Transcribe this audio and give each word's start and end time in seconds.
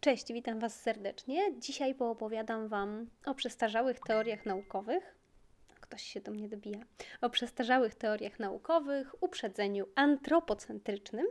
Cześć, 0.00 0.32
witam 0.32 0.58
Was 0.58 0.80
serdecznie. 0.80 1.58
Dzisiaj 1.60 1.94
poopowiadam 1.94 2.68
Wam 2.68 3.06
o 3.26 3.34
przestarzałych 3.34 4.00
teoriach 4.00 4.46
naukowych. 4.46 5.16
Ktoś 5.80 6.02
się 6.02 6.20
do 6.20 6.32
mnie 6.32 6.48
dobija. 6.48 6.78
O 7.20 7.30
przestarzałych 7.30 7.94
teoriach 7.94 8.38
naukowych, 8.38 9.22
uprzedzeniu 9.22 9.86
antropocentrycznym, 9.94 11.26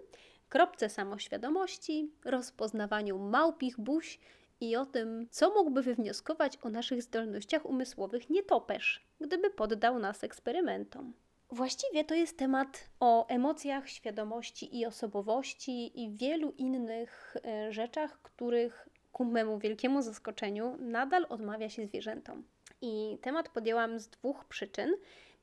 kropce 0.49 0.89
samoświadomości, 0.89 2.11
rozpoznawaniu 2.25 3.19
małpich 3.19 3.79
buź 3.79 4.19
i 4.61 4.75
o 4.75 4.85
tym, 4.85 5.27
co 5.31 5.53
mógłby 5.53 5.81
wywnioskować 5.81 6.57
o 6.61 6.69
naszych 6.69 7.01
zdolnościach 7.01 7.65
umysłowych 7.65 8.29
nietoperz, 8.29 9.05
gdyby 9.21 9.49
poddał 9.49 9.99
nas 9.99 10.23
eksperymentom. 10.23 11.13
Właściwie 11.49 12.03
to 12.03 12.15
jest 12.15 12.37
temat 12.37 12.89
o 12.99 13.27
emocjach, 13.27 13.89
świadomości 13.89 14.77
i 14.79 14.85
osobowości 14.85 16.03
i 16.03 16.11
wielu 16.11 16.51
innych 16.51 17.35
e, 17.45 17.73
rzeczach, 17.73 18.21
których 18.21 18.89
ku 19.11 19.25
memu 19.25 19.59
wielkiemu 19.59 20.01
zaskoczeniu 20.01 20.77
nadal 20.79 21.25
odmawia 21.29 21.69
się 21.69 21.87
zwierzętom. 21.87 22.43
I 22.81 23.17
temat 23.21 23.49
podjęłam 23.49 23.99
z 23.99 24.07
dwóch 24.09 24.45
przyczyn. 24.45 24.93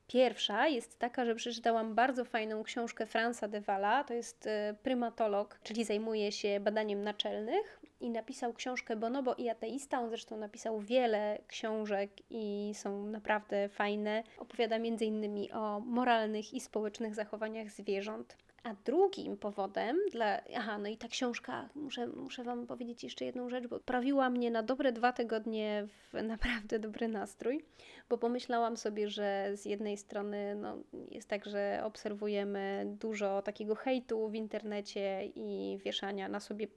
Pierwsza 0.07 0.67
jest 0.67 0.99
taka, 0.99 1.25
że 1.25 1.35
przeczytałam 1.35 1.95
bardzo 1.95 2.25
fajną 2.25 2.63
książkę 2.63 3.05
Franza 3.05 3.47
de 3.47 3.61
Walla, 3.61 4.03
to 4.03 4.13
jest 4.13 4.47
e, 4.47 4.75
prymatolog, 4.83 5.59
czyli 5.63 5.83
zajmuje 5.83 6.31
się 6.31 6.59
badaniem 6.59 7.03
naczelnych 7.03 7.79
i 7.99 8.09
napisał 8.09 8.53
książkę 8.53 8.95
Bonobo 8.95 9.35
i 9.35 9.49
ateista. 9.49 9.99
On 9.99 10.09
zresztą 10.09 10.37
napisał 10.37 10.79
wiele 10.79 11.39
książek 11.47 12.11
i 12.29 12.71
są 12.75 13.05
naprawdę 13.05 13.69
fajne. 13.69 14.23
Opowiada 14.37 14.75
m.in. 14.75 15.53
o 15.53 15.79
moralnych 15.79 16.53
i 16.53 16.61
społecznych 16.61 17.15
zachowaniach 17.15 17.69
zwierząt. 17.69 18.37
A 18.65 18.73
drugim 18.85 19.37
powodem 19.37 19.97
dla. 20.11 20.41
Aha, 20.55 20.77
no 20.77 20.89
i 20.89 20.97
ta 20.97 21.07
książka, 21.07 21.69
muszę, 21.75 22.07
muszę 22.07 22.43
Wam 22.43 22.67
powiedzieć 22.67 23.03
jeszcze 23.03 23.25
jedną 23.25 23.49
rzecz, 23.49 23.67
bo 23.67 23.79
prawiła 23.79 24.29
mnie 24.29 24.51
na 24.51 24.63
dobre 24.63 24.91
dwa 24.91 25.13
tygodnie 25.13 25.87
w 25.87 26.13
naprawdę 26.23 26.79
dobry 26.79 27.07
nastrój, 27.07 27.65
bo 28.09 28.17
pomyślałam 28.17 28.77
sobie, 28.77 29.09
że 29.09 29.51
z 29.53 29.65
jednej 29.65 29.97
strony 29.97 30.55
no, 30.55 30.77
jest 31.11 31.27
tak, 31.27 31.45
że 31.45 31.81
obserwujemy 31.83 32.85
dużo 32.99 33.41
takiego 33.41 33.75
hejtu 33.75 34.29
w 34.29 34.35
internecie 34.35 35.25
i 35.35 35.79
wieszania 35.85 36.29
na 36.29 36.39
sobie 36.39 36.67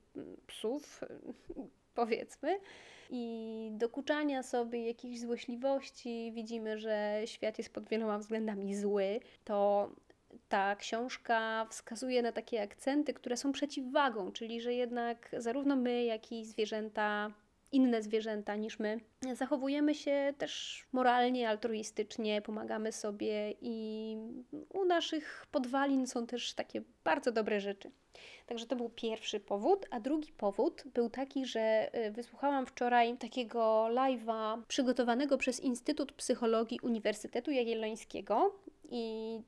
psów, 0.46 1.00
powiedzmy 1.94 2.58
i 3.10 3.70
dokuczania 3.72 4.42
sobie 4.42 4.86
jakichś 4.86 5.18
złośliwości, 5.18 6.32
widzimy, 6.34 6.78
że 6.78 7.22
świat 7.24 7.58
jest 7.58 7.72
pod 7.72 7.88
wieloma 7.88 8.18
względami 8.18 8.74
zły, 8.74 9.20
to 9.44 9.90
ta 10.48 10.76
książka 10.76 11.66
wskazuje 11.70 12.22
na 12.22 12.32
takie 12.32 12.62
akcenty, 12.62 13.14
które 13.14 13.36
są 13.36 13.52
przeciwwagą, 13.52 14.32
czyli 14.32 14.60
że 14.60 14.74
jednak 14.74 15.28
zarówno 15.38 15.76
my, 15.76 16.04
jak 16.04 16.32
i 16.32 16.44
zwierzęta, 16.44 17.30
inne 17.72 18.02
zwierzęta 18.02 18.56
niż 18.56 18.78
my, 18.78 19.00
zachowujemy 19.34 19.94
się 19.94 20.34
też 20.38 20.84
moralnie, 20.92 21.48
altruistycznie, 21.48 22.42
pomagamy 22.42 22.92
sobie 22.92 23.54
i 23.60 24.16
u 24.68 24.84
naszych 24.84 25.46
podwalin 25.50 26.06
są 26.06 26.26
też 26.26 26.54
takie 26.54 26.82
bardzo 27.04 27.32
dobre 27.32 27.60
rzeczy. 27.60 27.90
Także 28.46 28.66
to 28.66 28.76
był 28.76 28.88
pierwszy 28.88 29.40
powód, 29.40 29.86
a 29.90 30.00
drugi 30.00 30.32
powód 30.32 30.84
był 30.94 31.10
taki, 31.10 31.46
że 31.46 31.90
y, 32.06 32.10
wysłuchałam 32.10 32.66
wczoraj 32.66 33.16
takiego 33.16 33.86
live'a 33.90 34.62
przygotowanego 34.68 35.38
przez 35.38 35.60
Instytut 35.60 36.12
Psychologii 36.12 36.80
Uniwersytetu 36.82 37.50
Jagiellońskiego 37.50 38.54
i 38.90 39.40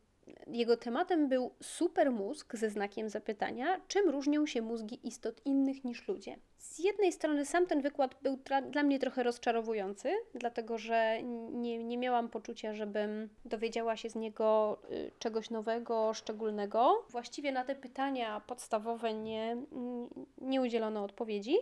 jego 0.52 0.76
tematem 0.76 1.28
był 1.28 1.50
supermózg 1.62 2.56
ze 2.56 2.70
znakiem 2.70 3.08
zapytania, 3.08 3.80
czym 3.88 4.10
różnią 4.10 4.46
się 4.46 4.62
mózgi 4.62 5.00
istot 5.04 5.46
innych 5.46 5.84
niż 5.84 6.08
ludzie. 6.08 6.36
Z 6.58 6.78
jednej 6.78 7.12
strony 7.12 7.46
sam 7.46 7.66
ten 7.66 7.80
wykład 7.80 8.16
był 8.22 8.38
dla, 8.70 8.82
mnie 8.82 8.98
trochę 8.98 9.22
rozczarowujący, 9.22 10.12
dlatego 10.34 10.78
że 10.78 11.22
nie, 11.52 11.84
nie 11.84 11.98
miałam 11.98 12.28
poczucia, 12.28 12.74
żebym 12.74 13.28
dowiedziała 13.44 13.96
się 13.96 14.10
z 14.10 14.14
niego 14.14 14.78
y, 14.90 15.10
czegoś 15.18 15.50
nowego, 15.50 16.14
szczególnego. 16.14 17.06
Właściwie 17.10 17.52
na 17.52 17.64
te 17.64 17.74
pytania 17.74 18.40
podstawowe 18.40 19.14
nie, 19.14 19.56
nie 20.38 20.60
udzielono 20.60 21.04
odpowiedzi. 21.04 21.56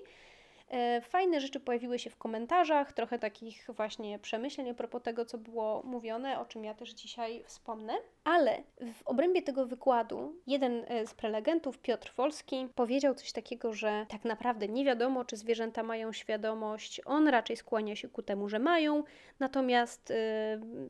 E, 0.71 1.01
fajne 1.01 1.41
rzeczy 1.41 1.61
pojawiły 1.61 1.99
się 1.99 2.11
w 2.11 2.17
komentarzach, 2.17 2.93
trochę 2.93 3.19
takich 3.19 3.67
właśnie 3.69 4.19
przemyśleń 4.19 4.71
a 4.71 4.75
propos 4.75 5.03
tego, 5.03 5.25
co 5.25 5.39
było 5.39 5.83
mówione, 5.85 6.41
o 6.41 6.45
czym 6.45 6.65
ja 6.65 6.75
też 6.75 6.91
dzisiaj 6.91 7.45
wspomnę. 7.47 7.93
Ale 8.25 8.63
w 8.95 9.03
obrębie 9.07 9.43
tego 9.43 9.67
wykładu 9.67 10.35
jeden 10.47 10.85
e, 10.89 11.07
z 11.07 11.15
prelegentów, 11.15 11.79
Piotr 11.79 12.13
Wolski, 12.17 12.69
powiedział 12.75 13.15
coś 13.15 13.33
takiego, 13.33 13.73
że 13.73 14.07
tak 14.09 14.25
naprawdę 14.25 14.69
nie 14.69 14.85
wiadomo, 14.85 15.25
czy 15.25 15.37
zwierzęta 15.37 15.83
mają 15.83 16.13
świadomość. 16.13 17.01
On 17.05 17.29
raczej 17.29 17.57
skłania 17.57 17.97
się 17.97 18.09
ku 18.09 18.23
temu, 18.23 18.49
że 18.49 18.59
mają, 18.59 19.05
natomiast 19.41 20.11
e, 20.11 20.15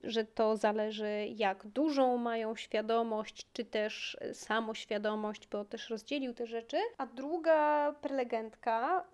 że 0.03 0.25
to 0.25 0.57
zależy, 0.57 1.27
jak 1.37 1.67
dużą 1.67 2.17
mają 2.17 2.57
świadomość, 2.57 3.47
czy 3.53 3.65
też 3.65 4.17
samoświadomość, 4.33 5.49
bo 5.49 5.65
też 5.65 5.91
rozdzielił 5.91 6.35
te 6.35 6.47
rzeczy. 6.47 6.77
A 6.99 7.07
druga 7.07 7.93
prelegentka, 8.01 9.05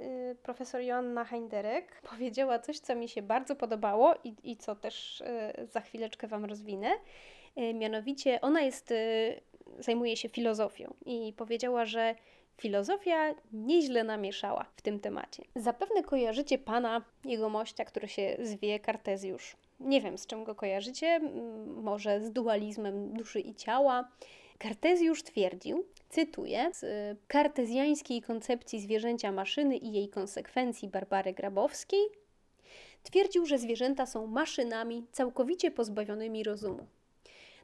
profesor 0.42 0.53
profesor 0.54 0.80
Joanna 0.80 1.24
Heinderek 1.24 2.00
powiedziała 2.10 2.58
coś, 2.58 2.78
co 2.78 2.94
mi 2.94 3.08
się 3.08 3.22
bardzo 3.22 3.56
podobało 3.56 4.14
i, 4.24 4.34
i 4.42 4.56
co 4.56 4.74
też 4.76 5.20
y, 5.20 5.66
za 5.66 5.80
chwileczkę 5.80 6.28
Wam 6.28 6.44
rozwinę. 6.44 6.90
Y, 7.58 7.74
mianowicie 7.74 8.40
ona 8.40 8.60
jest, 8.60 8.90
y, 8.90 9.40
zajmuje 9.78 10.16
się 10.16 10.28
filozofią 10.28 10.94
i 11.06 11.32
powiedziała, 11.36 11.84
że 11.84 12.14
filozofia 12.56 13.34
nieźle 13.52 14.04
namieszała 14.04 14.66
w 14.76 14.82
tym 14.82 15.00
temacie. 15.00 15.42
Zapewne 15.56 16.02
kojarzycie 16.02 16.58
pana, 16.58 17.04
jego 17.24 17.48
mościa, 17.48 17.84
który 17.84 18.08
się 18.08 18.36
zwie 18.42 18.80
Kartezjusz. 18.80 19.56
Nie 19.80 20.00
wiem, 20.00 20.18
z 20.18 20.26
czym 20.26 20.44
go 20.44 20.54
kojarzycie, 20.54 21.20
może 21.66 22.20
z 22.20 22.32
dualizmem 22.32 23.12
duszy 23.12 23.40
i 23.40 23.54
ciała. 23.54 24.08
Kartezjusz 24.58 25.22
twierdził, 25.22 25.84
cytuję, 26.08 26.70
z 26.72 26.84
kartezjańskiej 27.28 28.22
koncepcji 28.22 28.80
zwierzęcia 28.80 29.32
maszyny 29.32 29.76
i 29.76 29.92
jej 29.92 30.08
konsekwencji 30.08 30.88
Barbary 30.88 31.32
Grabowskiej, 31.32 32.04
twierdził, 33.02 33.46
że 33.46 33.58
zwierzęta 33.58 34.06
są 34.06 34.26
maszynami 34.26 35.06
całkowicie 35.12 35.70
pozbawionymi 35.70 36.44
rozumu. 36.44 36.86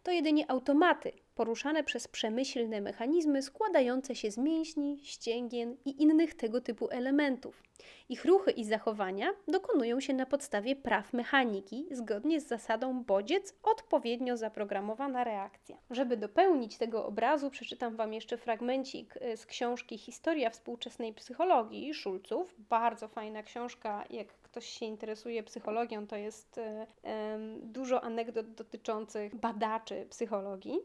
To 0.02 0.10
jedynie 0.10 0.50
automaty 0.50 1.12
poruszane 1.34 1.84
przez 1.84 2.08
przemyślne 2.08 2.80
mechanizmy 2.80 3.42
składające 3.42 4.14
się 4.14 4.30
z 4.30 4.38
mięśni, 4.38 4.98
ścięgien 5.02 5.76
i 5.84 6.02
innych 6.02 6.34
tego 6.34 6.60
typu 6.60 6.88
elementów. 6.90 7.62
Ich 8.08 8.24
ruchy 8.24 8.50
i 8.50 8.64
zachowania 8.64 9.30
dokonują 9.48 10.00
się 10.00 10.14
na 10.14 10.26
podstawie 10.26 10.76
praw 10.76 11.12
mechaniki, 11.12 11.86
zgodnie 11.90 12.40
z 12.40 12.46
zasadą 12.46 13.04
bodziec 13.04 13.54
odpowiednio 13.62 14.36
zaprogramowana 14.36 15.24
reakcja. 15.24 15.76
Żeby 15.90 16.16
dopełnić 16.16 16.78
tego 16.78 17.06
obrazu, 17.06 17.50
przeczytam 17.50 17.96
Wam 17.96 18.12
jeszcze 18.12 18.36
fragmencik 18.36 19.16
y, 19.16 19.36
z 19.36 19.46
książki 19.46 19.98
Historia 19.98 20.50
współczesnej 20.50 21.14
psychologii 21.14 21.94
Szulców. 21.94 22.54
Bardzo 22.58 23.08
fajna 23.08 23.42
książka, 23.42 24.04
jak 24.10 24.28
ktoś 24.28 24.66
się 24.66 24.86
interesuje 24.86 25.42
psychologią, 25.42 26.06
to 26.06 26.16
jest 26.16 26.58
y, 26.58 26.60
y, 26.60 26.86
dużo 27.62 28.04
anegdot 28.04 28.54
dotyczących 28.54 29.36
badaczy 29.36 30.06
psychologii. 30.10 30.78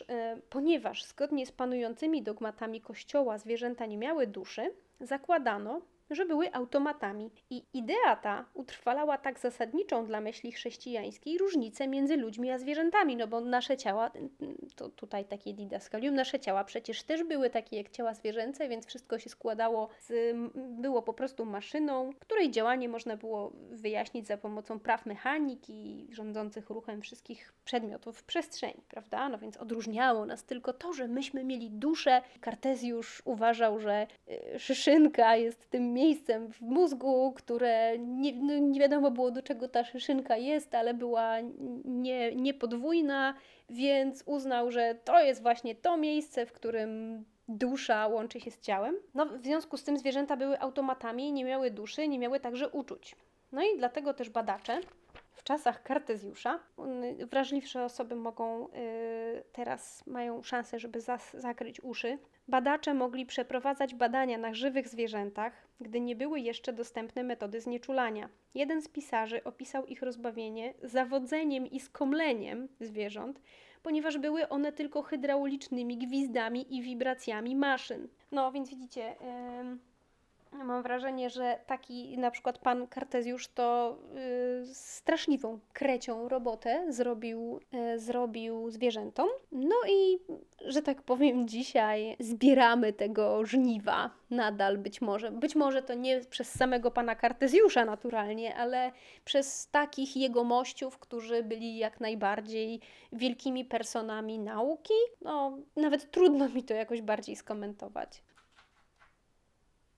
Y, 0.00 0.42
ponieważ 0.50 1.04
zgodnie 1.04 1.46
z 1.46 1.52
panującymi 1.52 2.22
dogmatami 2.22 2.80
Kościoła 2.80 3.38
zwierzęta 3.38 3.86
nie 3.86 3.98
miały 3.98 4.26
duszy, 4.26 4.74
zakładano, 5.00 5.80
że 6.10 6.26
były 6.26 6.54
automatami. 6.54 7.30
I 7.50 7.64
idea 7.74 8.16
ta 8.16 8.44
utrwalała 8.54 9.18
tak 9.18 9.38
zasadniczą 9.38 10.06
dla 10.06 10.20
myśli 10.20 10.52
chrześcijańskiej 10.52 11.38
różnicę 11.38 11.88
między 11.88 12.16
ludźmi 12.16 12.50
a 12.50 12.58
zwierzętami, 12.58 13.16
no 13.16 13.26
bo 13.26 13.40
nasze 13.40 13.76
ciała, 13.76 14.10
to 14.76 14.88
tutaj 14.88 15.24
takie 15.24 15.54
didaskalium, 15.54 16.14
nasze 16.14 16.40
ciała 16.40 16.64
przecież 16.64 17.02
też 17.02 17.24
były 17.24 17.50
takie 17.50 17.76
jak 17.76 17.90
ciała 17.90 18.14
zwierzęce, 18.14 18.68
więc 18.68 18.86
wszystko 18.86 19.18
się 19.18 19.30
składało 19.30 19.88
z, 20.00 20.36
było 20.54 21.02
po 21.02 21.14
prostu 21.14 21.44
maszyną, 21.44 22.10
której 22.20 22.50
działanie 22.50 22.88
można 22.88 23.16
było 23.16 23.52
wyjaśnić 23.70 24.26
za 24.26 24.36
pomocą 24.36 24.80
praw 24.80 25.06
mechaniki 25.06 26.08
rządzących 26.10 26.70
ruchem 26.70 27.02
wszystkich 27.02 27.52
przedmiotów 27.64 28.18
w 28.18 28.24
przestrzeni, 28.24 28.82
prawda? 28.88 29.28
No 29.28 29.38
więc 29.38 29.56
odróżniało 29.56 30.26
nas 30.26 30.44
tylko 30.44 30.72
to, 30.72 30.92
że 30.92 31.08
myśmy 31.08 31.44
mieli 31.44 31.70
duszę. 31.70 32.22
Kartezjusz 32.40 33.22
uważał, 33.24 33.80
że 33.80 34.06
y, 34.54 34.58
szyszynka 34.58 35.36
jest 35.36 35.70
tym 35.70 35.92
miejscem 35.96 36.52
w 36.52 36.60
mózgu, 36.60 37.32
które 37.36 37.98
nie, 37.98 38.32
no 38.32 38.58
nie 38.58 38.80
wiadomo 38.80 39.10
było 39.10 39.30
do 39.30 39.42
czego 39.42 39.68
ta 39.68 39.84
szyszynka 39.84 40.36
jest, 40.36 40.74
ale 40.74 40.94
była 40.94 41.36
nie, 41.84 42.34
niepodwójna, 42.34 43.34
więc 43.70 44.22
uznał, 44.26 44.70
że 44.70 44.94
to 45.04 45.20
jest 45.20 45.42
właśnie 45.42 45.74
to 45.74 45.96
miejsce, 45.96 46.46
w 46.46 46.52
którym 46.52 47.24
dusza 47.48 48.06
łączy 48.06 48.40
się 48.40 48.50
z 48.50 48.60
ciałem. 48.60 48.96
No, 49.14 49.26
w 49.26 49.42
związku 49.42 49.76
z 49.76 49.84
tym 49.84 49.98
zwierzęta 49.98 50.36
były 50.36 50.60
automatami, 50.60 51.32
nie 51.32 51.44
miały 51.44 51.70
duszy, 51.70 52.08
nie 52.08 52.18
miały 52.18 52.40
także 52.40 52.68
uczuć. 52.68 53.16
No 53.52 53.62
i 53.62 53.78
dlatego 53.78 54.14
też 54.14 54.30
badacze 54.30 54.80
w 55.32 55.42
czasach 55.42 55.82
Kartezjusza, 55.82 56.58
wrażliwsze 57.30 57.84
osoby 57.84 58.16
mogą 58.16 58.68
y, 58.68 58.70
teraz 59.52 60.06
mają 60.06 60.42
szansę, 60.42 60.78
żeby 60.78 61.00
zas, 61.00 61.36
zakryć 61.36 61.80
uszy. 61.80 62.18
Badacze 62.48 62.94
mogli 62.94 63.26
przeprowadzać 63.26 63.94
badania 63.94 64.38
na 64.38 64.54
żywych 64.54 64.88
zwierzętach, 64.88 65.65
gdy 65.80 66.00
nie 66.00 66.16
były 66.16 66.40
jeszcze 66.40 66.72
dostępne 66.72 67.22
metody 67.22 67.60
znieczulania. 67.60 68.28
Jeden 68.54 68.82
z 68.82 68.88
pisarzy 68.88 69.44
opisał 69.44 69.86
ich 69.86 70.02
rozbawienie 70.02 70.74
zawodzeniem 70.82 71.66
i 71.66 71.80
skomleniem 71.80 72.68
zwierząt, 72.80 73.40
ponieważ 73.82 74.18
były 74.18 74.48
one 74.48 74.72
tylko 74.72 75.02
hydraulicznymi 75.02 75.98
gwizdami 75.98 76.76
i 76.76 76.82
wibracjami 76.82 77.56
maszyn. 77.56 78.08
No 78.32 78.52
więc 78.52 78.70
widzicie. 78.70 79.16
Yy 79.20 79.95
Mam 80.52 80.82
wrażenie, 80.82 81.30
że 81.30 81.58
taki 81.66 82.18
na 82.18 82.30
przykład 82.30 82.58
pan 82.58 82.86
Kartezjusz 82.86 83.48
to 83.48 83.98
y, 84.62 84.74
straszliwą, 84.74 85.58
krecią 85.72 86.28
robotę 86.28 86.84
zrobił, 86.88 87.60
y, 87.94 87.98
zrobił 87.98 88.70
zwierzętom. 88.70 89.28
No 89.52 89.76
i, 89.88 90.18
że 90.66 90.82
tak 90.82 91.02
powiem, 91.02 91.48
dzisiaj 91.48 92.16
zbieramy 92.20 92.92
tego 92.92 93.46
żniwa 93.46 94.10
nadal 94.30 94.78
być 94.78 95.00
może. 95.00 95.30
Być 95.30 95.56
może 95.56 95.82
to 95.82 95.94
nie 95.94 96.20
przez 96.20 96.52
samego 96.52 96.90
pana 96.90 97.14
Kartezjusza 97.14 97.84
naturalnie, 97.84 98.56
ale 98.56 98.92
przez 99.24 99.68
takich 99.70 100.16
jegomościów, 100.16 100.98
którzy 100.98 101.42
byli 101.42 101.76
jak 101.76 102.00
najbardziej 102.00 102.80
wielkimi 103.12 103.64
personami 103.64 104.38
nauki. 104.38 104.94
No, 105.22 105.58
nawet 105.76 106.10
trudno 106.10 106.48
mi 106.48 106.62
to 106.62 106.74
jakoś 106.74 107.02
bardziej 107.02 107.36
skomentować. 107.36 108.22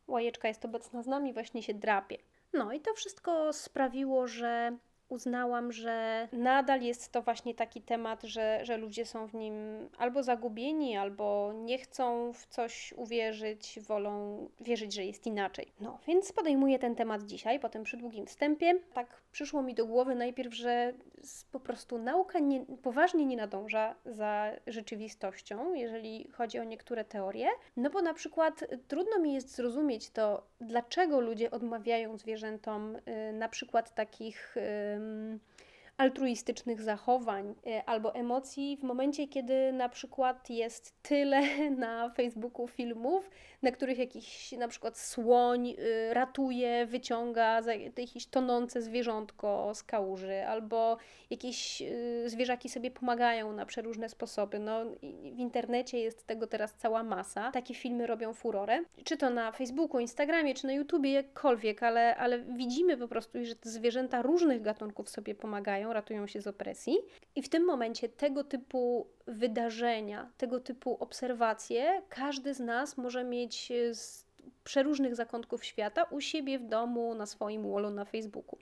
Łajeczka 0.08 0.48
jest 0.48 0.64
obecna 0.64 1.02
z 1.02 1.06
nami, 1.06 1.32
właśnie 1.32 1.62
się 1.62 1.74
drapie. 1.74 2.18
No 2.52 2.72
i 2.72 2.80
to 2.80 2.94
wszystko 2.94 3.52
sprawiło, 3.52 4.26
że 4.26 4.76
uznałam, 5.08 5.72
że 5.72 6.28
nadal 6.32 6.82
jest 6.82 7.12
to 7.12 7.22
właśnie 7.22 7.54
taki 7.54 7.82
temat, 7.82 8.22
że, 8.22 8.60
że 8.62 8.76
ludzie 8.76 9.06
są 9.06 9.26
w 9.26 9.34
nim 9.34 9.54
albo 9.98 10.22
zagubieni, 10.22 10.96
albo 10.96 11.52
nie 11.54 11.78
chcą 11.78 12.32
w 12.32 12.46
coś 12.46 12.92
uwierzyć, 12.96 13.78
wolą 13.80 14.48
wierzyć, 14.60 14.94
że 14.94 15.04
jest 15.04 15.26
inaczej. 15.26 15.72
No, 15.80 15.98
więc 16.06 16.32
podejmuję 16.32 16.78
ten 16.78 16.94
temat 16.94 17.22
dzisiaj, 17.22 17.60
potem 17.60 17.84
przy 17.84 17.96
długim 17.96 18.26
wstępie. 18.26 18.74
Tak 18.94 19.22
przyszło 19.32 19.62
mi 19.62 19.74
do 19.74 19.86
głowy 19.86 20.14
najpierw, 20.14 20.54
że 20.54 20.92
po 21.52 21.60
prostu 21.60 21.98
nauka 21.98 22.38
nie, 22.38 22.66
poważnie 22.82 23.26
nie 23.26 23.36
nadąża 23.36 23.94
za 24.04 24.52
rzeczywistością, 24.66 25.74
jeżeli 25.74 26.28
chodzi 26.32 26.58
o 26.58 26.64
niektóre 26.64 27.04
teorie, 27.04 27.48
no 27.76 27.90
bo 27.90 28.02
na 28.02 28.14
przykład 28.14 28.64
trudno 28.88 29.18
mi 29.18 29.34
jest 29.34 29.56
zrozumieć 29.56 30.10
to, 30.10 30.46
dlaczego 30.60 31.20
ludzie 31.20 31.50
odmawiają 31.50 32.18
zwierzętom 32.18 32.96
y, 32.96 33.32
na 33.32 33.48
przykład 33.48 33.94
takich 33.94 34.56
altruistycznych 35.98 36.82
zachowań 36.82 37.54
e, 37.66 37.84
albo 37.88 38.14
emocji 38.14 38.76
w 38.76 38.82
momencie, 38.82 39.28
kiedy 39.28 39.72
na 39.72 39.88
przykład 39.88 40.50
jest 40.50 41.02
tyle 41.02 41.40
na 41.70 42.10
Facebooku 42.10 42.68
filmów, 42.68 43.30
na 43.62 43.70
których 43.70 43.98
jakiś 43.98 44.52
na 44.52 44.68
przykład 44.68 44.98
słoń 44.98 45.68
y, 45.68 46.14
ratuje, 46.14 46.86
wyciąga 46.86 47.60
jakieś 47.96 48.26
tonące 48.26 48.82
zwierzątko 48.82 49.74
z 49.74 49.82
kałuży, 49.82 50.46
albo 50.46 50.96
jakieś 51.30 51.82
y, 51.82 52.24
zwierzaki 52.26 52.68
sobie 52.68 52.90
pomagają 52.90 53.52
na 53.52 53.66
przeróżne 53.66 54.08
sposoby. 54.08 54.58
No, 54.58 54.84
w 55.34 55.38
internecie 55.38 55.98
jest 55.98 56.26
tego 56.26 56.46
teraz 56.46 56.74
cała 56.74 57.02
masa. 57.02 57.50
Takie 57.50 57.74
filmy 57.74 58.06
robią 58.06 58.34
furorę. 58.34 58.80
Czy 59.04 59.16
to 59.16 59.30
na 59.30 59.52
Facebooku, 59.52 60.00
Instagramie, 60.00 60.54
czy 60.54 60.66
na 60.66 60.72
YouTubie, 60.72 61.12
jakkolwiek, 61.12 61.82
ale, 61.82 62.16
ale 62.16 62.38
widzimy 62.38 62.96
po 62.96 63.08
prostu, 63.08 63.44
że 63.44 63.56
te 63.56 63.70
zwierzęta 63.70 64.22
różnych 64.22 64.62
gatunków 64.62 65.08
sobie 65.08 65.34
pomagają, 65.34 65.87
ratują 65.92 66.26
się 66.26 66.40
z 66.40 66.46
opresji. 66.46 66.98
I 67.36 67.42
w 67.42 67.48
tym 67.48 67.64
momencie 67.64 68.08
tego 68.08 68.44
typu 68.44 69.06
wydarzenia, 69.26 70.30
tego 70.36 70.60
typu 70.60 70.96
obserwacje, 71.00 72.02
każdy 72.08 72.54
z 72.54 72.60
nas 72.60 72.96
może 72.96 73.24
mieć 73.24 73.72
z 73.92 74.24
przeróżnych 74.64 75.14
zakątków 75.14 75.64
świata 75.64 76.04
u 76.04 76.20
siebie 76.20 76.58
w 76.58 76.64
domu, 76.64 77.14
na 77.14 77.26
swoim 77.26 77.72
wallu 77.72 77.90
na 77.90 78.04
Facebooku. 78.04 78.58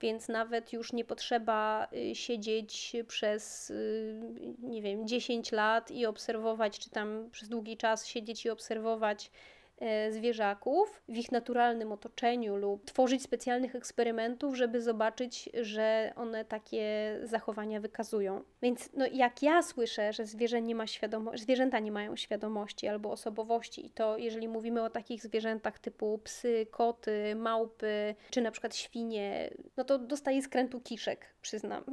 Więc 0.00 0.28
nawet 0.28 0.72
już 0.72 0.92
nie 0.92 1.04
potrzeba 1.04 1.88
y, 1.92 2.14
siedzieć 2.14 2.96
przez, 3.08 3.70
y, 3.70 4.20
nie 4.58 4.82
wiem, 4.82 5.08
10 5.08 5.52
lat 5.52 5.90
i 5.90 6.06
obserwować, 6.06 6.78
czy 6.78 6.90
tam 6.90 7.28
przez 7.30 7.48
długi 7.48 7.76
czas 7.76 8.06
siedzieć 8.06 8.44
i 8.44 8.50
obserwować 8.50 9.30
E, 9.30 9.61
zwierzaków 10.10 11.02
w 11.08 11.16
ich 11.16 11.32
naturalnym 11.32 11.92
otoczeniu 11.92 12.56
lub 12.56 12.84
tworzyć 12.84 13.22
specjalnych 13.22 13.76
eksperymentów, 13.76 14.56
żeby 14.56 14.82
zobaczyć, 14.82 15.50
że 15.60 16.12
one 16.16 16.44
takie 16.44 17.18
zachowania 17.22 17.80
wykazują. 17.80 18.42
Więc 18.62 18.90
no, 18.94 19.06
jak 19.12 19.42
ja 19.42 19.62
słyszę, 19.62 20.12
że 20.12 20.26
zwierzę 20.26 20.62
nie 20.62 20.74
ma 20.74 20.86
świadomości, 20.86 21.42
zwierzęta 21.42 21.78
nie 21.78 21.92
mają 21.92 22.16
świadomości 22.16 22.88
albo 22.88 23.10
osobowości, 23.10 23.86
i 23.86 23.90
to 23.90 24.18
jeżeli 24.18 24.48
mówimy 24.48 24.82
o 24.82 24.90
takich 24.90 25.22
zwierzętach 25.22 25.78
typu 25.78 26.18
psy, 26.24 26.66
koty, 26.70 27.34
małpy, 27.34 28.14
czy 28.30 28.40
na 28.40 28.50
przykład 28.50 28.76
świnie, 28.76 29.50
no 29.76 29.84
to 29.84 29.98
dostaję 29.98 30.42
skrętu 30.42 30.80
kiszek, 30.80 31.26
przyznam 31.42 31.84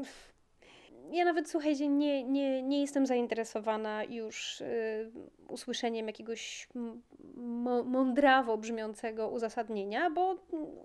ja 1.12 1.26
nawet 1.26 1.50
słuchajcie, 1.50 1.88
nie, 1.88 2.24
nie, 2.24 2.64
nie 2.64 2.82
jestem 2.82 3.06
zainteresowana 3.06 4.04
już 4.04 4.62
y, 4.62 5.12
usłyszeniem 5.48 6.08
jakiegoś 6.08 6.70
mądrawo 7.86 8.58
brzmiącego 8.58 9.30
uzasadnienia, 9.30 10.10
bo 10.10 10.36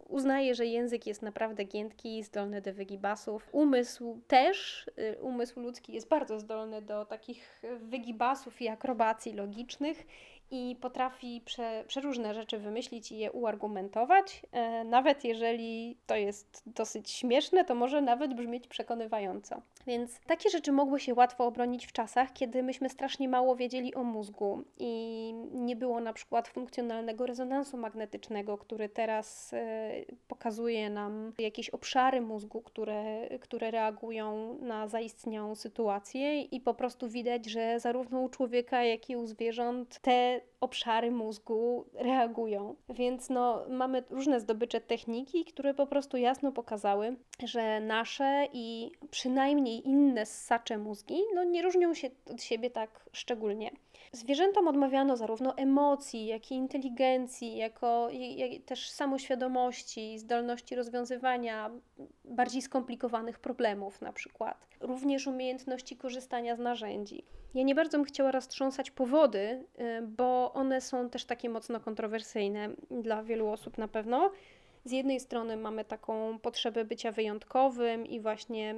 uznaję, 0.09 0.55
że 0.55 0.67
język 0.67 1.07
jest 1.07 1.23
naprawdę 1.23 1.65
giętki, 1.65 2.23
zdolny 2.23 2.61
do 2.61 2.75
wygibasów. 2.75 3.49
Umysł 3.53 4.21
też, 4.27 4.91
y, 4.99 5.23
umysł 5.23 5.61
ludzki 5.61 5.93
jest 5.93 6.09
bardzo 6.09 6.39
zdolny 6.39 6.83
do 6.83 7.05
takich 7.05 7.63
wygibasów 7.79 8.63
i 8.63 8.69
akrobacji 8.69 9.33
logicznych 9.33 10.07
i 10.51 10.77
potrafi 10.81 11.43
prze, 11.45 11.85
przeróżne 11.87 12.35
rzeczy 12.35 12.59
wymyślić 12.59 13.13
i 13.13 13.19
je 13.19 13.33
uargumentować. 13.33 14.43
E, 14.53 14.85
nawet 14.85 15.25
jeżeli 15.25 15.97
to 16.07 16.17
jest 16.17 16.63
dosyć 16.67 17.11
śmieszne, 17.11 17.65
to 17.65 17.75
może 17.75 18.01
nawet 18.01 18.35
brzmieć 18.35 18.69
przekonywająco. 18.69 19.63
Więc 19.87 20.21
takie 20.27 20.51
rzeczy 20.51 20.73
mogły 20.73 21.01
się 21.01 21.15
łatwo 21.15 21.47
obronić 21.47 21.87
w 21.87 21.93
czasach, 21.93 22.33
kiedy 22.33 22.63
myśmy 22.63 22.89
strasznie 22.89 23.29
mało 23.29 23.57
wiedzieli 23.57 23.95
o 23.95 24.05
mózgu 24.05 24.65
i 24.79 25.33
nie 25.53 25.77
było 25.77 26.01
na 26.01 26.13
przykład 26.13 26.49
funkcjonalnego 26.49 27.27
rezonansu 27.27 27.77
magnetycznego, 27.77 28.59
który 28.59 28.89
teraz 28.89 29.53
e, 29.53 29.91
pokazuje 30.29 30.91
nam 30.91 31.33
jakieś 31.39 31.71
obszary 31.71 32.21
mózgu, 32.21 32.61
które, 32.61 33.29
które 33.41 33.71
reagują 33.71 34.59
na 34.61 34.89
zaistniałą 34.89 35.55
sytuację 35.55 36.43
i 36.43 36.61
po 36.61 36.75
prostu 36.75 37.09
widać, 37.09 37.47
że 37.47 37.81
zarówno 37.81 38.21
u 38.21 38.29
człowieka, 38.29 38.85
jak 38.85 39.11
i 39.11 39.17
u 39.17 39.27
zwierząt 39.27 39.99
te 39.99 40.41
obszary 40.61 41.11
mózgu 41.11 41.85
reagują. 41.95 42.77
Więc 42.89 43.31
no, 43.31 43.65
mamy 43.69 44.05
różne 44.11 44.41
zdobycze 44.41 44.81
techniki, 44.81 45.45
które 45.45 45.75
po 45.75 45.87
prostu 45.87 46.17
jasno 46.17 46.53
pokazały, 46.53 47.17
że 47.45 47.81
nasze 47.81 48.49
i 48.53 48.93
przynajmniej 49.11 49.89
inne 49.89 50.27
ssacze 50.27 50.79
mózgi 50.79 51.19
no, 51.35 51.45
nie 51.45 51.63
różnią 51.63 51.95
się 51.95 52.11
od 52.33 52.43
siebie 52.43 52.71
tak 52.71 53.09
szczególnie. 53.13 53.71
Zwierzętom 54.15 54.69
odmawiano 54.69 55.17
zarówno 55.17 55.57
emocji, 55.57 56.27
jak 56.27 56.51
i 56.51 56.55
inteligencji, 56.55 57.57
jako 57.57 58.09
jak 58.11 58.51
też 58.67 58.91
samoświadomości, 58.91 60.19
zdolności 60.19 60.75
rozwiązywania 60.75 61.71
bardziej 62.25 62.63
skomplikowanych 62.63 63.39
problemów, 63.39 64.01
na 64.01 64.13
przykład. 64.13 64.67
Również 64.81 65.27
umiejętności 65.27 65.97
korzystania 65.97 66.57
z 66.57 66.59
narzędzi. 66.59 67.25
Ja 67.55 67.63
nie 67.63 67.75
bardzo 67.75 67.99
bym 67.99 68.05
chciała 68.05 68.31
roztrząsać 68.31 68.91
powody, 68.91 69.39
y, 69.39 70.03
bo 70.03 70.53
one 70.53 70.81
są 70.81 71.11
też 71.11 71.25
takie 71.25 71.49
mocno 71.49 71.81
kontrowersyjne 71.81 72.69
dla 72.91 73.23
wielu 73.23 73.49
osób 73.49 73.79
na 73.79 73.89
pewno. 73.89 74.31
Z 74.85 74.91
jednej 74.93 75.21
strony 75.21 75.57
mamy 75.57 75.85
taką 75.85 76.39
potrzebę 76.39 76.85
bycia 76.85 77.13
wyjątkowym 77.13 78.07
i 78.07 78.21
właśnie 78.21 78.75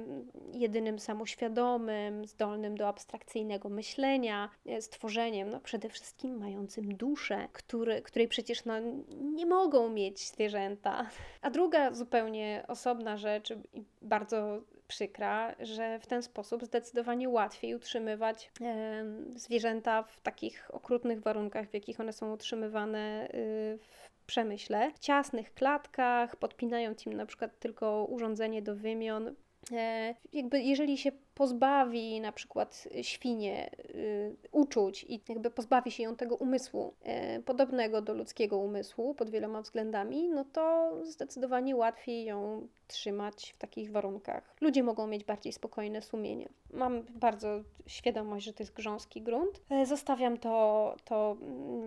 jedynym 0.53 0.99
samoświadomym, 0.99 2.25
zdolnym 2.25 2.77
do 2.77 2.87
abstrakcyjnego 2.87 3.69
myślenia, 3.69 4.49
y, 4.77 4.81
stworzeniem, 4.81 5.49
no 5.49 5.59
przede 5.59 5.89
wszystkim 5.89 6.37
mającym 6.39 6.95
duszę, 6.95 7.47
który, 7.53 8.01
której 8.01 8.27
przecież 8.27 8.65
no, 8.65 8.73
nie 9.09 9.45
mogą 9.45 9.89
mieć 9.89 10.27
zwierzęta. 10.27 11.09
A 11.41 11.49
druga 11.49 11.93
zupełnie 11.93 12.65
osobna 12.67 13.17
rzecz 13.17 13.53
i 13.73 13.83
bardzo 14.01 14.61
przykra, 14.87 15.55
że 15.59 15.99
w 15.99 16.07
ten 16.07 16.23
sposób 16.23 16.63
zdecydowanie 16.63 17.29
łatwiej 17.29 17.75
utrzymywać 17.75 18.51
e, 18.61 19.05
zwierzęta 19.35 20.03
w 20.03 20.21
takich 20.21 20.75
okrutnych 20.75 21.21
warunkach, 21.21 21.69
w 21.69 21.73
jakich 21.73 21.99
one 21.99 22.13
są 22.13 22.33
utrzymywane 22.33 23.29
y, 23.33 23.79
w 23.81 24.16
przemyśle, 24.27 24.91
w 24.91 24.99
ciasnych 24.99 25.53
klatkach, 25.53 26.35
podpinając 26.35 27.05
im 27.05 27.13
na 27.13 27.25
przykład 27.25 27.59
tylko 27.59 28.05
urządzenie 28.05 28.61
do 28.61 28.75
wymion. 28.75 29.35
E, 29.71 30.15
jakby 30.33 30.61
jeżeli 30.61 30.97
się 30.97 31.11
pozbawi 31.37 32.21
na 32.21 32.31
przykład 32.31 32.87
świnie 33.01 33.71
y, 33.95 34.35
uczuć 34.51 35.03
i 35.03 35.21
jakby 35.29 35.51
pozbawi 35.51 35.91
się 35.91 36.03
ją 36.03 36.15
tego 36.15 36.35
umysłu 36.35 36.93
y, 37.37 37.43
podobnego 37.43 38.01
do 38.01 38.13
ludzkiego 38.13 38.57
umysłu 38.57 39.15
pod 39.15 39.29
wieloma 39.29 39.61
względami, 39.61 40.29
no 40.29 40.45
to 40.45 40.91
zdecydowanie 41.03 41.75
łatwiej 41.75 42.25
ją 42.25 42.67
trzymać 42.87 43.53
w 43.55 43.57
takich 43.57 43.91
warunkach. 43.91 44.55
Ludzie 44.61 44.83
mogą 44.83 45.07
mieć 45.07 45.23
bardziej 45.23 45.53
spokojne 45.53 46.01
sumienie. 46.01 46.49
Mam 46.73 47.01
bardzo 47.01 47.47
świadomość, 47.87 48.45
że 48.45 48.53
to 48.53 48.63
jest 48.63 48.73
grząski 48.73 49.21
grunt. 49.21 49.61
E, 49.69 49.85
zostawiam 49.85 50.37
to, 50.37 50.95
to, 51.05 51.37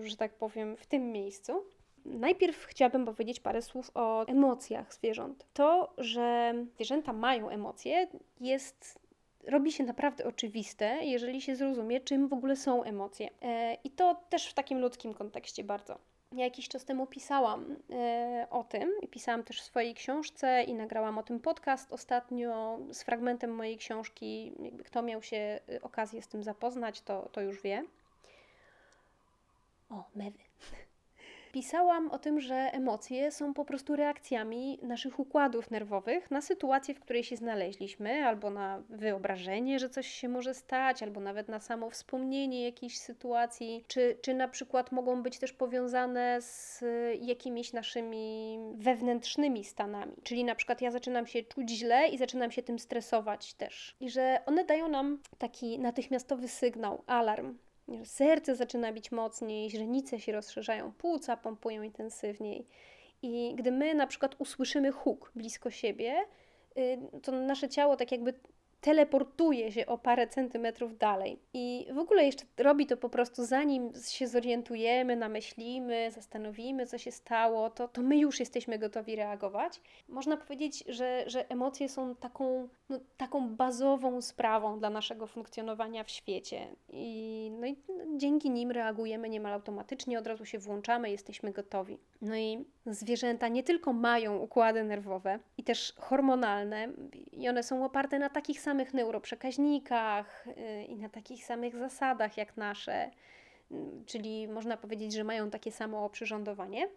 że 0.03 0.17
tak 0.17 0.35
powiem, 0.35 0.77
w 0.77 0.87
tym 0.87 1.13
miejscu. 1.13 1.65
Najpierw 2.05 2.65
chciałabym 2.65 3.05
powiedzieć 3.05 3.41
parę 3.41 3.63
słów 3.63 3.91
o 3.95 4.27
emocjach 4.27 4.95
zwierząt. 4.95 5.47
To, 5.53 5.95
że 5.99 6.55
zwierzęta 6.75 7.13
mają 7.13 7.49
emocje, 7.49 8.09
jest 8.41 9.01
robi 9.47 9.73
się 9.73 9.85
naprawdę 9.85 10.25
oczywiste, 10.25 10.99
jeżeli 11.03 11.41
się 11.41 11.57
zrozumie, 11.57 12.01
czym 12.01 12.29
w 12.29 12.33
ogóle 12.33 12.57
są 12.57 12.83
emocje. 12.83 13.31
E, 13.43 13.75
I 13.85 13.91
to 13.91 14.15
też 14.29 14.47
w 14.47 14.55
takim 14.55 14.79
ludzkim 14.79 15.15
kontekście 15.15 15.65
bardzo. 15.65 15.99
Ja 16.33 16.45
jakiś 16.45 16.69
czas 16.69 16.85
temu 16.85 17.07
pisałam 17.07 17.77
e, 17.91 18.47
o 18.51 18.65
tym 18.65 18.93
i 19.03 19.09
pisałam 19.09 19.43
też 19.43 19.61
w 19.61 19.65
swojej 19.65 19.95
książce 19.95 20.63
i 20.63 20.75
nagrałam 20.75 21.19
o 21.19 21.23
tym 21.23 21.41
podcast 21.41 21.93
ostatnio 21.93 22.79
z 22.93 23.03
fragmentem 23.03 23.55
mojej 23.55 23.79
książki. 23.79 24.53
Jakby 24.63 24.85
kto 24.85 25.03
miał 25.03 25.23
się 25.23 25.37
e, 25.37 25.83
okazję 25.83 26.23
z 26.23 26.29
tym 26.29 26.43
zapoznać, 26.43 27.01
to, 27.01 27.29
to 27.33 27.41
już 27.41 27.63
wie. 27.63 27.85
O, 29.91 30.05
mewy. 30.15 30.39
Pisałam 31.53 32.11
o 32.11 32.19
tym, 32.19 32.41
że 32.41 32.55
emocje 32.55 33.31
są 33.31 33.55
po 33.55 33.65
prostu 33.65 33.97
reakcjami 33.97 34.79
naszych 34.83 35.19
układów 35.19 35.71
nerwowych 35.71 36.31
na 36.31 36.41
sytuację, 36.41 36.95
w 36.95 37.01
której 37.01 37.25
się 37.25 37.37
znaleźliśmy, 37.37 38.25
albo 38.27 38.51
na 38.51 38.83
wyobrażenie, 38.89 39.79
że 39.79 39.91
coś 39.91 40.07
się 40.07 40.29
może 40.29 40.55
stać, 40.55 41.03
albo 41.03 41.21
nawet 41.21 41.49
na 41.49 41.61
samo 41.61 41.91
wspomnienie 41.91 42.65
jakiejś 42.65 42.99
sytuacji, 42.99 43.85
czy, 43.87 44.19
czy 44.23 44.35
na 44.35 44.49
przykład 44.49 44.93
mogą 44.93 45.23
być 45.23 45.39
też 45.39 45.53
powiązane 45.53 46.43
z 46.43 46.85
jakimiś 47.21 47.73
naszymi 47.73 48.59
wewnętrznymi 48.75 49.65
stanami. 49.65 50.13
Czyli 50.23 50.45
na 50.45 50.55
przykład 50.55 50.81
ja 50.83 50.91
zaczynam 50.91 51.27
się 51.27 51.43
czuć 51.43 51.71
źle 51.71 52.09
i 52.09 52.19
zaczynam 52.19 52.51
się 52.51 52.63
tym 52.63 52.79
stresować 52.79 53.55
też. 53.55 53.97
I 54.01 54.11
że 54.11 54.41
one 54.47 54.65
dają 54.65 54.89
nam 54.89 55.19
taki 55.39 55.79
natychmiastowy 55.79 56.49
sygnał, 56.49 57.03
alarm, 57.07 57.59
serce 58.05 58.57
zaczyna 58.57 58.93
bić 58.93 59.13
mocniej, 59.13 59.71
źrenice 59.71 60.21
się 60.21 60.33
rozszerzają, 60.33 60.93
płuca 60.93 61.37
pompują 61.37 61.83
intensywniej. 61.83 62.67
I 63.23 63.55
gdy 63.55 63.73
my 63.73 63.95
na 63.95 64.07
przykład 64.07 64.37
usłyszymy 64.39 64.93
huk 64.93 65.33
blisko 65.35 65.71
siebie, 65.71 66.15
y, 66.79 66.99
to 67.23 67.33
nasze 67.33 67.69
ciało 67.69 67.97
tak 67.97 68.13
jakby 68.13 68.35
teleportuje 68.81 69.73
się 69.73 69.87
o 69.87 69.99
parę 69.99 70.27
centymetrów 70.27 70.99
dalej. 70.99 71.39
I 71.55 71.87
w 71.93 71.99
ogóle 71.99 72.25
jeszcze 72.25 72.45
robi 72.59 72.87
to 72.87 72.97
po 72.97 73.09
prostu 73.09 73.45
zanim 73.45 73.93
się 74.09 74.29
zorientujemy, 74.29 75.17
namyślimy, 75.17 76.11
zastanowimy, 76.11 76.87
co 76.87 76.99
się 76.99 77.13
stało, 77.13 77.71
to, 77.71 77.89
to 77.89 78.03
my 78.03 78.19
już 78.19 78.41
jesteśmy 78.41 78.79
gotowi 78.79 79.17
reagować. 79.17 79.81
Można 80.09 80.37
powiedzieć, 80.37 80.85
że, 80.89 81.25
że 81.27 81.51
emocje 81.51 81.89
są 81.89 82.15
taką, 82.15 82.69
no, 82.89 83.01
taką 83.17 83.57
bazową 83.57 84.23
sprawą 84.23 84.79
dla 84.79 84.91
naszego 84.91 85.27
funkcjonowania 85.27 86.05
w 86.05 86.11
świecie. 86.11 86.67
I, 86.89 87.53
no 87.61 87.67
i 87.67 87.77
dzięki 88.17 88.51
nim 88.51 88.71
reagujemy 88.71 89.29
niemal 89.29 89.53
automatycznie, 89.53 90.19
od 90.19 90.27
razu 90.27 90.45
się 90.45 90.59
włączamy, 90.59 91.11
jesteśmy 91.11 91.53
gotowi. 91.53 91.99
No 92.23 92.37
i 92.37 92.65
zwierzęta 92.87 93.49
nie 93.49 93.63
tylko 93.63 93.93
mają 93.93 94.39
układy 94.39 94.85
nerwowe 94.85 95.39
i 95.61 95.63
też 95.63 95.93
hormonalne, 95.97 96.89
i 97.33 97.49
one 97.49 97.63
są 97.63 97.85
oparte 97.85 98.19
na 98.19 98.29
takich 98.29 98.61
samych 98.61 98.95
neuroprzekaźnikach 98.95 100.47
y, 100.47 100.85
i 100.85 100.97
na 100.97 101.09
takich 101.09 101.45
samych 101.45 101.77
zasadach 101.77 102.37
jak 102.37 102.57
nasze, 102.57 103.11
mm, 103.71 104.05
czyli 104.07 104.49
można 104.49 104.77
powiedzieć, 104.77 105.13
że 105.13 105.25
mają 105.25 105.51
takie 105.51 105.73
samo 105.73 106.05
oprzyrządowanie, 106.05 106.89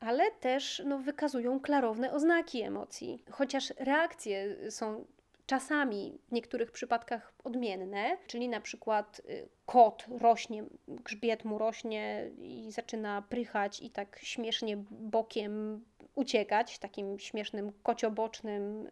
ale 0.00 0.30
też 0.30 0.82
no, 0.86 0.98
wykazują 0.98 1.60
klarowne 1.60 2.12
oznaki 2.12 2.62
emocji, 2.62 3.24
chociaż 3.30 3.72
reakcje 3.78 4.70
są 4.70 5.04
czasami 5.46 6.18
w 6.28 6.32
niektórych 6.32 6.72
przypadkach 6.72 7.32
odmienne, 7.44 8.16
czyli 8.26 8.48
na 8.48 8.60
przykład 8.60 9.20
y, 9.30 9.48
kot 9.66 10.04
rośnie, 10.20 10.64
grzbiet 10.88 11.44
mu 11.44 11.58
rośnie 11.58 12.30
i 12.38 12.72
zaczyna 12.72 13.22
prychać 13.22 13.82
i 13.82 13.90
tak 13.90 14.18
śmiesznie 14.22 14.76
bokiem 14.90 15.84
uciekać, 16.20 16.78
takim 16.78 17.18
śmiesznym 17.18 17.72
kociobocznym 17.82 18.86
y, 18.86 18.90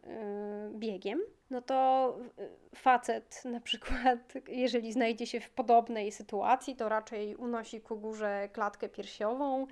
biegiem, 0.75 1.21
no 1.51 1.63
to 1.63 2.17
y, 2.39 2.77
facet 2.77 3.43
na 3.45 3.61
przykład, 3.61 4.19
jeżeli 4.49 4.93
znajdzie 4.93 5.27
się 5.27 5.41
w 5.41 5.51
podobnej 5.51 6.13
sytuacji, 6.13 6.77
to 6.77 6.89
raczej 6.89 7.37
unosi 7.37 7.81
ku 7.81 7.97
górze 7.97 8.49
klatkę 8.53 8.89
piersiową 8.89 9.67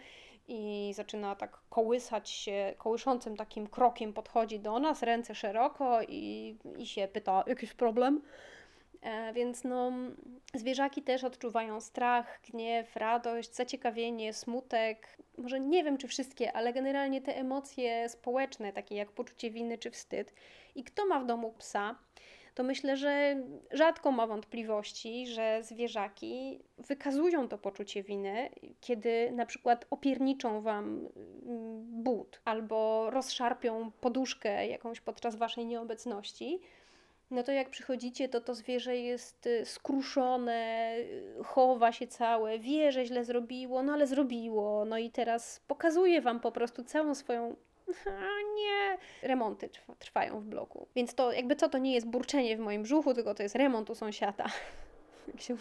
i 0.48 0.92
zaczyna 0.94 1.34
tak 1.34 1.58
kołysać 1.70 2.30
się, 2.30 2.74
kołyszącym 2.78 3.36
takim 3.36 3.66
krokiem 3.66 4.12
podchodzi 4.12 4.60
do 4.60 4.78
nas, 4.78 5.02
ręce 5.02 5.34
szeroko 5.34 6.02
i, 6.08 6.56
i 6.78 6.86
się 6.86 7.08
pyta, 7.12 7.44
jakiś 7.46 7.74
problem? 7.74 8.22
E, 9.06 9.32
więc 9.32 9.64
no, 9.64 9.92
zwierzaki 10.54 11.02
też 11.02 11.24
odczuwają 11.24 11.80
strach, 11.80 12.40
gniew, 12.50 12.96
radość, 12.96 13.54
zaciekawienie, 13.54 14.32
smutek. 14.32 15.18
Może 15.38 15.60
nie 15.60 15.84
wiem, 15.84 15.98
czy 15.98 16.08
wszystkie, 16.08 16.52
ale 16.52 16.72
generalnie 16.72 17.20
te 17.20 17.36
emocje 17.36 18.08
społeczne, 18.08 18.72
takie 18.72 18.94
jak 18.94 19.12
poczucie 19.12 19.50
winy 19.50 19.78
czy 19.78 19.90
wstyd. 19.90 20.34
I 20.74 20.84
kto 20.84 21.06
ma 21.06 21.20
w 21.20 21.26
domu 21.26 21.52
psa, 21.58 21.94
to 22.54 22.62
myślę, 22.62 22.96
że 22.96 23.36
rzadko 23.72 24.12
ma 24.12 24.26
wątpliwości, 24.26 25.26
że 25.26 25.62
zwierzaki 25.62 26.60
wykazują 26.78 27.48
to 27.48 27.58
poczucie 27.58 28.02
winy, 28.02 28.50
kiedy 28.80 29.30
na 29.32 29.46
przykład 29.46 29.86
opierniczą 29.90 30.60
wam 30.60 30.84
mm, 30.84 32.02
but 32.02 32.40
albo 32.44 33.10
rozszarpią 33.10 33.90
poduszkę 34.00 34.66
jakąś 34.66 35.00
podczas 35.00 35.36
waszej 35.36 35.66
nieobecności. 35.66 36.60
No 37.30 37.42
to 37.42 37.52
jak 37.52 37.70
przychodzicie, 37.70 38.28
to 38.28 38.40
to 38.40 38.54
zwierzę 38.54 38.96
jest 38.96 39.46
y, 39.46 39.64
skruszone, 39.64 40.94
y, 40.98 41.44
chowa 41.44 41.92
się 41.92 42.06
całe, 42.06 42.58
wie, 42.58 42.92
że 42.92 43.06
źle 43.06 43.24
zrobiło, 43.24 43.82
no 43.82 43.92
ale 43.92 44.06
zrobiło. 44.06 44.84
No 44.84 44.98
i 44.98 45.10
teraz 45.10 45.60
pokazuje 45.66 46.20
Wam 46.20 46.40
po 46.40 46.52
prostu 46.52 46.84
całą 46.84 47.14
swoją 47.14 47.56
a 48.06 48.54
nie. 48.56 48.98
Remonty 49.22 49.70
trwają 49.98 50.40
w 50.40 50.44
bloku. 50.44 50.86
Więc 50.94 51.14
to 51.14 51.32
jakby 51.32 51.56
co, 51.56 51.68
to 51.68 51.78
nie 51.78 51.94
jest 51.94 52.06
burczenie 52.06 52.56
w 52.56 52.60
moim 52.60 52.82
brzuchu, 52.82 53.14
tylko 53.14 53.34
to 53.34 53.42
jest 53.42 53.54
remont 53.54 53.90
u 53.90 53.94
sąsiada. 53.94 54.46
Jak 55.28 55.40
się 55.40 55.56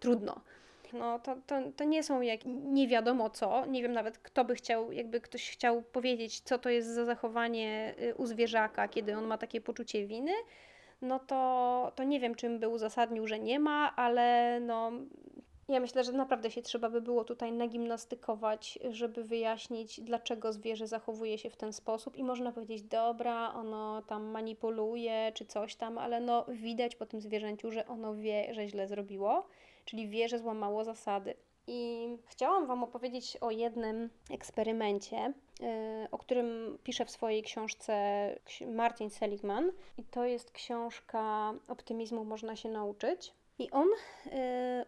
Trudno. 0.00 0.40
No 0.98 1.18
to, 1.18 1.36
to, 1.46 1.54
to 1.76 1.84
nie 1.84 2.02
są 2.02 2.20
jak 2.20 2.40
nie 2.44 2.88
wiadomo 2.88 3.30
co. 3.30 3.66
Nie 3.66 3.82
wiem 3.82 3.92
nawet, 3.92 4.18
kto 4.18 4.44
by 4.44 4.54
chciał, 4.54 4.92
jakby 4.92 5.20
ktoś 5.20 5.50
chciał 5.50 5.82
powiedzieć, 5.82 6.40
co 6.40 6.58
to 6.58 6.70
jest 6.70 6.88
za 6.88 7.04
zachowanie 7.04 7.94
y, 8.02 8.14
u 8.14 8.26
zwierzaka, 8.26 8.88
kiedy 8.88 9.16
on 9.16 9.26
ma 9.26 9.38
takie 9.38 9.60
poczucie 9.60 10.06
winy 10.06 10.32
no 11.02 11.18
to, 11.18 11.92
to 11.94 12.04
nie 12.04 12.20
wiem, 12.20 12.34
czym 12.34 12.58
by 12.58 12.68
uzasadnił, 12.68 13.26
że 13.26 13.38
nie 13.38 13.60
ma, 13.60 13.96
ale 13.96 14.58
no, 14.60 14.92
ja 15.68 15.80
myślę, 15.80 16.04
że 16.04 16.12
naprawdę 16.12 16.50
się 16.50 16.62
trzeba 16.62 16.90
by 16.90 17.00
było 17.00 17.24
tutaj 17.24 17.52
nagimnastykować, 17.52 18.78
żeby 18.90 19.24
wyjaśnić, 19.24 20.00
dlaczego 20.00 20.52
zwierzę 20.52 20.86
zachowuje 20.86 21.38
się 21.38 21.50
w 21.50 21.56
ten 21.56 21.72
sposób 21.72 22.16
i 22.16 22.24
można 22.24 22.52
powiedzieć, 22.52 22.82
dobra, 22.82 23.52
ono 23.54 24.02
tam 24.02 24.24
manipuluje 24.24 25.32
czy 25.34 25.44
coś 25.44 25.76
tam, 25.76 25.98
ale 25.98 26.20
no 26.20 26.44
widać 26.48 26.96
po 26.96 27.06
tym 27.06 27.20
zwierzęciu, 27.20 27.70
że 27.70 27.86
ono 27.86 28.14
wie, 28.14 28.54
że 28.54 28.68
źle 28.68 28.88
zrobiło, 28.88 29.46
czyli 29.86 30.08
wie, 30.08 30.28
że 30.28 30.38
złamało 30.38 30.84
zasady. 30.84 31.34
I 31.66 32.08
chciałam 32.26 32.66
Wam 32.66 32.84
opowiedzieć 32.84 33.36
o 33.40 33.50
jednym 33.50 34.10
eksperymencie, 34.30 35.32
yy, 35.60 35.66
o 36.10 36.18
którym 36.18 36.78
pisze 36.82 37.04
w 37.04 37.10
swojej 37.10 37.42
książce 37.42 37.94
Martin 38.66 39.10
Seligman. 39.10 39.72
I 39.98 40.04
to 40.04 40.24
jest 40.24 40.50
książka 40.50 41.54
Optymizmu 41.68 42.24
można 42.24 42.56
się 42.56 42.68
nauczyć. 42.68 43.34
I 43.58 43.70
on 43.70 43.88
y, 44.26 44.30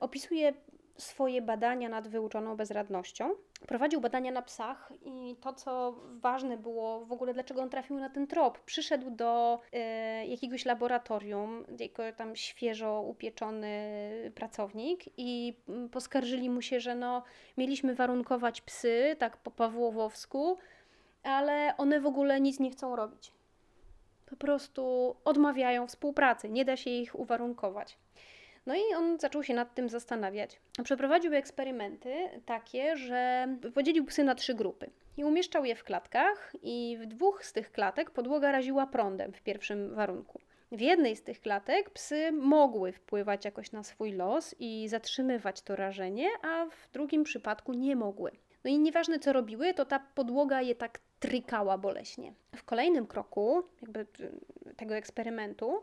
opisuje 0.01 0.55
swoje 0.99 1.43
badania 1.43 1.89
nad 1.89 2.09
wyuczoną 2.09 2.57
bezradnością. 2.57 3.31
Prowadził 3.67 4.01
badania 4.01 4.33
na 4.33 4.43
psach 4.43 4.93
i 5.03 5.37
to, 5.41 5.53
co 5.53 6.01
ważne 6.21 6.57
było 6.57 7.05
w 7.05 7.13
ogóle, 7.13 7.35
dlaczego 7.35 7.63
on 7.63 7.71
trafił 7.71 7.99
na 7.99 8.11
ten 8.11 8.27
trop. 8.27 8.59
Przyszedł 8.59 9.11
do 9.11 9.61
y, 9.75 10.27
jakiegoś 10.27 10.65
laboratorium, 10.65 11.65
jako 11.81 12.03
tam 12.17 12.37
świeżo 12.37 13.01
upieczony 13.01 13.69
pracownik 14.35 15.01
i 15.17 15.57
mm, 15.69 15.89
poskarżyli 15.89 16.51
mu 16.51 16.63
się, 16.63 16.81
że 16.81 16.95
no, 16.95 17.23
mieliśmy 17.57 17.95
warunkować 17.95 18.61
psy, 18.61 19.17
tak 19.19 19.37
po 19.37 19.51
pawłowowsku, 19.51 20.59
ale 21.23 21.75
one 21.77 22.01
w 22.01 22.07
ogóle 22.07 22.41
nic 22.41 22.61
nie 22.61 22.71
chcą 22.71 22.97
robić. 22.97 23.33
Po 24.27 24.37
prostu 24.37 25.17
odmawiają 25.25 25.87
współpracy, 25.87 26.49
nie 26.49 26.65
da 26.65 26.77
się 26.77 26.91
ich 26.91 27.19
uwarunkować. 27.19 27.99
No 28.69 28.75
i 28.75 28.95
on 28.97 29.19
zaczął 29.19 29.43
się 29.43 29.55
nad 29.55 29.75
tym 29.75 29.89
zastanawiać. 29.89 30.61
Przeprowadził 30.85 31.35
eksperymenty 31.35 32.15
takie, 32.47 32.97
że 32.97 33.49
podzielił 33.75 34.05
psy 34.05 34.25
na 34.25 34.35
trzy 34.35 34.55
grupy 34.55 34.91
i 35.17 35.25
umieszczał 35.25 35.65
je 35.65 35.75
w 35.75 35.85
klatkach 35.85 36.53
i 36.63 36.99
w 37.01 37.07
dwóch 37.07 37.45
z 37.45 37.53
tych 37.53 37.73
klatek 37.73 38.11
podłoga 38.11 38.53
raziła 38.53 38.87
prądem 38.87 39.33
w 39.33 39.43
pierwszym 39.43 39.95
warunku. 39.95 40.41
W 40.73 40.81
jednej 40.81 41.17
z 41.17 41.23
tych 41.23 41.41
klatek 41.41 41.91
psy 41.91 42.33
mogły 42.33 42.93
wpływać 42.93 43.45
jakoś 43.45 43.73
na 43.73 43.83
swój 43.83 44.13
los 44.13 44.55
i 44.59 44.89
zatrzymywać 44.89 45.63
to 45.63 45.77
rażenie, 45.77 46.29
a 46.43 46.67
w 46.67 46.93
drugim 46.93 47.25
przypadku 47.25 47.73
nie 47.73 47.97
mogły. 47.97 48.31
No 48.65 48.71
i 48.71 48.79
nieważne 48.79 49.19
co 49.19 49.33
robiły, 49.33 49.75
to 49.75 49.85
ta 49.85 49.99
podłoga 49.99 50.63
je 50.63 50.75
tak 50.75 50.99
trykała 51.21 51.79
boleśnie. 51.79 52.35
W 52.57 52.65
kolejnym 52.65 53.07
kroku 53.07 53.63
jakby 53.83 54.07
tego 54.77 54.97
eksperymentu 54.97 55.83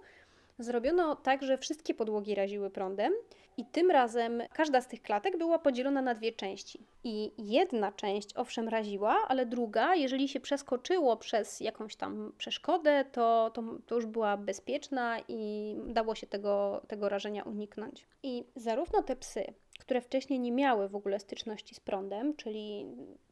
Zrobiono 0.59 1.15
tak, 1.15 1.43
że 1.43 1.57
wszystkie 1.57 1.93
podłogi 1.93 2.35
raziły 2.35 2.69
prądem 2.69 3.13
i 3.57 3.65
tym 3.65 3.91
razem 3.91 4.43
każda 4.53 4.81
z 4.81 4.87
tych 4.87 5.01
klatek 5.01 5.37
była 5.37 5.59
podzielona 5.59 6.01
na 6.01 6.15
dwie 6.15 6.31
części. 6.31 6.79
I 7.03 7.31
jedna 7.37 7.91
część 7.91 8.37
owszem 8.37 8.69
raziła, 8.69 9.17
ale 9.27 9.45
druga, 9.45 9.95
jeżeli 9.95 10.27
się 10.27 10.39
przeskoczyło 10.39 11.17
przez 11.17 11.59
jakąś 11.59 11.95
tam 11.95 12.33
przeszkodę, 12.37 13.05
to, 13.11 13.51
to, 13.53 13.63
to 13.85 13.95
już 13.95 14.05
była 14.05 14.37
bezpieczna 14.37 15.17
i 15.27 15.75
dało 15.87 16.15
się 16.15 16.27
tego, 16.27 16.81
tego 16.87 17.09
rażenia 17.09 17.43
uniknąć. 17.43 18.07
I 18.23 18.45
zarówno 18.55 19.03
te 19.03 19.15
psy, 19.15 19.53
które 19.79 20.01
wcześniej 20.01 20.39
nie 20.39 20.51
miały 20.51 20.89
w 20.89 20.95
ogóle 20.95 21.19
styczności 21.19 21.75
z 21.75 21.79
prądem, 21.79 22.35
czyli 22.35 22.85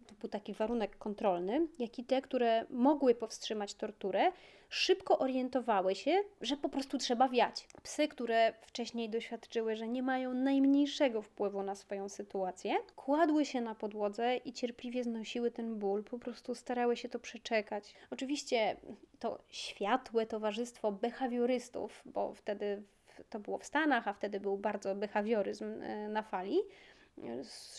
to 0.07 0.15
był 0.15 0.29
taki 0.29 0.53
warunek 0.53 0.97
kontrolny, 0.97 1.67
jak 1.79 1.99
i 1.99 2.03
te, 2.03 2.21
które 2.21 2.65
mogły 2.69 3.15
powstrzymać 3.15 3.75
torturę, 3.75 4.31
szybko 4.73 5.19
orientowały 5.19 5.95
się, 5.95 6.23
że 6.41 6.57
po 6.57 6.69
prostu 6.69 6.97
trzeba 6.97 7.29
wiać. 7.29 7.67
Psy, 7.83 8.07
które 8.07 8.53
wcześniej 8.61 9.09
doświadczyły, 9.09 9.75
że 9.75 9.87
nie 9.87 10.03
mają 10.03 10.33
najmniejszego 10.33 11.21
wpływu 11.21 11.63
na 11.63 11.75
swoją 11.75 12.09
sytuację, 12.09 12.75
kładły 12.95 13.45
się 13.45 13.61
na 13.61 13.75
podłodze 13.75 14.37
i 14.37 14.53
cierpliwie 14.53 15.03
znosiły 15.03 15.51
ten 15.51 15.75
ból, 15.75 16.03
po 16.03 16.19
prostu 16.19 16.55
starały 16.55 16.97
się 16.97 17.09
to 17.09 17.19
przeczekać. 17.19 17.95
Oczywiście 18.11 18.77
to 19.19 19.39
światłe 19.49 20.25
towarzystwo 20.25 20.91
behawiorystów, 20.91 22.01
bo 22.05 22.33
wtedy 22.33 22.83
to 23.29 23.39
było 23.39 23.57
w 23.57 23.65
Stanach, 23.65 24.07
a 24.07 24.13
wtedy 24.13 24.39
był 24.39 24.57
bardzo 24.57 24.95
behawioryzm 24.95 25.81
e, 25.81 26.09
na 26.09 26.21
fali, 26.21 26.57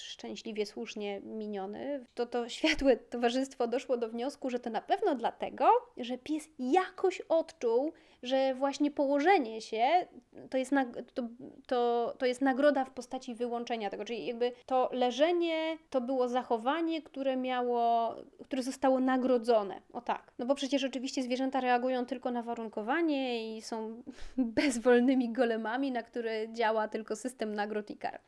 szczęśliwie, 0.00 0.66
słusznie 0.66 1.20
miniony, 1.20 2.04
to 2.14 2.26
to 2.26 2.48
światłe 2.48 2.96
towarzystwo 2.96 3.66
doszło 3.66 3.96
do 3.96 4.08
wniosku, 4.08 4.50
że 4.50 4.60
to 4.60 4.70
na 4.70 4.80
pewno 4.80 5.14
dlatego, 5.14 5.68
że 5.96 6.18
pies 6.18 6.48
jakoś 6.58 7.20
odczuł, 7.20 7.92
że 8.22 8.54
właśnie 8.54 8.90
położenie 8.90 9.60
się 9.60 10.06
to 10.50 10.58
jest, 10.58 10.72
to, 11.14 11.22
to, 11.66 12.14
to 12.18 12.26
jest 12.26 12.40
nagroda 12.40 12.84
w 12.84 12.90
postaci 12.90 13.34
wyłączenia 13.34 13.90
tego, 13.90 14.04
czyli 14.04 14.26
jakby 14.26 14.52
to 14.66 14.90
leżenie 14.92 15.78
to 15.90 16.00
było 16.00 16.28
zachowanie, 16.28 17.02
które 17.02 17.36
miało, 17.36 18.14
które 18.44 18.62
zostało 18.62 19.00
nagrodzone. 19.00 19.80
O 19.92 20.00
tak. 20.00 20.32
No 20.38 20.46
bo 20.46 20.54
przecież 20.54 20.84
oczywiście 20.84 21.22
zwierzęta 21.22 21.60
reagują 21.60 22.06
tylko 22.06 22.30
na 22.30 22.42
warunkowanie 22.42 23.56
i 23.56 23.62
są 23.62 24.02
bezwolnymi 24.36 25.32
golemami, 25.32 25.92
na 25.92 26.02
które 26.02 26.52
działa 26.52 26.88
tylko 26.88 27.16
system 27.16 27.54
nagród 27.54 27.90
i 27.90 27.96
kar. 27.96 28.20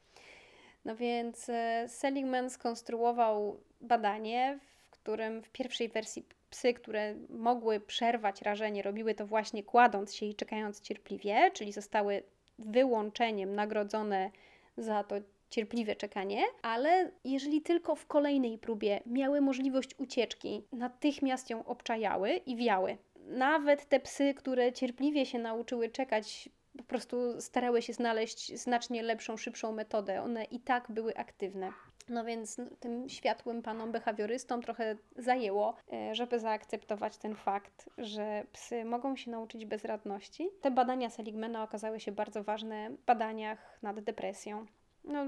No 0.86 0.96
więc 0.96 1.48
e, 1.48 1.88
Seligman 1.88 2.50
skonstruował 2.50 3.60
badanie, 3.80 4.58
w 4.90 4.90
którym 4.90 5.42
w 5.42 5.48
pierwszej 5.48 5.88
wersji 5.88 6.24
psy, 6.50 6.74
które 6.74 7.14
mogły 7.28 7.80
przerwać 7.80 8.42
rażenie, 8.42 8.82
robiły 8.82 9.14
to 9.14 9.26
właśnie 9.26 9.62
kładąc 9.62 10.14
się 10.14 10.26
i 10.26 10.34
czekając 10.34 10.80
cierpliwie, 10.80 11.50
czyli 11.50 11.72
zostały 11.72 12.22
wyłączeniem 12.58 13.54
nagrodzone 13.54 14.30
za 14.76 15.04
to 15.04 15.14
cierpliwe 15.50 15.96
czekanie, 15.96 16.42
ale 16.62 17.10
jeżeli 17.24 17.62
tylko 17.62 17.96
w 17.96 18.06
kolejnej 18.06 18.58
próbie 18.58 19.00
miały 19.06 19.40
możliwość 19.40 19.90
ucieczki, 19.98 20.62
natychmiast 20.72 21.50
ją 21.50 21.64
obczajały 21.64 22.30
i 22.30 22.56
wiały. 22.56 22.96
Nawet 23.26 23.88
te 23.88 24.00
psy, 24.00 24.34
które 24.34 24.72
cierpliwie 24.72 25.26
się 25.26 25.38
nauczyły 25.38 25.88
czekać 25.88 26.48
po 26.76 26.84
prostu 26.84 27.40
starały 27.40 27.82
się 27.82 27.92
znaleźć 27.92 28.58
znacznie 28.58 29.02
lepszą, 29.02 29.36
szybszą 29.36 29.72
metodę. 29.72 30.22
One 30.22 30.44
i 30.44 30.60
tak 30.60 30.86
były 30.90 31.16
aktywne. 31.16 31.72
No 32.08 32.24
więc 32.24 32.60
tym 32.80 33.08
światłym 33.08 33.62
panom 33.62 33.92
behawiorystom 33.92 34.62
trochę 34.62 34.96
zajęło, 35.16 35.76
e, 35.92 36.14
żeby 36.14 36.38
zaakceptować 36.38 37.18
ten 37.18 37.34
fakt, 37.34 37.90
że 37.98 38.46
psy 38.52 38.84
mogą 38.84 39.16
się 39.16 39.30
nauczyć 39.30 39.66
bezradności. 39.66 40.50
Te 40.60 40.70
badania 40.70 41.10
Seligmana 41.10 41.62
okazały 41.62 42.00
się 42.00 42.12
bardzo 42.12 42.44
ważne 42.44 42.90
w 42.90 43.04
badaniach 43.04 43.78
nad 43.82 44.00
depresją. 44.00 44.66
No, 45.06 45.26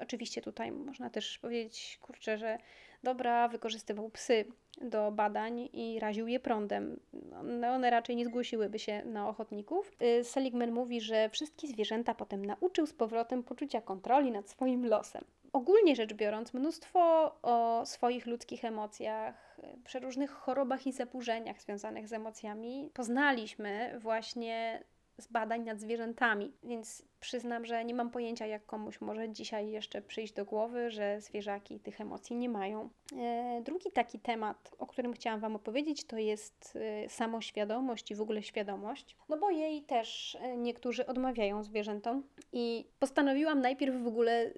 oczywiście 0.00 0.42
tutaj 0.42 0.72
można 0.72 1.10
też 1.10 1.38
powiedzieć, 1.38 1.98
kurczę, 2.02 2.38
że 2.38 2.58
dobra, 3.02 3.48
wykorzystywał 3.48 4.10
psy 4.10 4.44
do 4.80 5.12
badań 5.12 5.68
i 5.72 5.98
raził 6.00 6.28
je 6.28 6.40
prądem. 6.40 7.00
One, 7.40 7.72
one 7.72 7.90
raczej 7.90 8.16
nie 8.16 8.24
zgłosiłyby 8.24 8.78
się 8.78 9.04
na 9.04 9.28
ochotników. 9.28 9.92
Y, 10.20 10.24
Seligman 10.24 10.72
mówi, 10.72 11.00
że 11.00 11.28
wszystkie 11.28 11.68
zwierzęta 11.68 12.14
potem 12.14 12.44
nauczył 12.44 12.86
z 12.86 12.92
powrotem 12.92 13.42
poczucia 13.42 13.80
kontroli 13.80 14.30
nad 14.30 14.50
swoim 14.50 14.86
losem. 14.86 15.24
Ogólnie 15.52 15.96
rzecz 15.96 16.14
biorąc, 16.14 16.54
mnóstwo 16.54 17.00
o 17.42 17.86
swoich 17.86 18.26
ludzkich 18.26 18.64
emocjach, 18.64 19.58
y, 19.58 19.82
przeróżnych 19.84 20.30
chorobach 20.30 20.86
i 20.86 20.92
zaburzeniach 20.92 21.60
związanych 21.60 22.08
z 22.08 22.12
emocjami 22.12 22.90
poznaliśmy 22.94 23.98
właśnie 23.98 24.84
z 25.18 25.26
badań 25.26 25.64
nad 25.64 25.80
zwierzętami, 25.80 26.52
więc 26.64 27.02
przyznam, 27.20 27.66
że 27.66 27.84
nie 27.84 27.94
mam 27.94 28.10
pojęcia, 28.10 28.46
jak 28.46 28.66
komuś 28.66 29.00
może 29.00 29.28
dzisiaj 29.28 29.70
jeszcze 29.70 30.02
przyjść 30.02 30.32
do 30.32 30.44
głowy, 30.44 30.90
że 30.90 31.20
zwierzaki 31.20 31.80
tych 31.80 32.00
emocji 32.00 32.36
nie 32.36 32.48
mają. 32.48 32.88
E, 33.16 33.62
drugi 33.64 33.90
taki 33.92 34.18
temat, 34.18 34.70
o 34.78 34.86
którym 34.86 35.12
chciałam 35.12 35.40
Wam 35.40 35.56
opowiedzieć, 35.56 36.04
to 36.04 36.18
jest 36.18 36.78
e, 37.04 37.08
samoświadomość 37.08 38.10
i 38.10 38.14
w 38.14 38.20
ogóle 38.20 38.42
świadomość, 38.42 39.16
no 39.28 39.36
bo 39.36 39.50
jej 39.50 39.82
też 39.82 40.38
e, 40.40 40.56
niektórzy 40.56 41.06
odmawiają 41.06 41.62
zwierzętom 41.62 42.22
i 42.52 42.86
postanowiłam 42.98 43.60
najpierw 43.60 44.02
w 44.02 44.06
ogóle 44.06 44.50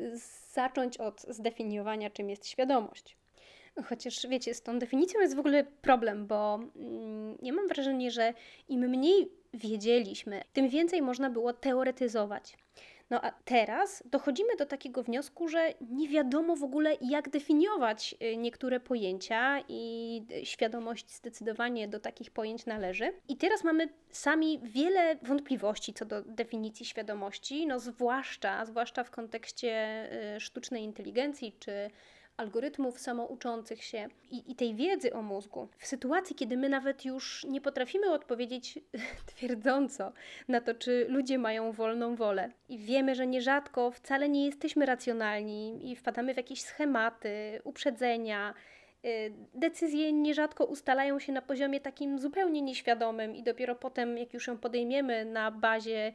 zacząć 0.52 0.96
od 0.96 1.20
zdefiniowania, 1.20 2.10
czym 2.10 2.30
jest 2.30 2.46
świadomość. 2.46 3.16
Chociaż 3.84 4.26
wiecie, 4.26 4.54
z 4.54 4.62
tą 4.62 4.78
definicją 4.78 5.20
jest 5.20 5.36
w 5.36 5.38
ogóle 5.38 5.64
problem, 5.64 6.26
bo 6.26 6.54
mm, 6.76 7.38
ja 7.42 7.52
mam 7.52 7.68
wrażenie, 7.68 8.10
że 8.10 8.34
im 8.68 8.80
mniej 8.80 9.39
wiedzieliśmy, 9.54 10.42
tym 10.52 10.68
więcej 10.68 11.02
można 11.02 11.30
było 11.30 11.52
teoretyzować. 11.52 12.56
No 13.10 13.24
a 13.24 13.32
teraz 13.44 14.02
dochodzimy 14.06 14.56
do 14.56 14.66
takiego 14.66 15.02
wniosku, 15.02 15.48
że 15.48 15.74
nie 15.90 16.08
wiadomo 16.08 16.56
w 16.56 16.62
ogóle, 16.62 16.96
jak 17.00 17.28
definiować 17.28 18.14
y, 18.22 18.36
niektóre 18.36 18.80
pojęcia, 18.80 19.64
i 19.68 20.22
świadomość 20.44 21.10
zdecydowanie 21.10 21.88
do 21.88 22.00
takich 22.00 22.30
pojęć 22.30 22.66
należy. 22.66 23.12
I 23.28 23.36
teraz 23.36 23.64
mamy 23.64 23.88
sami 24.10 24.60
wiele 24.62 25.16
wątpliwości 25.22 25.94
co 25.94 26.04
do 26.04 26.22
definicji 26.22 26.86
świadomości, 26.86 27.66
no 27.66 27.78
zwłaszcza, 27.78 28.64
zwłaszcza 28.66 29.04
w 29.04 29.10
kontekście 29.10 30.02
y, 30.36 30.40
sztucznej 30.40 30.84
inteligencji 30.84 31.56
czy 31.58 31.90
algorytmów 32.40 32.98
samouczących 32.98 33.84
się 33.84 34.08
i, 34.30 34.52
i 34.52 34.54
tej 34.54 34.74
wiedzy 34.74 35.12
o 35.12 35.22
mózgu, 35.22 35.68
w 35.78 35.86
sytuacji, 35.86 36.36
kiedy 36.36 36.56
my 36.56 36.68
nawet 36.68 37.04
już 37.04 37.44
nie 37.44 37.60
potrafimy 37.60 38.12
odpowiedzieć 38.12 38.78
twierdząco 39.34 40.12
na 40.48 40.60
to, 40.60 40.74
czy 40.74 41.06
ludzie 41.08 41.38
mają 41.38 41.72
wolną 41.72 42.16
wolę, 42.16 42.50
i 42.68 42.78
wiemy, 42.78 43.14
że 43.14 43.26
nierzadko 43.26 43.90
wcale 43.90 44.28
nie 44.28 44.46
jesteśmy 44.46 44.86
racjonalni 44.86 45.90
i 45.90 45.96
wpadamy 45.96 46.34
w 46.34 46.36
jakieś 46.36 46.60
schematy, 46.60 47.60
uprzedzenia, 47.64 48.54
y, 49.04 49.32
decyzje 49.54 50.12
nierzadko 50.12 50.64
ustalają 50.64 51.18
się 51.18 51.32
na 51.32 51.42
poziomie 51.42 51.80
takim 51.80 52.18
zupełnie 52.18 52.62
nieświadomym 52.62 53.36
i 53.36 53.42
dopiero 53.42 53.74
potem, 53.74 54.18
jak 54.18 54.34
już 54.34 54.46
ją 54.46 54.58
podejmiemy 54.58 55.24
na 55.24 55.50
bazie 55.50 56.12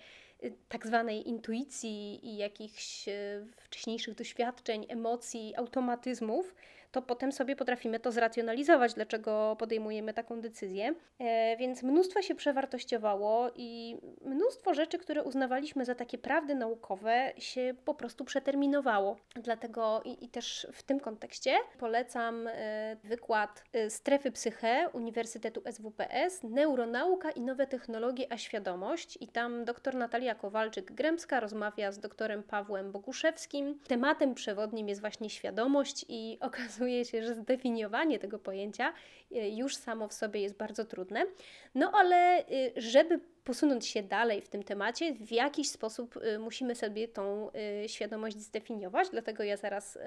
tak 0.70 0.88
zwanej 0.88 1.30
intuicji 1.30 2.28
i 2.28 2.38
jakichś 2.38 3.08
y, 3.08 3.46
wcześniejszych 3.58 4.16
doświadczeń, 4.16 4.86
emocji, 4.90 5.54
automatyzmów, 5.56 6.56
to 6.96 7.02
potem 7.02 7.32
sobie 7.32 7.56
potrafimy 7.56 8.00
to 8.00 8.12
zracjonalizować, 8.12 8.94
dlaczego 8.94 9.56
podejmujemy 9.60 10.14
taką 10.14 10.42
decyzję. 10.42 10.96
E, 11.20 11.58
więc 11.58 11.84
mnóstwo 11.84 12.22
się 12.22 12.36
przewartościowało 12.36 13.52
i 13.56 13.98
mnóstwo 14.26 14.74
rzeczy, 14.74 14.98
które 14.98 15.24
uznawaliśmy 15.24 15.86
za 15.86 15.96
takie 15.96 16.18
prawdy 16.18 16.56
naukowe, 16.56 17.32
się 17.38 17.74
po 17.86 17.94
prostu 17.94 18.26
przeterminowało. 18.26 19.18
Dlatego 19.36 20.02
i, 20.06 20.26
i 20.26 20.30
też 20.30 20.68
w 20.74 20.84
tym 20.84 21.00
kontekście 21.00 21.52
polecam 21.80 22.48
e, 22.48 22.98
wykład 23.04 23.64
e, 23.74 23.90
Strefy 23.90 24.32
Psyche 24.32 24.90
Uniwersytetu 24.94 25.62
SWPS, 25.72 26.44
Neuronauka 26.44 27.32
i 27.32 27.42
nowe 27.42 27.68
technologie, 27.68 28.28
a 28.30 28.38
świadomość. 28.38 29.18
I 29.22 29.28
tam 29.28 29.66
dr 29.66 29.96
Natalia 29.96 30.36
Kowalczyk-Gremska 30.36 31.40
rozmawia 31.40 31.92
z 31.92 32.00
doktorem 32.00 32.44
Pawłem 32.44 32.92
Boguszewskim. 32.92 33.80
Tematem 33.88 34.36
przewodnim 34.36 34.90
jest 34.90 35.02
właśnie 35.02 35.30
świadomość 35.30 36.06
i 36.10 36.38
okazuje 36.50 36.85
okazuje 36.86 37.06
się, 37.06 37.24
że 37.24 37.36
zdefiniowanie 37.36 38.20
tego 38.20 38.40
pojęcia 38.40 38.94
y, 39.32 39.36
już 39.50 39.76
samo 39.76 40.08
w 40.08 40.14
sobie 40.14 40.42
jest 40.42 40.58
bardzo 40.58 40.86
trudne. 40.86 41.26
No 41.76 41.92
ale 41.92 42.40
y, 42.50 42.74
żeby 42.78 43.20
posunąć 43.46 43.88
się 43.88 44.04
dalej 44.04 44.42
w 44.42 44.50
tym 44.50 44.64
temacie, 44.64 45.14
w 45.14 45.32
jakiś 45.32 45.70
sposób 45.70 46.18
y, 46.18 46.40
musimy 46.40 46.76
sobie 46.76 47.08
tą 47.08 47.50
y, 47.84 47.90
świadomość 47.90 48.38
zdefiniować, 48.38 49.10
dlatego 49.10 49.44
ja 49.44 49.58
zaraz 49.58 49.98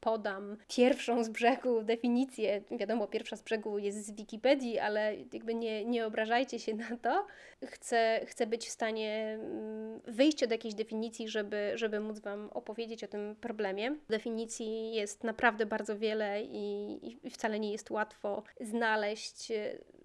podam 0.00 0.56
pierwszą 0.68 1.24
z 1.24 1.28
brzegu 1.28 1.82
definicję. 1.82 2.62
Wiadomo, 2.70 3.06
pierwsza 3.06 3.36
z 3.36 3.42
brzegu 3.42 3.78
jest 3.78 4.06
z 4.06 4.10
Wikipedii, 4.10 4.78
ale 4.78 5.16
jakby 5.32 5.54
nie, 5.54 5.84
nie 5.84 6.06
obrażajcie 6.06 6.58
się 6.58 6.74
na 6.74 6.96
to. 7.02 7.26
Chcę, 7.66 8.20
chcę 8.26 8.46
być 8.46 8.66
w 8.66 8.70
stanie 8.70 9.38
mm, 9.40 10.00
wyjść 10.06 10.42
od 10.42 10.50
jakiejś 10.50 10.74
definicji, 10.74 11.28
żeby, 11.28 11.72
żeby 11.74 12.00
móc 12.00 12.18
Wam 12.18 12.50
opowiedzieć 12.50 13.04
o 13.04 13.08
tym 13.08 13.36
problemie. 13.40 13.96
Definicji 14.08 14.94
jest 14.94 15.24
naprawdę 15.24 15.66
bardzo 15.66 15.98
wiele 15.98 16.42
i, 16.42 16.98
i 17.26 17.30
wcale 17.30 17.60
nie 17.60 17.72
jest 17.72 17.90
łatwo 17.90 18.42
znaleźć 18.60 19.52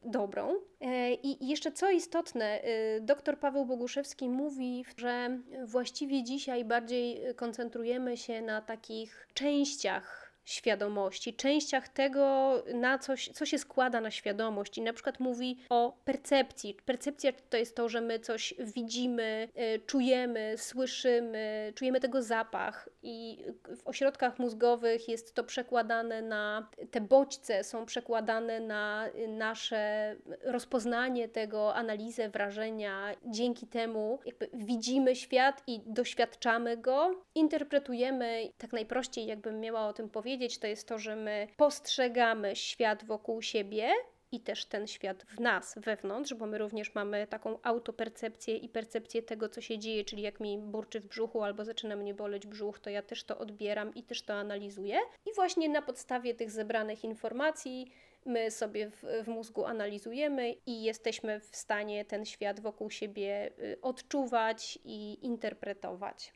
dobrą. 0.05 0.55
E, 0.81 1.13
I 1.13 1.47
jeszcze 1.47 1.71
co 1.71 1.91
istotne, 1.91 2.63
y, 2.63 3.01
dr 3.01 3.39
Paweł 3.39 3.65
Boguszewski 3.65 4.29
mówi, 4.29 4.85
że 4.97 5.39
właściwie 5.65 6.23
dzisiaj 6.23 6.65
bardziej 6.65 7.35
koncentrujemy 7.35 8.17
się 8.17 8.41
na 8.41 8.61
takich 8.61 9.27
częściach 9.33 10.28
świadomości, 10.51 11.33
częściach 11.33 11.89
tego, 11.89 12.53
na 12.73 12.97
coś, 12.97 13.29
co 13.29 13.45
się 13.45 13.57
składa 13.57 14.01
na 14.01 14.11
świadomość. 14.11 14.77
I 14.77 14.81
na 14.81 14.93
przykład 14.93 15.19
mówi 15.19 15.59
o 15.69 15.97
percepcji. 16.05 16.77
Percepcja 16.85 17.31
to 17.49 17.57
jest 17.57 17.75
to, 17.75 17.89
że 17.89 18.01
my 18.01 18.19
coś 18.19 18.53
widzimy, 18.59 19.47
y, 19.75 19.79
czujemy, 19.85 20.53
słyszymy, 20.57 21.73
czujemy 21.75 21.99
tego 21.99 22.21
zapach, 22.21 22.89
i 23.03 23.45
w 23.77 23.87
ośrodkach 23.87 24.39
mózgowych 24.39 25.09
jest 25.09 25.33
to 25.33 25.43
przekładane 25.43 26.21
na 26.21 26.69
te 26.91 27.01
bodźce, 27.01 27.63
są 27.63 27.85
przekładane 27.85 28.59
na 28.59 29.09
nasze 29.27 30.15
rozpoznanie 30.43 31.29
tego, 31.29 31.75
analizę 31.75 32.29
wrażenia. 32.29 33.15
Dzięki 33.25 33.67
temu 33.67 34.19
jakby 34.25 34.49
widzimy 34.53 35.15
świat 35.15 35.63
i 35.67 35.81
doświadczamy 35.85 36.77
go, 36.77 37.25
interpretujemy. 37.35 38.51
Tak 38.57 38.73
najprościej, 38.73 39.25
jakbym 39.25 39.59
miała 39.59 39.87
o 39.87 39.93
tym 39.93 40.09
powiedzieć, 40.09 40.38
powiedzieć, 40.39 40.59
to 40.59 40.67
jest 40.67 40.87
to, 40.87 40.99
że 40.99 41.15
my 41.15 41.47
postrzegamy 41.57 42.55
świat 42.55 43.05
wokół 43.05 43.41
siebie 43.41 43.91
i 44.31 44.39
też 44.39 44.65
ten 44.65 44.87
świat 44.87 45.23
w 45.23 45.39
nas, 45.39 45.75
wewnątrz, 45.77 46.33
bo 46.33 46.45
my 46.45 46.57
również 46.57 46.95
mamy 46.95 47.27
taką 47.27 47.59
autopercepcję 47.63 48.57
i 48.57 48.69
percepcję 48.69 49.21
tego, 49.21 49.49
co 49.49 49.61
się 49.61 49.79
dzieje, 49.79 50.05
czyli 50.05 50.21
jak 50.21 50.39
mi 50.39 50.57
burczy 50.57 50.99
w 50.99 51.05
brzuchu 51.05 51.43
albo 51.43 51.65
zaczyna 51.65 51.95
mnie 51.95 52.13
boleć 52.13 52.47
brzuch, 52.47 52.79
to 52.79 52.89
ja 52.89 53.01
też 53.01 53.23
to 53.23 53.37
odbieram 53.37 53.95
i 53.95 54.03
też 54.03 54.21
to 54.21 54.33
analizuję. 54.33 54.97
I 55.25 55.33
właśnie 55.35 55.69
na 55.69 55.81
podstawie 55.81 56.33
tych 56.33 56.51
zebranych 56.51 57.03
informacji 57.03 57.91
my 58.25 58.51
sobie 58.51 58.89
w, 58.89 59.03
w 59.23 59.27
mózgu 59.27 59.65
analizujemy 59.65 60.55
i 60.65 60.83
jesteśmy 60.83 61.39
w 61.39 61.55
stanie 61.55 62.05
ten 62.05 62.25
świat 62.25 62.59
wokół 62.59 62.89
siebie 62.89 63.51
y, 63.59 63.81
odczuwać 63.81 64.79
i 64.83 65.25
interpretować. 65.25 66.33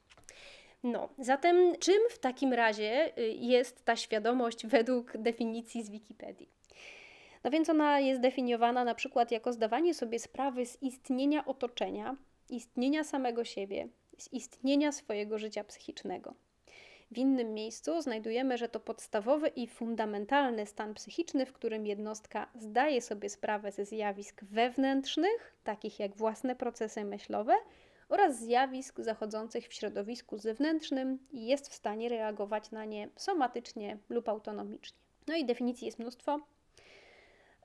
No, 0.83 1.09
zatem 1.19 1.75
czym 1.79 2.09
w 2.09 2.19
takim 2.19 2.53
razie 2.53 3.17
y, 3.17 3.21
jest 3.27 3.85
ta 3.85 3.95
świadomość 3.95 4.67
według 4.67 5.17
definicji 5.17 5.83
z 5.83 5.89
Wikipedii? 5.89 6.49
No 7.43 7.51
więc 7.51 7.69
ona 7.69 7.99
jest 7.99 8.21
definiowana 8.21 8.83
na 8.83 8.95
przykład 8.95 9.31
jako 9.31 9.53
zdawanie 9.53 9.93
sobie 9.93 10.19
sprawy 10.19 10.65
z 10.65 10.81
istnienia 10.81 11.45
otoczenia, 11.45 12.15
istnienia 12.49 13.03
samego 13.03 13.43
siebie, 13.43 13.87
z 14.17 14.33
istnienia 14.33 14.91
swojego 14.91 15.39
życia 15.39 15.63
psychicznego. 15.63 16.33
W 17.11 17.17
innym 17.17 17.53
miejscu 17.53 18.01
znajdujemy, 18.01 18.57
że 18.57 18.69
to 18.69 18.79
podstawowy 18.79 19.47
i 19.47 19.67
fundamentalny 19.67 20.65
stan 20.65 20.93
psychiczny, 20.93 21.45
w 21.45 21.53
którym 21.53 21.87
jednostka 21.87 22.49
zdaje 22.55 23.01
sobie 23.01 23.29
sprawę 23.29 23.71
ze 23.71 23.85
zjawisk 23.85 24.43
wewnętrznych, 24.43 25.55
takich 25.63 25.99
jak 25.99 26.15
własne 26.15 26.55
procesy 26.55 27.05
myślowe, 27.05 27.53
oraz 28.09 28.39
zjawisk 28.39 28.99
zachodzących 28.99 29.67
w 29.67 29.73
środowisku 29.73 30.37
zewnętrznym 30.37 31.19
i 31.31 31.45
jest 31.45 31.69
w 31.69 31.73
stanie 31.73 32.09
reagować 32.09 32.71
na 32.71 32.85
nie 32.85 33.09
somatycznie 33.15 33.97
lub 34.09 34.29
autonomicznie. 34.29 34.97
No 35.27 35.35
i 35.35 35.45
definicji 35.45 35.85
jest 35.85 35.99
mnóstwo. 35.99 36.39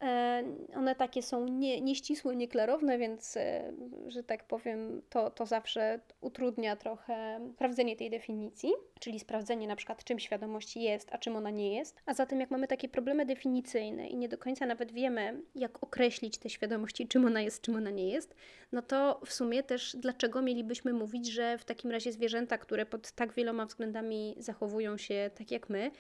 E, 0.02 0.42
one 0.74 0.94
takie 0.94 1.22
są 1.22 1.48
nie, 1.48 1.80
nieścisłe, 1.80 2.36
nieklarowne, 2.36 2.98
więc, 2.98 3.36
e, 3.36 3.72
że 4.06 4.22
tak 4.22 4.44
powiem, 4.44 5.02
to, 5.10 5.30
to 5.30 5.46
zawsze 5.46 6.00
utrudnia 6.20 6.76
trochę 6.76 7.40
sprawdzenie 7.54 7.96
tej 7.96 8.10
definicji, 8.10 8.70
czyli 9.00 9.20
sprawdzenie 9.20 9.68
na 9.68 9.76
przykład, 9.76 10.04
czym 10.04 10.18
świadomość 10.18 10.76
jest, 10.76 11.08
a 11.12 11.18
czym 11.18 11.36
ona 11.36 11.50
nie 11.50 11.76
jest. 11.76 12.02
A 12.06 12.14
zatem, 12.14 12.40
jak 12.40 12.50
mamy 12.50 12.66
takie 12.66 12.88
problemy 12.88 13.26
definicyjne 13.26 14.06
i 14.06 14.16
nie 14.16 14.28
do 14.28 14.38
końca 14.38 14.66
nawet 14.66 14.92
wiemy, 14.92 15.42
jak 15.54 15.82
określić 15.82 16.38
tę 16.38 16.50
świadomość 16.50 17.00
i 17.00 17.08
czym 17.08 17.26
ona 17.26 17.40
jest, 17.40 17.62
czym 17.62 17.76
ona 17.76 17.90
nie 17.90 18.08
jest, 18.08 18.34
no 18.72 18.82
to 18.82 19.20
w 19.26 19.32
sumie 19.32 19.62
też 19.62 19.96
dlaczego 19.96 20.42
mielibyśmy 20.42 20.92
mówić, 20.92 21.26
że 21.26 21.58
w 21.58 21.64
takim 21.64 21.90
razie 21.90 22.12
zwierzęta, 22.12 22.58
które 22.58 22.86
pod 22.86 23.12
tak 23.12 23.32
wieloma 23.32 23.66
względami 23.66 24.34
zachowują 24.38 24.96
się 24.96 25.30
tak 25.38 25.50
jak 25.50 25.68
my, 25.68 25.90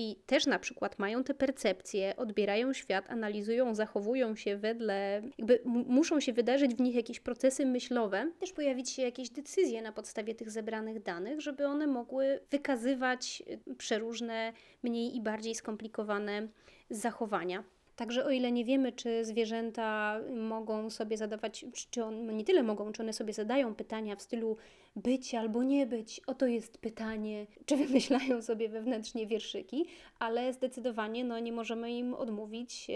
i 0.00 0.16
też 0.26 0.46
na 0.46 0.58
przykład 0.58 0.98
mają 0.98 1.24
te 1.24 1.34
percepcje, 1.34 2.16
odbierają 2.16 2.72
świat, 2.72 3.10
analizują, 3.10 3.74
zachowują 3.74 4.36
się 4.36 4.56
wedle, 4.56 5.22
jakby 5.38 5.60
muszą 5.64 6.20
się 6.20 6.32
wydarzyć 6.32 6.74
w 6.74 6.80
nich 6.80 6.94
jakieś 6.94 7.20
procesy 7.20 7.66
myślowe, 7.66 8.32
też 8.40 8.52
pojawić 8.52 8.90
się 8.90 9.02
jakieś 9.02 9.30
decyzje 9.30 9.82
na 9.82 9.92
podstawie 9.92 10.34
tych 10.34 10.50
zebranych 10.50 11.02
danych, 11.02 11.40
żeby 11.40 11.66
one 11.66 11.86
mogły 11.86 12.40
wykazywać 12.50 13.42
y, 13.68 13.74
przeróżne, 13.74 14.52
mniej 14.82 15.16
i 15.16 15.20
bardziej 15.20 15.54
skomplikowane 15.54 16.48
zachowania. 16.90 17.64
Także 17.98 18.24
o 18.24 18.30
ile 18.30 18.52
nie 18.52 18.64
wiemy, 18.64 18.92
czy 18.92 19.24
zwierzęta 19.24 20.20
mogą 20.36 20.90
sobie 20.90 21.16
zadawać, 21.16 21.64
czy 21.90 22.04
on, 22.04 22.36
nie 22.36 22.44
tyle 22.44 22.62
mogą, 22.62 22.92
czy 22.92 23.02
one 23.02 23.12
sobie 23.12 23.32
zadają 23.32 23.74
pytania 23.74 24.16
w 24.16 24.22
stylu 24.22 24.56
być 24.96 25.34
albo 25.34 25.62
nie 25.62 25.86
być, 25.86 26.20
oto 26.26 26.46
jest 26.46 26.78
pytanie, 26.78 27.46
czy 27.66 27.76
wymyślają 27.76 28.42
sobie 28.42 28.68
wewnętrznie 28.68 29.26
wierszyki, 29.26 29.86
ale 30.18 30.52
zdecydowanie 30.52 31.24
no, 31.24 31.38
nie 31.38 31.52
możemy 31.52 31.92
im 31.92 32.14
odmówić 32.14 32.86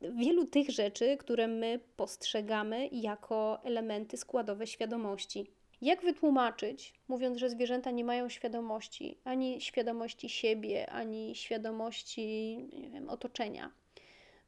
wielu 0.00 0.46
tych 0.46 0.70
rzeczy, 0.70 1.16
które 1.16 1.48
my 1.48 1.80
postrzegamy 1.96 2.88
jako 2.92 3.64
elementy 3.64 4.16
składowe 4.16 4.66
świadomości. 4.66 5.46
Jak 5.80 6.02
wytłumaczyć, 6.02 6.94
mówiąc, 7.08 7.38
że 7.38 7.50
zwierzęta 7.50 7.90
nie 7.90 8.04
mają 8.04 8.28
świadomości, 8.28 9.18
ani 9.24 9.60
świadomości 9.60 10.28
siebie, 10.28 10.90
ani 10.90 11.34
świadomości 11.34 12.58
wiem, 12.92 13.10
otoczenia? 13.10 13.81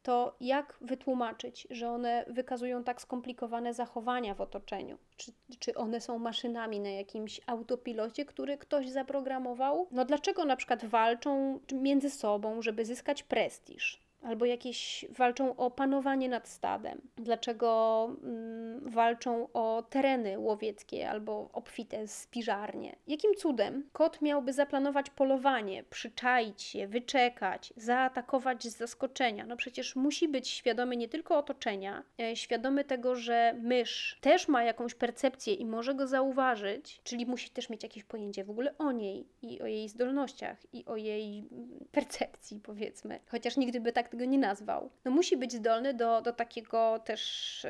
To 0.05 0.37
jak 0.41 0.77
wytłumaczyć, 0.81 1.67
że 1.71 1.91
one 1.91 2.25
wykazują 2.29 2.85
tak 2.85 3.03
skomplikowane 3.03 3.75
zachowania 3.75 4.35
w 4.35 4.41
otoczeniu? 4.41 4.99
Czy, 5.17 5.33
czy 5.59 5.75
one 5.75 6.01
są 6.01 6.19
maszynami 6.19 6.81
na 6.81 6.89
jakimś 6.89 7.41
autopilocie, 7.47 8.25
który 8.25 8.59
ktoś 8.59 8.91
zaprogramował? 8.91 9.89
No 9.91 10.05
dlaczego 10.05 10.45
na 10.45 10.57
przykład 10.57 10.85
walczą 10.85 11.61
między 11.73 12.11
sobą, 12.11 12.63
żeby 12.63 12.85
zyskać 12.85 13.23
prestiż? 13.23 14.05
Albo 14.25 14.45
jakieś 14.45 15.05
walczą 15.11 15.57
o 15.57 15.71
panowanie 15.71 16.29
nad 16.29 16.49
stadem, 16.49 17.01
dlaczego 17.17 18.11
mm, 18.23 18.91
walczą 18.91 19.49
o 19.53 19.85
tereny 19.91 20.39
łowieckie 20.39 21.11
albo 21.11 21.49
obfite 21.53 22.09
spiżarnie. 22.09 22.97
Jakim 23.07 23.35
cudem 23.35 23.89
kot 23.93 24.23
miałby 24.23 24.53
zaplanować 24.53 25.11
polowanie, 25.11 25.85
przyczaić 25.91 26.63
się, 26.63 26.87
wyczekać, 26.87 27.73
zaatakować 27.77 28.65
z 28.65 28.77
zaskoczenia? 28.77 29.47
No 29.47 29.57
przecież 29.57 29.97
musi 29.97 30.29
być 30.29 30.49
świadomy 30.49 30.97
nie 30.97 31.09
tylko 31.09 31.39
otoczenia, 31.39 32.03
e, 32.21 32.37
świadomy 32.37 32.85
tego, 32.85 33.17
że 33.17 33.55
mysz 33.63 34.19
też 34.21 34.49
ma 34.49 34.65
jakąś 34.65 34.95
percepcję 34.95 35.55
i 35.55 35.67
może 35.67 35.95
go 35.95 36.07
zauważyć, 36.07 37.01
czyli 37.05 37.27
musi 37.27 37.51
też 37.51 37.71
mieć 37.71 37.83
jakieś 37.83 38.05
pojęcie 38.05 38.45
w 38.45 38.51
ogóle 38.51 38.79
o 38.79 38.93
niej 38.93 39.27
i 39.43 39.61
o 39.61 39.67
jej 39.67 39.89
zdolnościach 39.89 40.59
i 40.73 40.85
o 40.85 40.97
jej 40.97 41.39
mm, 41.39 41.69
percepcji, 41.93 42.61
powiedzmy. 42.61 43.21
Chociaż 43.27 43.57
nigdy 43.57 43.81
by 43.81 43.93
tak 43.93 44.14
tego 44.17 44.31
nie 44.31 44.39
nazwał. 44.39 44.91
No 45.05 45.11
musi 45.11 45.37
być 45.37 45.53
zdolny 45.53 45.95
do, 45.95 46.23
do 46.23 46.33
takiego 46.33 46.99
też 46.99 47.67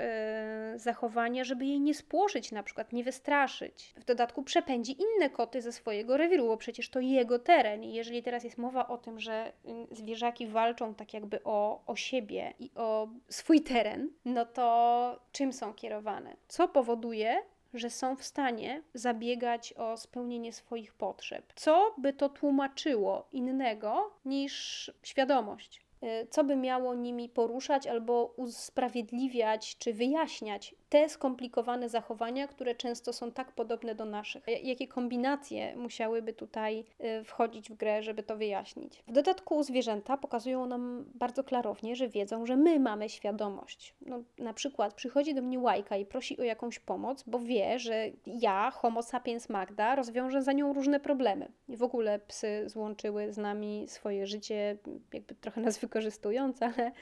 yy, 0.73 0.79
zachowania, 0.79 1.45
żeby 1.45 1.67
jej 1.67 1.81
nie 1.81 1.95
spłoszyć, 1.95 2.53
na 2.53 2.63
przykład 2.63 2.93
nie 2.93 3.05
wystraszyć. 3.05 3.95
W 3.97 4.05
dodatku 4.05 4.43
przepędzi 4.43 4.97
inne 5.03 5.31
koty 5.31 5.63
ze 5.63 5.73
swojego 5.73 6.17
rewiru, 6.17 6.47
bo 6.47 6.57
przecież 6.57 6.91
to 6.91 7.01
jego 7.01 7.39
teren. 7.39 7.85
I 7.85 7.95
jeżeli 7.95 8.23
teraz 8.23 8.45
jest 8.45 8.59
mowa 8.59 8.89
o 8.89 8.99
tym, 8.99 9.21
że 9.21 9.53
y, 9.93 9.95
zwierzaki 9.95 10.47
walczą 10.47 10.95
tak 10.95 11.15
jakby 11.15 11.45
o, 11.45 11.83
o 11.87 11.97
siebie 11.97 12.55
i 12.59 12.71
o 12.75 13.09
swój 13.29 13.61
teren, 13.61 14.11
no 14.25 14.47
to 14.47 15.21
czym 15.33 15.53
są 15.53 15.75
kierowane? 15.75 16.37
Co 16.49 16.69
powoduje, 16.69 17.43
że 17.75 17.91
są 17.91 18.17
w 18.17 18.25
stanie 18.25 18.83
zabiegać 18.95 19.73
o 19.73 19.97
spełnienie 19.97 20.53
swoich 20.53 20.95
potrzeb. 20.95 21.53
Co 21.57 21.95
by 21.99 22.13
to 22.13 22.29
tłumaczyło 22.29 23.29
innego 23.33 24.13
niż 24.25 24.91
świadomość? 25.03 25.84
Co 26.31 26.45
by 26.45 26.57
miało 26.57 26.95
nimi 26.95 27.29
poruszać 27.29 27.87
albo 27.87 28.35
usprawiedliwiać 28.37 29.77
czy 29.79 29.93
wyjaśniać 29.95 30.75
te 30.95 31.09
skomplikowane 31.09 31.89
zachowania, 31.89 32.49
które 32.49 32.75
często 32.75 33.13
są 33.13 33.33
tak 33.33 33.53
podobne 33.53 33.95
do 33.95 34.05
naszych. 34.05 34.45
Jakie 34.63 34.89
kombinacje 34.89 35.77
musiałyby 35.77 36.33
tutaj 36.33 36.85
y, 37.21 37.25
wchodzić 37.25 37.71
w 37.71 37.75
grę, 37.75 38.03
żeby 38.03 38.23
to 38.23 38.37
wyjaśnić? 38.37 39.03
W 39.09 39.13
dodatku 39.13 39.63
zwierzęta 39.63 40.17
pokazują 40.17 40.67
nam 40.67 41.05
bardzo 41.15 41.45
klarownie, 41.45 41.97
że 41.97 42.09
wiedzą, 42.09 42.47
że 42.47 42.57
my 42.57 42.81
mamy 42.81 43.09
świadomość. 43.09 43.95
No, 44.01 44.23
na 44.39 44.53
przykład 44.53 44.95
przychodzi 44.95 45.35
do 45.35 45.43
mnie 45.43 45.59
łajka 45.59 45.97
i 45.97 46.07
prosi 46.07 46.41
o 46.41 46.43
jakąś 46.43 46.79
pomoc, 46.79 47.25
bo 47.27 47.39
wie, 47.39 47.79
że 47.79 48.11
ja, 48.27 48.71
Homo 48.71 49.03
sapiens 49.03 49.49
Magda, 49.49 49.97
rozwiążę 49.97 50.43
za 50.43 50.53
nią 50.53 50.73
różne 50.73 51.01
problemy. 51.01 51.53
W 51.69 51.83
ogóle 51.83 52.19
psy 52.19 52.65
złączyły 52.67 53.33
z 53.33 53.39
nami 53.39 53.85
swoje 53.89 54.27
życie, 54.27 54.79
jakby 55.13 55.35
trochę 55.35 55.61
nas 55.61 55.79
wykorzystując, 55.79 56.63
ale 56.63 56.93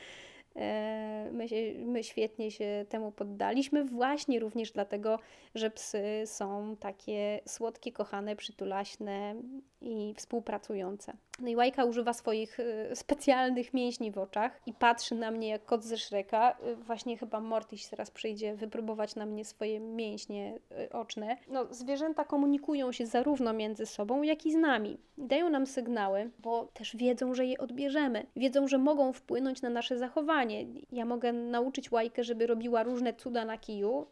my, 1.32 1.48
się, 1.48 1.56
my 1.78 2.04
świetnie 2.04 2.50
się 2.50 2.84
temu 2.88 3.12
poddaliśmy, 3.12 3.84
właśnie 3.84 4.40
również 4.40 4.72
dlatego, 4.72 5.18
że 5.54 5.70
psy 5.70 6.02
są 6.26 6.76
takie 6.80 7.40
słodkie, 7.46 7.92
kochane, 7.92 8.36
przytulaśne 8.36 9.34
i 9.80 10.14
współpracujące. 10.16 11.12
No 11.40 11.48
i 11.48 11.56
Łajka 11.56 11.84
używa 11.84 12.12
swoich 12.12 12.60
y, 12.60 12.90
specjalnych 12.94 13.74
mięśni 13.74 14.10
w 14.10 14.18
oczach 14.18 14.60
i 14.66 14.72
patrzy 14.72 15.14
na 15.14 15.30
mnie 15.30 15.48
jak 15.48 15.64
kot 15.64 15.84
ze 15.84 15.98
Szreka. 15.98 16.56
Y, 16.66 16.76
właśnie 16.76 17.18
chyba 17.18 17.40
Mortis 17.40 17.90
teraz 17.90 18.10
przyjdzie 18.10 18.54
wypróbować 18.54 19.16
na 19.16 19.26
mnie 19.26 19.44
swoje 19.44 19.80
mięśnie 19.80 20.58
y, 20.80 20.92
oczne. 20.92 21.36
No, 21.48 21.66
zwierzęta 21.70 22.24
komunikują 22.24 22.92
się 22.92 23.06
zarówno 23.06 23.52
między 23.52 23.86
sobą, 23.86 24.22
jak 24.22 24.46
i 24.46 24.52
z 24.52 24.54
nami. 24.54 24.98
Dają 25.18 25.50
nam 25.50 25.66
sygnały, 25.66 26.30
bo 26.38 26.68
też 26.74 26.96
wiedzą, 26.96 27.34
że 27.34 27.46
je 27.46 27.58
odbierzemy. 27.58 28.26
Wiedzą, 28.36 28.68
że 28.68 28.78
mogą 28.78 29.12
wpłynąć 29.12 29.62
na 29.62 29.70
nasze 29.70 29.98
zachowanie. 29.98 30.66
Ja 30.92 31.04
mogę 31.04 31.32
nauczyć 31.32 31.92
Łajkę, 31.92 32.24
żeby 32.24 32.46
robiła 32.46 32.82
różne 32.82 33.14
cuda 33.14 33.44
na 33.44 33.58
kiju, 33.58 34.06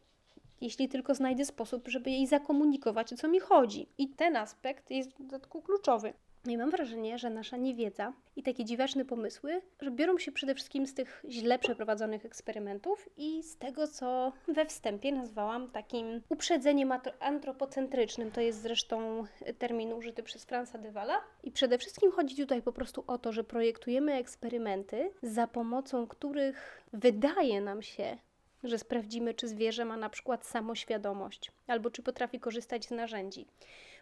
jeśli 0.61 0.89
tylko 0.89 1.15
znajdę 1.15 1.45
sposób, 1.45 1.89
żeby 1.89 2.11
jej 2.11 2.27
zakomunikować, 2.27 3.13
o 3.13 3.17
co 3.17 3.29
mi 3.29 3.41
chodzi. 3.41 3.89
I 3.99 4.09
ten 4.09 4.37
aspekt 4.37 4.91
jest 4.91 5.13
w 5.13 5.19
dodatku 5.19 5.63
kluczowy. 5.63 6.13
No 6.45 6.53
i 6.53 6.57
mam 6.57 6.71
wrażenie, 6.71 7.19
że 7.19 7.31
nasza 7.31 7.57
niewiedza 7.57 8.13
i 8.37 8.43
takie 8.43 8.65
dziwaczne 8.65 9.05
pomysły, 9.05 9.63
że 9.81 9.91
biorą 9.91 10.19
się 10.19 10.33
przede 10.33 10.55
wszystkim 10.55 10.87
z 10.87 10.95
tych 10.95 11.25
źle 11.29 11.59
przeprowadzonych 11.59 12.25
eksperymentów 12.25 13.09
i 13.17 13.43
z 13.43 13.57
tego, 13.57 13.89
co 13.89 14.33
we 14.49 14.67
wstępie 14.67 15.13
nazwałam 15.13 15.71
takim 15.71 16.23
uprzedzeniem 16.29 16.93
antropocentrycznym. 17.21 18.31
To 18.31 18.41
jest 18.41 18.63
zresztą 18.63 19.25
termin 19.59 19.93
użyty 19.93 20.23
przez 20.23 20.45
Franza 20.45 20.79
de 20.79 20.93
Walla. 20.93 21.21
I 21.45 21.51
przede 21.51 21.79
wszystkim 21.79 22.13
chodzi 22.13 22.37
tutaj 22.37 22.63
po 22.63 22.73
prostu 22.73 23.05
o 23.07 23.19
to, 23.19 23.33
że 23.33 23.45
projektujemy 23.45 24.15
eksperymenty, 24.15 25.11
za 25.23 25.47
pomocą 25.47 26.07
których 26.07 26.83
wydaje 26.93 27.61
nam 27.61 27.83
się, 27.83 28.17
że 28.65 28.79
sprawdzimy, 28.79 29.35
czy 29.35 29.49
zwierzę 29.49 29.85
ma 29.85 29.97
na 29.97 30.11
przykład 30.11 30.47
samoświadomość 30.47 31.53
albo 31.67 31.91
czy 31.91 32.03
potrafi 32.03 32.41
korzystać 32.41 32.85
z 32.85 32.91
narzędzi 32.91 33.47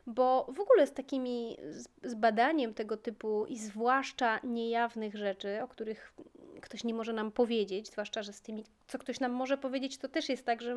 bo 0.09 0.47
w 0.53 0.61
ogóle 0.61 0.87
z 0.87 0.93
takimi, 0.93 1.57
z 2.03 2.15
badaniem 2.15 2.75
tego 2.75 2.97
typu 2.97 3.47
i 3.47 3.59
zwłaszcza 3.59 4.41
niejawnych 4.45 5.17
rzeczy, 5.17 5.63
o 5.63 5.69
których 5.69 6.15
ktoś 6.61 6.85
nie 6.85 6.95
może 6.95 7.13
nam 7.13 7.33
powiedzieć, 7.33 7.89
zwłaszcza, 7.89 8.23
że 8.23 8.33
z 8.33 8.41
tymi, 8.41 8.65
co 8.87 8.99
ktoś 8.99 9.21
nam 9.21 9.33
może 9.33 9.59
powiedzieć, 9.59 9.99
to 9.99 10.09
też 10.09 10.29
jest 10.29 10.47
tak, 10.47 10.63
że 10.63 10.75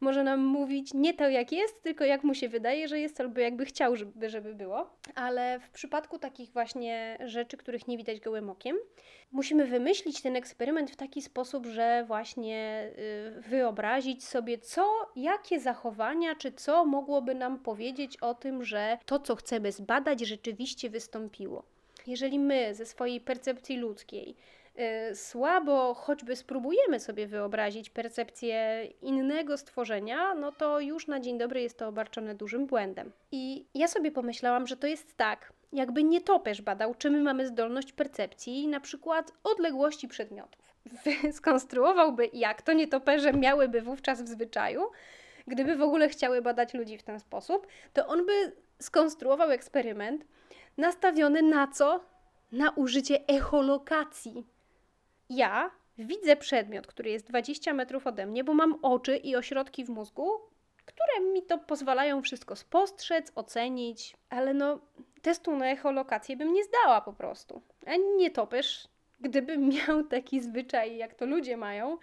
może 0.00 0.24
nam 0.24 0.40
mówić 0.40 0.94
nie 0.94 1.14
to, 1.14 1.28
jak 1.28 1.52
jest, 1.52 1.82
tylko 1.82 2.04
jak 2.04 2.24
mu 2.24 2.34
się 2.34 2.48
wydaje, 2.48 2.88
że 2.88 3.00
jest, 3.00 3.20
albo 3.20 3.40
jakby 3.40 3.64
chciał, 3.64 3.96
żeby, 3.96 4.30
żeby 4.30 4.54
było. 4.54 4.90
Ale 5.14 5.60
w 5.60 5.70
przypadku 5.70 6.18
takich 6.18 6.50
właśnie 6.50 7.18
rzeczy, 7.24 7.56
których 7.56 7.88
nie 7.88 7.96
widać 7.96 8.20
gołym 8.20 8.50
okiem, 8.50 8.76
musimy 9.32 9.66
wymyślić 9.66 10.22
ten 10.22 10.36
eksperyment 10.36 10.90
w 10.90 10.96
taki 10.96 11.22
sposób, 11.22 11.66
że 11.66 12.04
właśnie 12.06 12.90
y, 13.38 13.40
wyobrazić 13.40 14.24
sobie, 14.24 14.58
co, 14.58 15.10
jakie 15.16 15.60
zachowania, 15.60 16.34
czy 16.34 16.52
co 16.52 16.84
mogłoby 16.84 17.34
nam 17.34 17.58
powiedzieć 17.58 18.16
o 18.16 18.34
tym, 18.34 18.64
że 18.64 18.98
to, 19.06 19.18
co 19.18 19.36
chcemy 19.36 19.72
zbadać, 19.72 20.20
rzeczywiście 20.20 20.90
wystąpiło. 20.90 21.64
Jeżeli 22.06 22.38
my 22.38 22.74
ze 22.74 22.86
swojej 22.86 23.20
percepcji 23.20 23.76
ludzkiej 23.76 24.36
słabo 25.14 25.94
choćby 25.94 26.36
spróbujemy 26.36 27.00
sobie 27.00 27.26
wyobrazić 27.26 27.90
percepcję 27.90 28.84
innego 29.02 29.58
stworzenia, 29.58 30.34
no 30.34 30.52
to 30.52 30.80
już 30.80 31.06
na 31.06 31.20
dzień 31.20 31.38
dobry 31.38 31.62
jest 31.62 31.78
to 31.78 31.88
obarczone 31.88 32.34
dużym 32.34 32.66
błędem. 32.66 33.12
I 33.32 33.66
ja 33.74 33.88
sobie 33.88 34.12
pomyślałam, 34.12 34.66
że 34.66 34.76
to 34.76 34.86
jest 34.86 35.16
tak, 35.16 35.52
jakby 35.72 36.04
nietoperz 36.04 36.62
badał, 36.62 36.94
czy 36.94 37.10
my 37.10 37.20
mamy 37.20 37.46
zdolność 37.46 37.92
percepcji, 37.92 38.68
na 38.68 38.80
przykład 38.80 39.32
odległości 39.44 40.08
przedmiotów. 40.08 40.74
Skonstruowałby, 41.32 42.30
jak 42.32 42.62
to 42.62 42.72
nietoperze 42.72 43.32
miałyby 43.32 43.82
wówczas 43.82 44.22
w 44.22 44.28
zwyczaju, 44.28 44.82
gdyby 45.46 45.76
w 45.76 45.82
ogóle 45.82 46.08
chciały 46.08 46.42
badać 46.42 46.74
ludzi 46.74 46.98
w 46.98 47.02
ten 47.02 47.20
sposób, 47.20 47.66
to 47.92 48.06
on 48.06 48.26
by 48.26 48.52
skonstruował 48.78 49.50
eksperyment 49.50 50.24
nastawiony 50.76 51.42
na 51.42 51.66
co? 51.66 52.00
Na 52.52 52.70
użycie 52.70 53.26
echolokacji 53.26 54.46
ja 55.30 55.70
widzę 55.98 56.36
przedmiot, 56.36 56.86
który 56.86 57.10
jest 57.10 57.26
20 57.26 57.74
metrów 57.74 58.06
ode 58.06 58.26
mnie, 58.26 58.44
bo 58.44 58.54
mam 58.54 58.78
oczy 58.82 59.16
i 59.16 59.36
ośrodki 59.36 59.84
w 59.84 59.88
mózgu, 59.88 60.30
które 60.84 61.32
mi 61.32 61.42
to 61.42 61.58
pozwalają 61.58 62.22
wszystko 62.22 62.56
spostrzec, 62.56 63.32
ocenić, 63.34 64.16
ale 64.30 64.54
no 64.54 64.80
testu 65.22 65.56
na 65.56 65.66
echolokację 65.66 66.36
bym 66.36 66.52
nie 66.52 66.64
zdała 66.64 67.00
po 67.00 67.12
prostu. 67.12 67.62
A 67.86 67.96
nie 68.16 68.30
topesz, 68.30 68.88
gdyby 69.20 69.58
miał 69.88 70.04
taki 70.04 70.40
zwyczaj, 70.40 70.96
jak 70.96 71.14
to 71.14 71.26
ludzie 71.26 71.56
mają, 71.56 71.98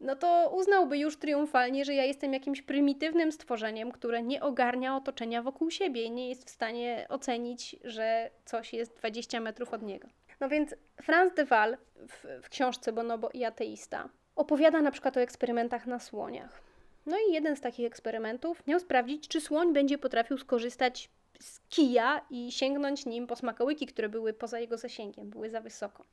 no 0.00 0.16
to 0.16 0.52
uznałby 0.54 0.98
już 0.98 1.16
triumfalnie, 1.16 1.84
że 1.84 1.94
ja 1.94 2.04
jestem 2.04 2.32
jakimś 2.32 2.62
prymitywnym 2.62 3.32
stworzeniem, 3.32 3.92
które 3.92 4.22
nie 4.22 4.42
ogarnia 4.42 4.96
otoczenia 4.96 5.42
wokół 5.42 5.70
siebie 5.70 6.02
i 6.02 6.10
nie 6.10 6.28
jest 6.28 6.46
w 6.46 6.50
stanie 6.50 7.06
ocenić, 7.08 7.76
że 7.84 8.30
coś 8.44 8.72
jest 8.72 8.96
20 8.96 9.40
metrów 9.40 9.72
od 9.72 9.82
niego. 9.82 10.08
No 10.40 10.48
więc 10.48 10.74
Franz 11.02 11.34
de 11.34 11.44
Waal 11.44 11.76
w, 12.08 12.24
w 12.42 12.48
książce 12.48 12.92
Bonobo 12.92 13.30
i 13.34 13.44
ateista 13.44 14.08
opowiada 14.36 14.82
na 14.82 14.90
przykład 14.90 15.16
o 15.16 15.20
eksperymentach 15.20 15.86
na 15.86 15.98
słoniach. 15.98 16.62
No 17.06 17.16
i 17.28 17.32
jeden 17.32 17.56
z 17.56 17.60
takich 17.60 17.86
eksperymentów 17.86 18.66
miał 18.66 18.80
sprawdzić, 18.80 19.28
czy 19.28 19.40
słoń 19.40 19.72
będzie 19.72 19.98
potrafił 19.98 20.38
skorzystać 20.38 21.10
z 21.40 21.60
kija 21.68 22.26
i 22.30 22.52
sięgnąć 22.52 23.06
nim 23.06 23.26
po 23.26 23.36
smakołyki, 23.36 23.86
które 23.86 24.08
były 24.08 24.32
poza 24.32 24.58
jego 24.58 24.78
zasięgiem, 24.78 25.30
były 25.30 25.50
za 25.50 25.60
wysoko. 25.60 26.04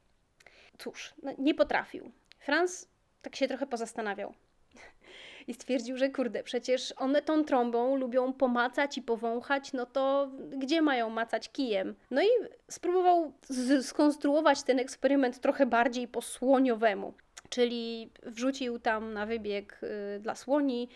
Cóż, 0.78 1.14
no 1.24 1.32
nie 1.38 1.56
potrafił. 1.56 2.12
Franz 2.40 2.90
tak 3.22 3.36
się 3.36 3.48
trochę 3.48 3.68
pozastanawiał 3.68 4.34
i 5.48 5.54
stwierdził, 5.54 5.98
że 5.98 6.10
kurde, 6.10 6.44
przecież 6.44 6.94
one 6.98 7.22
tą 7.22 7.44
trąbą 7.44 7.96
lubią 7.96 8.34
pomacać 8.34 8.98
i 8.98 9.02
powąchać, 9.02 9.74
no 9.74 9.86
to 9.86 10.32
gdzie 10.58 10.82
mają 10.82 11.10
macać 11.10 11.52
kijem? 11.52 11.96
No 12.12 12.22
i 12.22 12.28
spróbował 12.70 13.34
skonstruować 13.82 14.64
ten 14.64 14.80
eksperyment 14.80 15.40
trochę 15.40 15.66
bardziej 15.66 16.08
po 16.08 16.22
słoniowemu, 16.22 17.14
czyli 17.50 18.12
wrzucił 18.24 18.80
tam 18.80 19.14
na 19.14 19.26
wybieg 19.26 19.80
y, 19.84 20.20
dla 20.20 20.36
słoni 20.36 20.90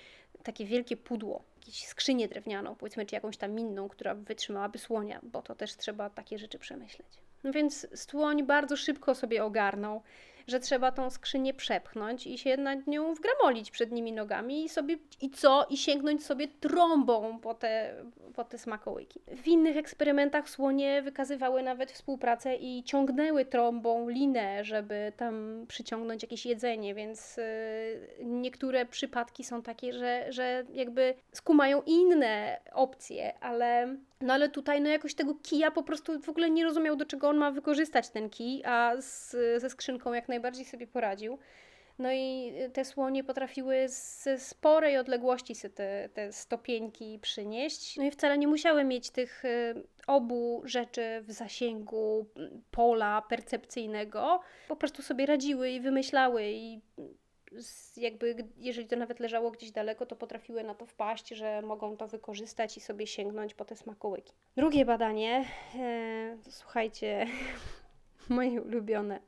takie 0.44 0.66
wielkie 0.66 0.98
pudło, 0.98 1.44
jakieś 1.58 1.88
skrzynię 1.88 2.28
drewnianą, 2.28 2.76
powiedzmy, 2.76 3.06
czy 3.06 3.16
jakąś 3.16 3.38
tam 3.38 3.60
inną, 3.60 3.90
która 3.90 4.16
wytrzymałaby 4.16 4.78
słonia, 4.78 5.20
bo 5.24 5.42
to 5.42 5.56
też 5.56 5.76
trzeba 5.76 6.10
takie 6.10 6.40
rzeczy 6.40 6.60
przemyśleć. 6.60 7.08
No 7.44 7.52
więc 7.52 7.88
słoń 7.96 8.44
bardzo 8.44 8.78
szybko 8.78 9.16
sobie 9.16 9.44
ogarnął, 9.44 10.02
że 10.50 10.60
trzeba 10.60 10.92
tą 10.92 11.10
skrzynię 11.10 11.54
przepchnąć 11.54 12.28
i 12.28 12.38
się 12.38 12.58
nad 12.58 12.88
nią 12.88 13.14
wgramolić 13.14 13.72
przed 13.72 13.92
nimi 13.92 14.12
nogami 14.14 14.66
i 14.66 14.70
sobie, 14.70 14.98
i 15.22 15.30
co? 15.30 15.68
I 15.70 15.78
sięgnąć 15.78 16.26
sobie 16.26 16.48
trąbą 16.48 17.40
po 17.40 17.54
te, 17.54 17.94
po 18.36 18.44
te 18.44 18.58
smakołyki. 18.58 19.22
W 19.28 19.48
innych 19.48 19.78
eksperymentach 19.78 20.50
słonie 20.50 21.02
wykazywały 21.02 21.64
nawet 21.64 21.92
współpracę 21.92 22.56
i 22.56 22.84
ciągnęły 22.84 23.46
trąbą 23.46 24.10
linę, 24.10 24.64
żeby 24.64 25.14
tam 25.18 25.66
przyciągnąć 25.68 26.24
jakieś 26.24 26.46
jedzenie, 26.46 26.96
więc 26.96 27.38
yy, 27.38 28.26
niektóre 28.26 28.86
przypadki 28.86 29.44
są 29.44 29.62
takie, 29.62 29.94
że, 29.94 30.26
że 30.30 30.66
jakby 30.74 31.14
skumają 31.32 31.82
inne 31.86 32.60
opcje, 32.72 33.40
ale 33.40 33.96
no 34.22 34.34
ale 34.34 34.50
tutaj 34.50 34.82
no 34.82 34.90
jakoś 34.90 35.14
tego 35.14 35.36
kija 35.36 35.72
po 35.72 35.84
prostu 35.84 36.20
w 36.22 36.30
ogóle 36.30 36.50
nie 36.50 36.64
rozumiał, 36.64 36.96
do 36.96 37.06
czego 37.06 37.30
on 37.30 37.38
ma 37.38 37.52
wykorzystać 37.52 38.10
ten 38.10 38.30
kij, 38.30 38.64
a 38.66 38.94
z, 39.00 39.32
ze 39.62 39.70
skrzynką 39.70 40.14
jak 40.14 40.30
najbardziej 40.30 40.66
sobie 40.66 40.88
poradził. 40.88 41.40
No 42.00 42.12
i 42.12 42.54
te 42.74 42.86
słonie 42.86 43.24
potrafiły 43.24 43.86
ze 43.90 44.40
sporej 44.40 44.98
odległości 44.98 45.56
sobie 45.56 45.74
te, 45.74 46.10
te 46.14 46.34
stopieńki 46.34 47.20
przynieść. 47.20 47.98
No 47.98 48.04
i 48.04 48.12
wcale 48.12 48.38
nie 48.38 48.48
musiały 48.48 48.84
mieć 48.84 49.10
tych 49.10 49.46
y, 49.46 49.84
obu 50.08 50.62
rzeczy 50.66 51.24
w 51.28 51.32
zasięgu 51.32 52.26
pola 52.72 53.22
percepcyjnego. 53.22 54.40
Po 54.68 54.76
prostu 54.76 55.02
sobie 55.02 55.26
radziły 55.26 55.70
i 55.70 55.82
wymyślały 55.82 56.44
i 56.46 56.82
jakby, 57.98 58.48
jeżeli 58.58 58.88
to 58.88 58.96
nawet 58.96 59.20
leżało 59.20 59.52
gdzieś 59.52 59.72
daleko, 59.72 60.06
to 60.06 60.16
potrafiły 60.16 60.64
na 60.64 60.76
to 60.76 60.86
wpaść, 60.86 61.30
że 61.30 61.62
mogą 61.62 61.98
to 61.98 62.08
wykorzystać 62.08 62.78
i 62.78 62.82
sobie 62.82 63.08
sięgnąć 63.08 63.54
po 63.54 63.66
te 63.66 63.76
smakołyki. 63.76 64.34
Drugie 64.56 64.86
badanie, 64.86 65.46
e, 65.76 66.38
słuchajcie, 66.50 67.28
moje 68.30 68.62
ulubione, 68.62 69.20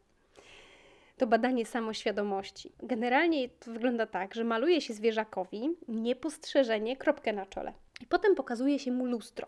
to 1.18 1.28
badanie 1.28 1.66
samoświadomości. 1.66 2.72
Generalnie 2.84 3.50
to 3.50 3.72
wygląda 3.72 4.06
tak, 4.06 4.36
że 4.36 4.44
maluje 4.44 4.82
się 4.82 4.94
zwierzakowi 4.94 5.70
niepostrzeżenie 5.88 6.98
kropkę 6.98 7.34
na 7.34 7.46
czole. 7.46 7.74
I 8.02 8.06
potem 8.06 8.36
pokazuje 8.36 8.80
się 8.80 8.92
mu 8.92 9.06
lustro. 9.06 9.48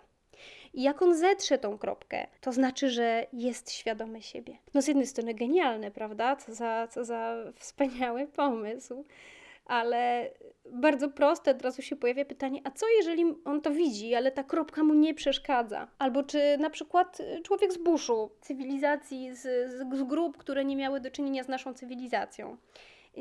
I 0.73 0.83
jak 0.83 1.01
on 1.01 1.15
zetrze 1.15 1.57
tą 1.57 1.77
kropkę, 1.77 2.27
to 2.41 2.51
znaczy, 2.51 2.89
że 2.89 3.27
jest 3.33 3.71
świadomy 3.71 4.21
siebie. 4.21 4.57
No 4.73 4.81
z 4.81 4.87
jednej 4.87 5.07
strony 5.07 5.33
genialne, 5.33 5.91
prawda? 5.91 6.35
Co 6.35 6.53
za, 6.53 6.87
co 6.87 7.05
za 7.05 7.35
wspaniały 7.55 8.27
pomysł. 8.27 9.05
Ale 9.65 10.29
bardzo 10.71 11.09
proste, 11.09 11.51
od 11.51 11.61
razu 11.61 11.81
się 11.81 11.95
pojawia 11.95 12.25
pytanie, 12.25 12.61
a 12.63 12.71
co 12.71 12.85
jeżeli 12.97 13.25
on 13.45 13.61
to 13.61 13.71
widzi, 13.71 14.15
ale 14.15 14.31
ta 14.31 14.43
kropka 14.43 14.83
mu 14.83 14.93
nie 14.93 15.13
przeszkadza? 15.13 15.87
Albo 15.99 16.23
czy 16.23 16.57
na 16.57 16.69
przykład 16.69 17.17
człowiek 17.43 17.73
z 17.73 17.77
buszu, 17.77 18.29
cywilizacji, 18.41 19.35
z, 19.35 19.41
z, 19.41 19.97
z 19.97 20.03
grup, 20.03 20.37
które 20.37 20.65
nie 20.65 20.75
miały 20.75 20.99
do 20.99 21.11
czynienia 21.11 21.43
z 21.43 21.47
naszą 21.47 21.73
cywilizacją 21.73 22.57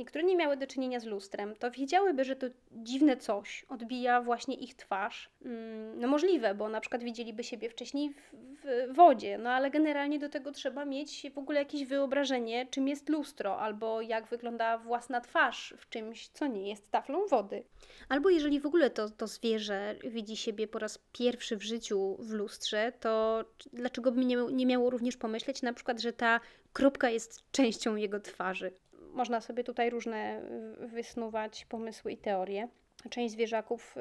które 0.07 0.25
nie 0.25 0.37
miały 0.37 0.57
do 0.57 0.67
czynienia 0.67 1.01
z 1.01 1.05
lustrem, 1.05 1.57
to 1.57 1.71
wiedziałyby, 1.71 2.25
że 2.25 2.37
to 2.37 2.47
dziwne 2.73 3.17
coś 3.17 3.67
odbija 3.69 4.23
właśnie 4.23 4.55
ich 4.55 4.75
twarz. 4.75 5.31
Mm, 5.45 6.01
no 6.01 6.09
możliwe, 6.09 6.55
bo 6.55 6.69
na 6.69 6.81
przykład 6.81 7.03
widzieliby 7.03 7.45
siebie 7.45 7.71
wcześniej 7.71 8.11
w, 8.11 8.33
w 8.63 8.95
wodzie, 8.95 9.39
no 9.39 9.51
ale 9.51 9.71
generalnie 9.71 10.19
do 10.19 10.29
tego 10.29 10.53
trzeba 10.53 10.85
mieć 10.85 11.27
w 11.35 11.39
ogóle 11.39 11.59
jakieś 11.59 11.85
wyobrażenie, 11.85 12.67
czym 12.71 12.89
jest 12.89 13.09
lustro, 13.09 13.61
albo 13.61 14.01
jak 14.01 14.27
wygląda 14.27 14.79
własna 14.79 15.21
twarz 15.21 15.75
w 15.79 15.89
czymś, 15.89 16.29
co 16.29 16.47
nie 16.47 16.69
jest 16.69 16.91
taflą 16.91 17.27
wody. 17.27 17.65
Albo 18.09 18.31
jeżeli 18.31 18.61
w 18.61 18.67
ogóle 18.67 18.91
to, 18.91 19.11
to 19.11 19.27
zwierzę 19.27 19.95
widzi 20.05 20.37
siebie 20.37 20.69
po 20.69 20.79
raz 20.79 20.99
pierwszy 21.13 21.57
w 21.57 21.63
życiu 21.63 22.17
w 22.19 22.33
lustrze, 22.33 22.93
to 23.01 23.45
dlaczego 23.73 24.13
by 24.13 24.25
nie, 24.25 24.37
nie 24.37 24.67
miało 24.67 24.91
również 24.91 25.17
pomyśleć 25.17 25.63
na 25.63 25.73
przykład, 25.73 26.01
że 26.01 26.13
ta 26.13 26.41
kropka 26.73 27.11
jest 27.11 27.51
częścią 27.51 27.97
jego 27.97 28.21
twarzy? 28.21 28.73
Można 29.13 29.41
sobie 29.41 29.65
tutaj 29.65 29.91
różne 29.91 30.43
wysnuwać 30.79 31.65
pomysły 31.65 32.13
i 32.13 32.17
teorie. 32.17 32.69
Część 33.11 33.33
zwierzaków 33.33 33.95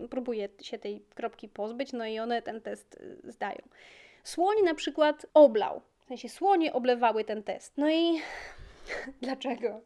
y, 0.00 0.08
próbuje 0.08 0.48
się 0.62 0.78
tej 0.78 1.00
kropki 1.14 1.48
pozbyć, 1.48 1.92
no 1.92 2.06
i 2.06 2.18
one 2.18 2.42
ten 2.42 2.60
test 2.60 3.00
y, 3.00 3.32
zdają. 3.32 3.62
Słoń 4.24 4.56
na 4.64 4.74
przykład 4.74 5.26
oblał, 5.34 5.82
w 5.98 6.04
sensie 6.04 6.28
słonie 6.28 6.72
oblewały 6.72 7.24
ten 7.24 7.42
test. 7.42 7.72
No 7.76 7.90
i 7.90 8.20
dlaczego? 9.22 9.80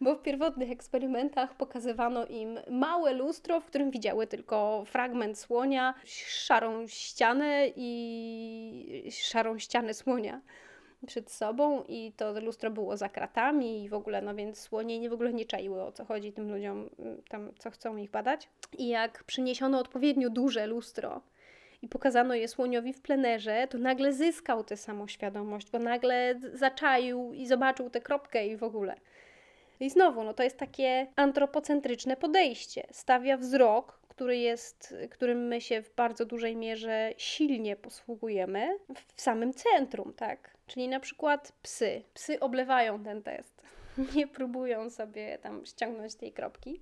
Bo 0.00 0.14
w 0.14 0.22
pierwotnych 0.22 0.70
eksperymentach 0.70 1.54
pokazywano 1.56 2.26
im 2.26 2.58
małe 2.70 3.12
lustro, 3.12 3.60
w 3.60 3.64
którym 3.64 3.90
widziały 3.90 4.26
tylko 4.26 4.84
fragment 4.86 5.38
słonia, 5.38 5.94
szarą 6.04 6.86
ścianę 6.86 7.66
i 7.76 9.08
szarą 9.10 9.58
ścianę 9.58 9.94
słonia 9.94 10.40
przed 11.06 11.30
sobą 11.30 11.84
i 11.88 12.12
to 12.16 12.40
lustro 12.40 12.70
było 12.70 12.96
za 12.96 13.08
kratami 13.08 13.84
i 13.84 13.88
w 13.88 13.94
ogóle, 13.94 14.22
no 14.22 14.34
więc 14.34 14.60
słonie 14.60 14.98
nie 14.98 15.10
w 15.10 15.12
ogóle 15.12 15.32
nie 15.32 15.44
czaiły 15.44 15.82
o 15.82 15.92
co 15.92 16.04
chodzi 16.04 16.32
tym 16.32 16.52
ludziom, 16.52 16.90
y, 16.98 17.22
tam 17.28 17.50
co 17.58 17.70
chcą 17.70 17.96
ich 17.96 18.10
badać. 18.10 18.48
I 18.78 18.88
jak 18.88 19.24
przyniesiono 19.24 19.78
odpowiednio 19.78 20.30
duże 20.30 20.66
lustro 20.66 21.20
i 21.82 21.88
pokazano 21.88 22.34
je 22.34 22.48
słoniowi 22.48 22.92
w 22.92 23.02
plenerze, 23.02 23.68
to 23.70 23.78
nagle 23.78 24.12
zyskał 24.12 24.64
tę 24.64 24.76
samoświadomość, 24.76 25.70
bo 25.70 25.78
nagle 25.78 26.40
zaczaił 26.52 27.32
i 27.32 27.46
zobaczył 27.46 27.90
tę 27.90 28.00
kropkę 28.00 28.46
i 28.46 28.56
w 28.56 28.62
ogóle. 28.62 28.96
I 29.80 29.90
znowu, 29.90 30.24
no 30.24 30.34
to 30.34 30.42
jest 30.42 30.58
takie 30.58 31.06
antropocentryczne 31.16 32.16
podejście. 32.16 32.86
Stawia 32.90 33.36
wzrok, 33.36 33.99
który 34.20 34.36
jest, 34.36 34.94
którym 35.10 35.48
my 35.48 35.60
się 35.60 35.82
w 35.82 35.94
bardzo 35.94 36.24
dużej 36.24 36.56
mierze 36.56 37.12
silnie 37.16 37.76
posługujemy, 37.76 38.78
w 39.16 39.22
samym 39.22 39.54
centrum, 39.54 40.12
tak? 40.12 40.50
Czyli 40.66 40.88
na 40.88 41.00
przykład 41.00 41.52
psy. 41.62 42.02
Psy 42.14 42.40
oblewają 42.40 43.04
ten 43.04 43.22
test. 43.22 43.62
Nie 44.16 44.26
próbują 44.26 44.90
sobie 44.90 45.38
tam 45.38 45.66
ściągnąć 45.66 46.14
tej 46.14 46.32
kropki. 46.32 46.80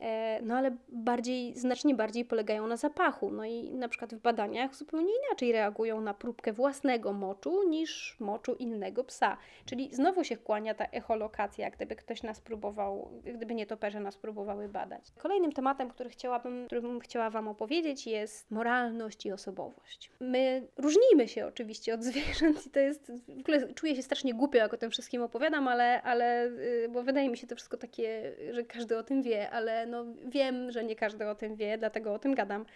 E, 0.00 0.40
no 0.42 0.56
ale 0.56 0.76
bardziej, 0.88 1.54
znacznie 1.54 1.94
bardziej 1.94 2.24
polegają 2.24 2.66
na 2.66 2.76
zapachu. 2.76 3.30
No 3.30 3.44
i 3.44 3.70
na 3.70 3.88
przykład 3.88 4.14
w 4.14 4.18
badaniach 4.18 4.74
zupełnie 4.74 5.12
inaczej 5.26 5.52
reagują 5.52 6.00
na 6.00 6.14
próbkę 6.14 6.52
własnego 6.52 7.12
moczu 7.12 7.68
niż 7.68 8.16
moczu 8.20 8.54
innego 8.54 9.04
psa. 9.04 9.36
Czyli 9.64 9.94
znowu 9.94 10.24
się 10.24 10.36
kłania 10.36 10.74
ta 10.74 10.84
echolokacja, 10.84 11.70
gdyby 11.70 11.96
ktoś 11.96 12.22
nas 12.22 12.40
próbował, 12.40 13.10
gdyby 13.34 13.54
nietoperze 13.54 14.00
nas 14.00 14.16
próbowały 14.16 14.68
badać. 14.68 15.12
Kolejnym 15.18 15.52
tematem, 15.52 15.90
który 15.90 16.10
chciałabym, 16.10 16.66
który 16.66 16.82
bym 16.82 17.00
chciała 17.00 17.30
Wam 17.30 17.48
opowiedzieć 17.48 18.06
jest 18.06 18.50
moralność 18.50 19.26
i 19.26 19.32
osobowość. 19.32 20.10
My 20.20 20.68
różnimy 20.76 21.28
się 21.28 21.46
oczywiście 21.46 21.94
od 21.94 22.04
zwierząt 22.04 22.66
i 22.66 22.70
to 22.70 22.80
jest, 22.80 23.12
w 23.28 23.40
ogóle 23.40 23.72
czuję 23.74 23.96
się 23.96 24.02
strasznie 24.02 24.34
głupio, 24.34 24.58
jak 24.58 24.74
o 24.74 24.76
tym 24.76 24.90
wszystkim 24.90 25.22
opowiadam, 25.22 25.68
ale, 25.68 26.02
ale 26.02 26.46
y, 26.46 26.88
bo 26.92 27.02
wydaje 27.02 27.28
mi 27.28 27.36
się 27.36 27.46
to 27.46 27.56
wszystko 27.56 27.76
takie, 27.76 28.32
że 28.50 28.64
każdy 28.64 28.98
o 28.98 29.02
tym 29.02 29.22
wie, 29.22 29.50
ale 29.50 29.87
no 29.90 30.04
wiem, 30.26 30.70
że 30.70 30.84
nie 30.84 30.96
każdy 30.96 31.28
o 31.28 31.34
tym 31.34 31.56
wie, 31.56 31.78
dlatego 31.78 32.14
o 32.14 32.18
tym 32.18 32.34
gadam. 32.34 32.66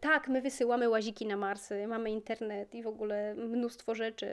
Tak, 0.00 0.28
my 0.28 0.42
wysyłamy 0.42 0.88
łaziki 0.88 1.26
na 1.26 1.36
Marsy, 1.36 1.86
mamy 1.86 2.10
internet 2.10 2.74
i 2.74 2.82
w 2.82 2.86
ogóle 2.86 3.34
mnóstwo 3.34 3.94
rzeczy. 3.94 4.26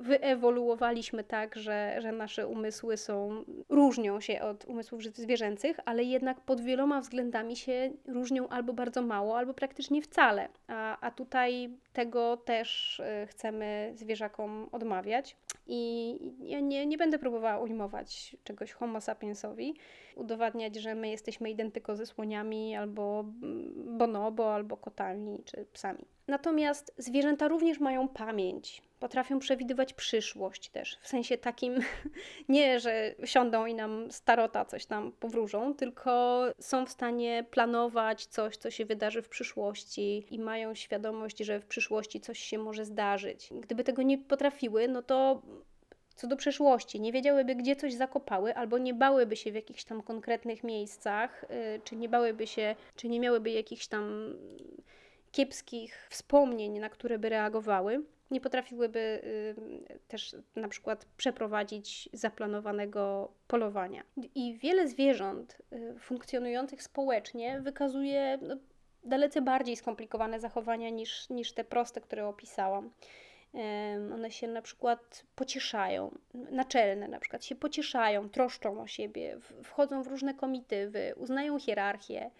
Wyewoluowaliśmy 0.00 1.24
tak, 1.24 1.56
że, 1.56 1.96
że 1.98 2.12
nasze 2.12 2.46
umysły 2.46 2.96
są, 2.96 3.44
różnią 3.68 4.20
się 4.20 4.42
od 4.42 4.64
umysłów 4.64 5.02
zwierzęcych, 5.02 5.80
ale 5.84 6.04
jednak 6.04 6.40
pod 6.40 6.60
wieloma 6.60 7.00
względami 7.00 7.56
się 7.56 7.90
różnią 8.06 8.48
albo 8.48 8.72
bardzo 8.72 9.02
mało, 9.02 9.38
albo 9.38 9.54
praktycznie 9.54 10.02
wcale. 10.02 10.48
A, 10.68 11.00
a 11.00 11.10
tutaj 11.10 11.70
tego 11.92 12.36
też 12.36 13.00
y, 13.00 13.26
chcemy 13.26 13.92
zwierzakom 13.94 14.68
odmawiać. 14.72 15.36
I 15.66 16.18
ja 16.40 16.60
nie, 16.60 16.86
nie 16.86 16.98
będę 16.98 17.18
próbowała 17.18 17.58
ujmować 17.58 18.36
czegoś 18.44 18.72
homo 18.72 19.00
sapiensowi, 19.00 19.74
udowadniać, 20.16 20.76
że 20.76 20.94
my 20.94 21.08
jesteśmy 21.08 21.50
identyko 21.50 21.96
ze 21.96 22.06
słoniami, 22.06 22.76
albo 22.76 23.24
bonobo, 23.86 24.54
albo 24.54 24.76
kotami, 24.78 25.42
czy 25.44 25.66
psami. 25.72 26.04
Natomiast 26.28 26.94
zwierzęta 26.98 27.48
również 27.48 27.80
mają 27.80 28.08
pamięć, 28.08 28.82
potrafią 29.00 29.38
przewidywać 29.38 29.94
przyszłość 29.94 30.68
też, 30.68 30.98
w 31.00 31.08
sensie 31.08 31.38
takim, 31.38 31.74
nie, 32.48 32.80
że 32.80 33.14
siądą 33.24 33.66
i 33.66 33.74
nam 33.74 34.10
starota 34.10 34.64
coś 34.64 34.86
tam 34.86 35.12
powróżą, 35.12 35.74
tylko 35.74 36.44
są 36.60 36.86
w 36.86 36.90
stanie 36.90 37.44
planować 37.50 38.26
coś, 38.26 38.56
co 38.56 38.70
się 38.70 38.84
wydarzy 38.84 39.22
w 39.22 39.28
przyszłości 39.28 40.26
i 40.30 40.38
mają 40.38 40.74
świadomość, 40.74 41.38
że 41.38 41.60
w 41.60 41.66
przyszłości 41.66 42.20
coś 42.20 42.38
się 42.38 42.58
może 42.58 42.84
zdarzyć. 42.84 43.48
Gdyby 43.60 43.84
tego 43.84 44.02
nie 44.02 44.18
potrafiły, 44.18 44.88
no 44.88 45.02
to 45.02 45.42
co 46.18 46.26
do 46.26 46.36
przeszłości, 46.36 47.00
nie 47.00 47.12
wiedziałyby, 47.12 47.54
gdzie 47.54 47.76
coś 47.76 47.94
zakopały, 47.94 48.54
albo 48.54 48.78
nie 48.78 48.94
bałyby 48.94 49.36
się 49.36 49.52
w 49.52 49.54
jakichś 49.54 49.84
tam 49.84 50.02
konkretnych 50.02 50.64
miejscach, 50.64 51.44
yy, 51.50 51.80
czy 51.84 51.96
nie 51.96 52.08
bałyby 52.08 52.46
się, 52.46 52.74
czy 52.96 53.08
nie 53.08 53.20
miałyby 53.20 53.50
jakichś 53.50 53.86
tam 53.86 54.34
kiepskich 55.32 56.06
wspomnień, 56.10 56.78
na 56.78 56.88
które 56.88 57.18
by 57.18 57.28
reagowały 57.28 58.02
nie 58.30 58.40
potrafiłyby 58.40 58.98
y, 58.98 59.98
też 60.08 60.36
na 60.56 60.68
przykład 60.68 61.06
przeprowadzić 61.16 62.08
zaplanowanego 62.12 63.32
polowania. 63.46 64.02
I 64.34 64.58
wiele 64.58 64.88
zwierząt 64.88 65.58
y, 65.72 65.98
funkcjonujących 65.98 66.82
społecznie 66.82 67.60
wykazuje 67.60 68.38
no, 68.42 68.56
dalece 69.04 69.42
bardziej 69.42 69.76
skomplikowane 69.76 70.40
zachowania 70.40 70.90
niż, 70.90 71.30
niż 71.30 71.52
te 71.52 71.64
proste, 71.64 72.00
które 72.00 72.26
opisałam. 72.26 72.90
One 74.14 74.30
się 74.30 74.48
na 74.48 74.62
przykład 74.62 75.24
pocieszają, 75.34 76.18
naczelne 76.34 77.08
na 77.08 77.18
przykład 77.18 77.44
się 77.44 77.54
pocieszają, 77.54 78.28
troszczą 78.28 78.80
o 78.82 78.86
siebie, 78.86 79.38
wchodzą 79.64 80.02
w 80.02 80.06
różne 80.06 80.34
komitywy, 80.34 81.14
uznają 81.16 81.58
hierarchię, 81.58 82.30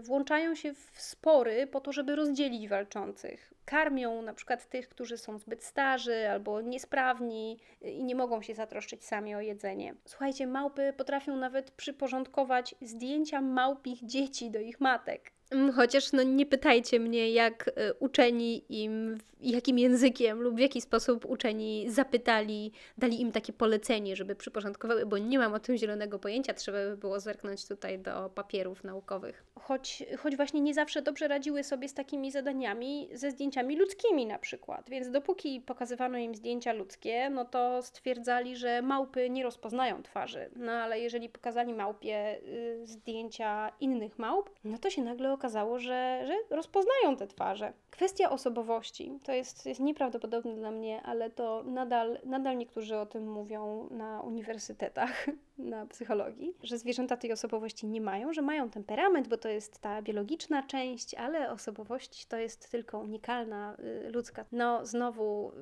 włączają 0.00 0.54
się 0.54 0.74
w 0.74 1.00
spory 1.00 1.66
po 1.66 1.80
to, 1.80 1.92
żeby 1.92 2.16
rozdzielić 2.16 2.68
walczących. 2.68 3.54
Karmią 3.64 4.22
na 4.22 4.34
przykład 4.34 4.68
tych, 4.68 4.88
którzy 4.88 5.18
są 5.18 5.38
zbyt 5.38 5.64
starzy 5.64 6.28
albo 6.30 6.60
niesprawni 6.60 7.58
i 7.82 8.04
nie 8.04 8.14
mogą 8.14 8.42
się 8.42 8.54
zatroszczyć 8.54 9.04
sami 9.04 9.34
o 9.34 9.40
jedzenie. 9.40 9.94
Słuchajcie, 10.04 10.46
małpy 10.46 10.92
potrafią 10.96 11.36
nawet 11.36 11.70
przyporządkować 11.70 12.74
zdjęcia 12.82 13.40
małpich 13.40 14.06
dzieci 14.06 14.50
do 14.50 14.60
ich 14.60 14.80
matek. 14.80 15.32
Mm, 15.50 15.72
chociaż 15.72 16.12
no, 16.12 16.22
nie 16.22 16.46
pytajcie 16.46 17.00
mnie, 17.00 17.30
jak 17.30 17.70
e, 17.76 17.94
uczeni 17.94 18.64
im, 18.68 19.18
jakim 19.40 19.78
językiem 19.78 20.40
lub 20.40 20.56
w 20.56 20.58
jaki 20.58 20.80
sposób 20.80 21.24
uczeni 21.24 21.90
zapytali, 21.90 22.72
dali 22.98 23.20
im 23.20 23.32
takie 23.32 23.52
polecenie, 23.52 24.16
żeby 24.16 24.34
przyporządkowały, 24.34 25.06
bo 25.06 25.18
nie 25.18 25.38
mam 25.38 25.54
o 25.54 25.60
tym 25.60 25.76
zielonego 25.76 26.18
pojęcia, 26.18 26.54
trzeba 26.54 26.78
by 26.78 26.96
było 26.96 27.20
zerknąć 27.20 27.68
tutaj 27.68 27.98
do 27.98 28.30
papierów 28.34 28.84
naukowych. 28.84 29.44
Choć, 29.54 30.02
choć 30.18 30.36
właśnie 30.36 30.60
nie 30.60 30.74
zawsze 30.74 31.02
dobrze 31.02 31.28
radziły 31.28 31.64
sobie 31.64 31.88
z 31.88 31.94
takimi 31.94 32.30
zadaniami, 32.30 33.08
ze 33.12 33.30
zdjęciami 33.30 33.76
ludzkimi 33.76 34.26
na 34.26 34.38
przykład. 34.38 34.90
Więc 34.90 35.10
dopóki 35.10 35.60
pokazywano 35.60 36.18
im 36.18 36.34
zdjęcia 36.34 36.72
ludzkie, 36.72 37.30
no 37.30 37.44
to 37.44 37.82
stwierdzali, 37.82 38.56
że 38.56 38.82
małpy 38.82 39.30
nie 39.30 39.42
rozpoznają 39.42 40.02
twarzy. 40.02 40.50
No 40.56 40.72
ale 40.72 41.00
jeżeli 41.00 41.28
pokazali 41.28 41.74
małpie 41.74 42.40
y, 42.42 42.86
zdjęcia 42.86 43.72
innych 43.80 44.18
małp, 44.18 44.50
no 44.64 44.78
to 44.78 44.90
się 44.90 45.02
nagle 45.02 45.32
okazało, 45.40 45.78
że, 45.78 46.22
że 46.26 46.56
rozpoznają 46.56 47.16
te 47.16 47.26
twarze. 47.26 47.72
Kwestia 47.90 48.30
osobowości 48.30 49.18
to 49.24 49.32
jest, 49.32 49.66
jest 49.66 49.80
nieprawdopodobne 49.80 50.56
dla 50.56 50.70
mnie, 50.70 51.02
ale 51.02 51.30
to 51.30 51.62
nadal, 51.66 52.18
nadal 52.24 52.58
niektórzy 52.58 52.96
o 52.96 53.06
tym 53.06 53.32
mówią 53.32 53.88
na 53.90 54.20
uniwersytetach, 54.20 55.26
na 55.58 55.86
psychologii, 55.86 56.54
że 56.62 56.78
zwierzęta 56.78 57.16
tej 57.16 57.32
osobowości 57.32 57.86
nie 57.86 58.00
mają, 58.00 58.32
że 58.32 58.42
mają 58.42 58.70
temperament, 58.70 59.28
bo 59.28 59.36
to 59.36 59.48
jest 59.48 59.78
ta 59.78 60.02
biologiczna 60.02 60.62
część, 60.62 61.14
ale 61.14 61.50
osobowość 61.50 62.26
to 62.26 62.36
jest 62.36 62.70
tylko 62.70 62.98
unikalna, 62.98 63.76
y, 64.06 64.10
ludzka. 64.10 64.44
No, 64.52 64.86
znowu 64.86 65.52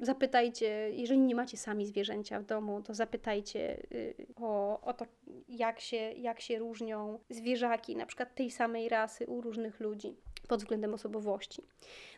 y, 0.00 0.04
zapytajcie, 0.04 0.90
jeżeli 0.92 1.20
nie 1.20 1.34
macie 1.34 1.56
sami 1.56 1.86
zwierzęcia 1.86 2.40
w 2.40 2.44
domu, 2.44 2.82
to 2.82 2.94
zapytajcie 2.94 3.82
y, 3.92 4.14
o, 4.36 4.80
o 4.80 4.92
to, 4.92 5.06
jak 5.48 5.80
się, 5.80 5.96
jak 5.96 6.40
się 6.40 6.58
różnią 6.58 7.18
zwierzaki, 7.30 7.96
na 7.96 8.06
przykład 8.06 8.34
tej 8.34 8.50
samej 8.50 8.88
rasy 8.88 9.13
u 9.26 9.40
różnych 9.40 9.80
ludzi. 9.80 10.16
pod 10.48 10.60
względem 10.60 10.94
osobowości. 10.94 11.62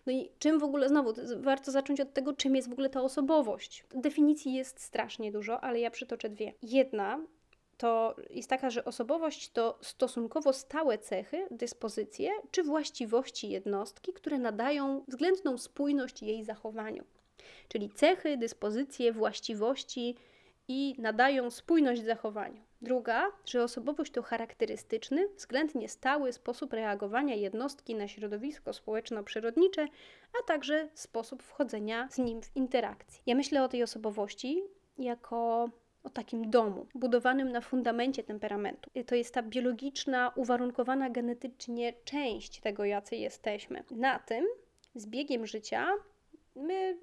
No 0.07 0.13
i 0.13 0.31
czym 0.39 0.59
w 0.59 0.65
ogóle, 0.65 0.89
znowu, 0.89 1.13
warto 1.37 1.71
zacząć 1.71 2.01
od 2.01 2.13
tego, 2.13 2.33
czym 2.33 2.57
jest 2.57 2.69
w 2.69 2.73
ogóle 2.73 2.91
ta 2.91 3.03
osobowość. 3.03 3.85
Definicji 3.95 4.55
jest 4.55 4.81
strasznie 4.81 5.33
dużo, 5.33 5.61
ale 5.61 5.81
ja 5.81 5.91
przytoczę 5.91 6.29
dwie. 6.29 6.53
Jedna 6.63 7.21
to 7.79 8.17
jest 8.31 8.51
taka, 8.51 8.71
że 8.71 8.85
osobowość 8.85 9.51
to 9.51 9.79
stosunkowo 9.83 10.53
stałe 10.53 10.99
cechy, 10.99 11.49
dyspozycje 11.51 12.31
czy 12.51 12.63
właściwości 12.63 13.49
jednostki, 13.49 14.13
które 14.13 14.39
nadają 14.39 15.05
względną 15.09 15.59
spójność 15.59 16.23
jej 16.23 16.45
zachowaniu. 16.45 17.05
Czyli 17.69 17.91
cechy, 17.91 18.37
dyspozycje, 18.37 19.13
właściwości 19.13 20.17
i 20.69 20.95
nadają 20.99 21.51
spójność 21.51 22.05
zachowaniu. 22.05 22.66
Druga, 22.87 23.33
że 23.47 23.65
osobowość 23.65 24.13
to 24.13 24.23
charakterystyczny, 24.23 25.29
względnie 25.37 25.89
stały 25.89 26.33
sposób 26.33 26.73
reagowania 26.73 27.35
jednostki 27.35 27.95
na 27.95 28.09
środowisko 28.09 28.73
społeczno-przyrodnicze, 28.73 29.87
a 30.41 30.47
także 30.47 30.89
sposób 30.95 31.43
wchodzenia 31.43 32.09
z 32.11 32.19
nim 32.19 32.43
w 32.43 32.57
interakcję. 32.57 33.23
Ja 33.27 33.35
myślę 33.35 33.65
o 33.65 33.69
tej 33.69 33.83
osobowości 33.83 34.63
jako 34.99 35.69
o 36.05 36.11
takim 36.11 36.51
domu, 36.51 36.87
budowanym 36.95 37.53
na 37.53 37.61
fundamencie 37.61 38.25
temperamentu. 38.25 38.91
To 39.07 39.15
jest 39.15 39.35
ta 39.35 39.43
biologiczna, 39.43 40.33
uwarunkowana 40.37 41.11
genetycznie 41.11 41.93
część 42.05 42.61
tego, 42.61 42.85
jacy 42.85 43.17
jesteśmy. 43.17 43.85
Na 43.91 44.19
tym 44.19 44.47
z 44.95 45.07
biegiem 45.07 45.47
życia 45.47 45.89
my 46.57 46.99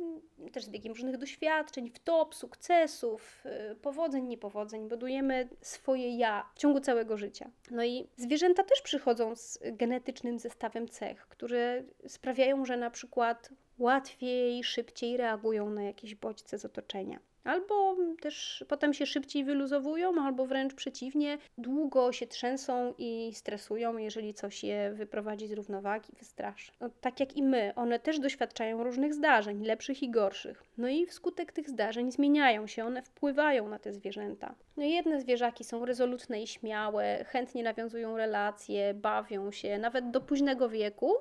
też 0.52 0.64
z 0.64 0.70
biegiem 0.70 0.94
różnych 0.94 1.18
doświadczeń, 1.18 1.90
wtop, 1.90 2.36
sukcesów, 2.36 3.44
y, 3.72 3.76
powodzeń, 3.76 4.28
niepowodzeń, 4.28 4.90
budujemy 4.90 5.50
swoje 5.62 6.18
ja 6.18 6.50
w 6.56 6.60
ciągu 6.60 6.80
całego 6.80 7.18
życia. 7.18 7.52
No 7.72 7.84
i 7.84 8.08
zwierzęta 8.18 8.64
też 8.64 8.82
przychodzą 8.82 9.36
z 9.36 9.60
genetycznym 9.64 10.40
zestawem 10.40 10.90
cech, 10.90 11.28
które 11.28 11.84
sprawiają, 12.08 12.66
że 12.66 12.78
na 12.78 12.90
przykład 12.90 13.50
łatwiej, 13.78 14.64
szybciej 14.64 15.18
reagują 15.18 15.70
na 15.70 15.84
jakieś 15.84 16.16
bodźce 16.16 16.58
z 16.58 16.66
otoczenia. 16.66 17.20
Albo 17.44 17.96
też 18.22 18.66
potem 18.68 18.94
się 18.94 19.06
szybciej 19.06 19.44
wyluzowują, 19.44 20.22
albo 20.22 20.46
wręcz 20.46 20.74
przeciwnie, 20.74 21.38
długo 21.58 22.12
się 22.12 22.28
trzęsą 22.28 22.94
i 22.98 23.32
stresują, 23.34 23.98
jeżeli 23.98 24.34
coś 24.34 24.64
je 24.64 24.92
wyprowadzi 24.94 25.48
z 25.48 25.52
równowagi, 25.52 26.14
wystraszy. 26.20 26.72
No, 26.80 26.90
tak 27.02 27.20
jak 27.20 27.38
i 27.38 27.44
my, 27.44 27.74
one 27.76 28.00
też 28.00 28.20
doświadczają 28.20 28.84
różnych 28.84 29.14
zdarzeń, 29.14 29.66
lepszych 29.66 30.04
i 30.04 30.10
gorszych. 30.10 30.64
No 30.78 30.88
i 30.88 31.06
wskutek 31.06 31.52
tych 31.52 31.70
zdarzeń 31.70 32.12
zmieniają 32.12 32.68
się, 32.68 32.86
one 32.86 33.02
wpływają 33.02 33.68
na 33.68 33.80
te 33.80 33.94
zwierzęta. 33.94 34.56
No 34.78 34.84
jedne 34.84 35.22
zwierzaki 35.22 35.64
są 35.64 35.86
rezolutne 35.86 36.44
i 36.44 36.48
śmiałe, 36.48 37.26
chętnie 37.28 37.64
nawiązują 37.64 38.18
relacje, 38.18 38.94
bawią 38.94 39.52
się, 39.52 39.78
nawet 39.78 40.12
do 40.12 40.22
późnego 40.22 40.70
wieku 40.70 41.14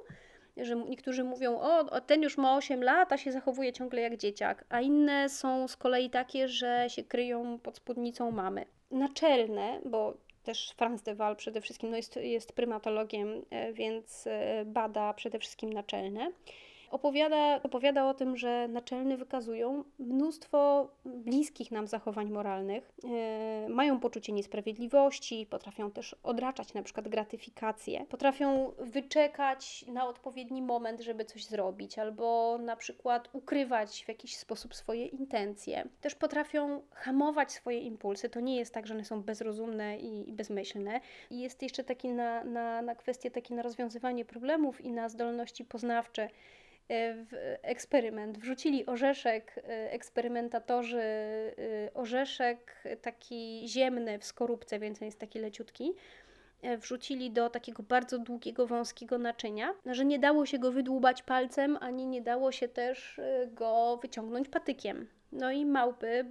że 0.56 0.76
niektórzy 0.76 1.24
mówią, 1.24 1.60
o, 1.60 2.00
ten 2.00 2.22
już 2.22 2.38
ma 2.38 2.56
8 2.56 2.82
lat, 2.82 3.12
a 3.12 3.16
się 3.16 3.32
zachowuje 3.32 3.72
ciągle 3.72 4.02
jak 4.02 4.16
dzieciak, 4.16 4.64
a 4.68 4.80
inne 4.80 5.28
są 5.28 5.68
z 5.68 5.76
kolei 5.76 6.10
takie, 6.10 6.48
że 6.48 6.86
się 6.88 7.04
kryją 7.04 7.58
pod 7.58 7.76
spódnicą 7.76 8.30
mamy. 8.30 8.66
Naczelne, 8.90 9.80
bo 9.84 10.16
też 10.42 10.74
Franz 10.76 11.02
de 11.02 11.14
Waal 11.14 11.36
przede 11.36 11.60
wszystkim 11.60 11.90
no 11.90 11.96
jest, 11.96 12.16
jest 12.16 12.52
prymatologiem, 12.52 13.42
e, 13.50 13.72
więc 13.72 14.26
e, 14.26 14.64
bada 14.66 15.14
przede 15.14 15.38
wszystkim 15.38 15.72
naczelne 15.72 16.32
opowiada, 16.92 17.60
opowiada 17.62 18.08
o 18.08 18.14
tym, 18.14 18.36
że 18.36 18.68
naczelny 18.68 19.16
wykazują 19.16 19.84
mnóstwo 19.98 20.90
bliskich 21.04 21.70
nam 21.70 21.86
zachowań 21.86 22.30
moralnych, 22.30 22.92
yy, 23.04 23.74
mają 23.74 24.00
poczucie 24.00 24.32
niesprawiedliwości, 24.32 25.46
potrafią 25.50 25.90
też 25.90 26.16
odraczać 26.22 26.74
na 26.74 26.82
przykład 26.82 27.08
gratyfikację, 27.08 28.06
potrafią 28.08 28.72
wyczekać 28.78 29.84
na 29.88 30.08
odpowiedni 30.08 30.62
moment, 30.62 31.00
żeby 31.00 31.24
coś 31.24 31.44
zrobić, 31.44 31.98
albo 31.98 32.58
na 32.58 32.76
przykład 32.76 33.28
ukrywać 33.32 34.04
w 34.04 34.08
jakiś 34.08 34.36
sposób 34.36 34.74
swoje 34.74 35.06
intencje. 35.06 35.88
Też 36.00 36.14
potrafią 36.14 36.82
hamować 36.90 37.52
swoje 37.52 37.78
impulsy. 37.78 38.28
To 38.28 38.40
nie 38.40 38.56
jest 38.56 38.74
tak, 38.74 38.86
że 38.86 38.94
one 38.94 39.04
są 39.04 39.22
bezrozumne 39.22 39.98
i, 39.98 40.28
i 40.28 40.32
bezmyślne. 40.32 41.00
I 41.30 41.40
jest 41.40 41.62
jeszcze 41.62 41.84
taki 41.84 42.08
na, 42.08 42.44
na, 42.44 42.82
na 42.82 42.94
kwestie 42.94 43.30
takie 43.30 43.54
na 43.54 43.62
rozwiązywanie 43.62 44.24
problemów 44.24 44.80
i 44.80 44.92
na 44.92 45.08
zdolności 45.08 45.64
poznawcze 45.64 46.28
w 46.90 47.58
eksperyment. 47.62 48.38
Wrzucili 48.38 48.86
orzeszek, 48.86 49.54
e, 49.58 49.92
eksperymentatorzy, 49.92 51.00
e, 51.00 51.54
orzeszek 51.94 52.82
taki 53.02 53.62
ziemny 53.68 54.18
w 54.18 54.24
skorupce, 54.24 54.78
więc 54.78 55.00
jest 55.00 55.18
taki 55.18 55.38
leciutki. 55.38 55.92
Wrzucili 56.78 57.30
do 57.30 57.50
takiego 57.50 57.82
bardzo 57.82 58.18
długiego, 58.18 58.66
wąskiego 58.66 59.18
naczynia, 59.18 59.74
że 59.86 60.04
nie 60.04 60.18
dało 60.18 60.46
się 60.46 60.58
go 60.58 60.72
wydłubać 60.72 61.22
palcem, 61.22 61.78
ani 61.80 62.06
nie 62.06 62.22
dało 62.22 62.52
się 62.52 62.68
też 62.68 63.20
go 63.52 63.98
wyciągnąć 64.02 64.48
patykiem. 64.48 65.08
No 65.32 65.52
i 65.52 65.66
małpy 65.66 66.24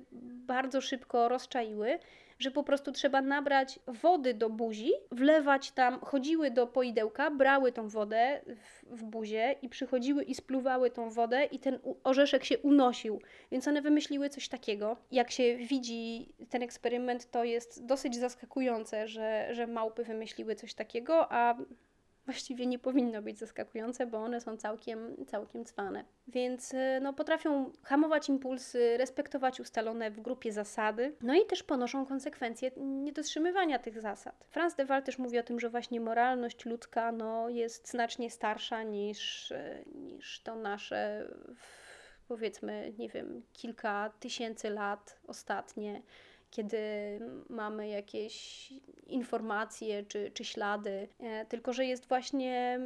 bardzo 0.48 0.82
szybko 0.82 1.30
rozczaiły, 1.30 2.00
że 2.42 2.52
po 2.52 2.64
prostu 2.64 2.92
trzeba 2.92 3.22
nabrać 3.22 3.80
wody 3.88 4.34
do 4.34 4.50
buzi, 4.50 4.92
wlewać 5.12 5.72
tam, 5.72 6.00
chodziły 6.00 6.52
do 6.52 6.68
poidełka, 6.68 7.32
brały 7.32 7.72
tą 7.72 7.88
wodę 7.88 8.42
w, 8.48 8.98
w 8.98 9.04
buzie 9.04 9.56
i 9.62 9.70
przychodziły 9.70 10.24
i 10.24 10.36
spluwały 10.36 10.92
tą 10.92 11.10
wodę 11.10 11.46
i 11.46 11.60
ten 11.60 11.80
orzeszek 12.04 12.46
się 12.46 12.58
unosił. 12.58 13.22
Więc 13.52 13.68
one 13.68 13.82
wymyśliły 13.82 14.30
coś 14.30 14.48
takiego. 14.48 14.98
Jak 15.12 15.32
się 15.32 15.58
widzi 15.58 16.30
ten 16.50 16.64
eksperyment, 16.64 17.32
to 17.32 17.44
jest 17.44 17.86
dosyć 17.86 18.16
zaskakujące, 18.16 19.08
że, 19.08 19.48
że 19.52 19.68
małpy 19.68 20.04
wymyśliły 20.04 20.56
coś 20.56 20.74
takiego, 20.74 21.32
a 21.32 21.58
właściwie 22.26 22.68
nie 22.68 22.80
powinno 22.80 23.22
być 23.22 23.40
zaskakujące, 23.40 24.08
bo 24.08 24.18
one 24.18 24.42
są 24.42 24.58
całkiem, 24.58 25.26
całkiem 25.26 25.66
cwane. 25.66 26.04
Więc 26.28 26.74
e, 26.74 27.00
no, 27.04 27.14
potrafią 27.14 27.72
hamować 27.84 28.30
impulsy, 28.30 28.98
respektować 28.98 29.60
ustalone 29.60 30.12
w 30.12 30.22
grupie 30.22 30.52
zasady, 30.52 31.16
no 31.22 31.36
i 31.36 31.46
też 31.46 31.64
ponoszą 31.64 32.06
konsekwencje 32.06 32.72
niedotrzymywania 32.78 33.80
tych 33.80 34.02
zasad. 34.02 34.46
Franz 34.50 34.76
de 34.76 34.86
Waal 34.86 35.04
też 35.04 35.18
mówi 35.18 35.40
o 35.40 35.44
tym, 35.44 35.60
że 35.60 35.70
właśnie 35.70 36.02
moralność 36.02 36.66
ludzka 36.66 37.12
no, 37.12 37.50
jest 37.50 37.90
znacznie 37.90 38.32
starsza 38.32 38.84
niż, 38.84 39.52
e, 39.52 39.84
niż 39.96 40.42
to 40.44 40.56
nasze 40.56 41.28
powiedzmy, 42.28 42.94
nie 42.98 43.10
wiem, 43.10 43.42
kilka 43.54 44.12
tysięcy 44.20 44.70
lat 44.70 45.20
ostatnie 45.28 46.02
kiedy 46.52 46.78
mamy 47.50 47.88
jakieś 47.88 48.68
informacje 49.08 50.04
czy, 50.04 50.32
czy 50.34 50.46
ślady, 50.46 51.08
e, 51.20 51.46
tylko 51.46 51.74
że 51.74 51.86
jest 51.86 52.08
właśnie 52.08 52.80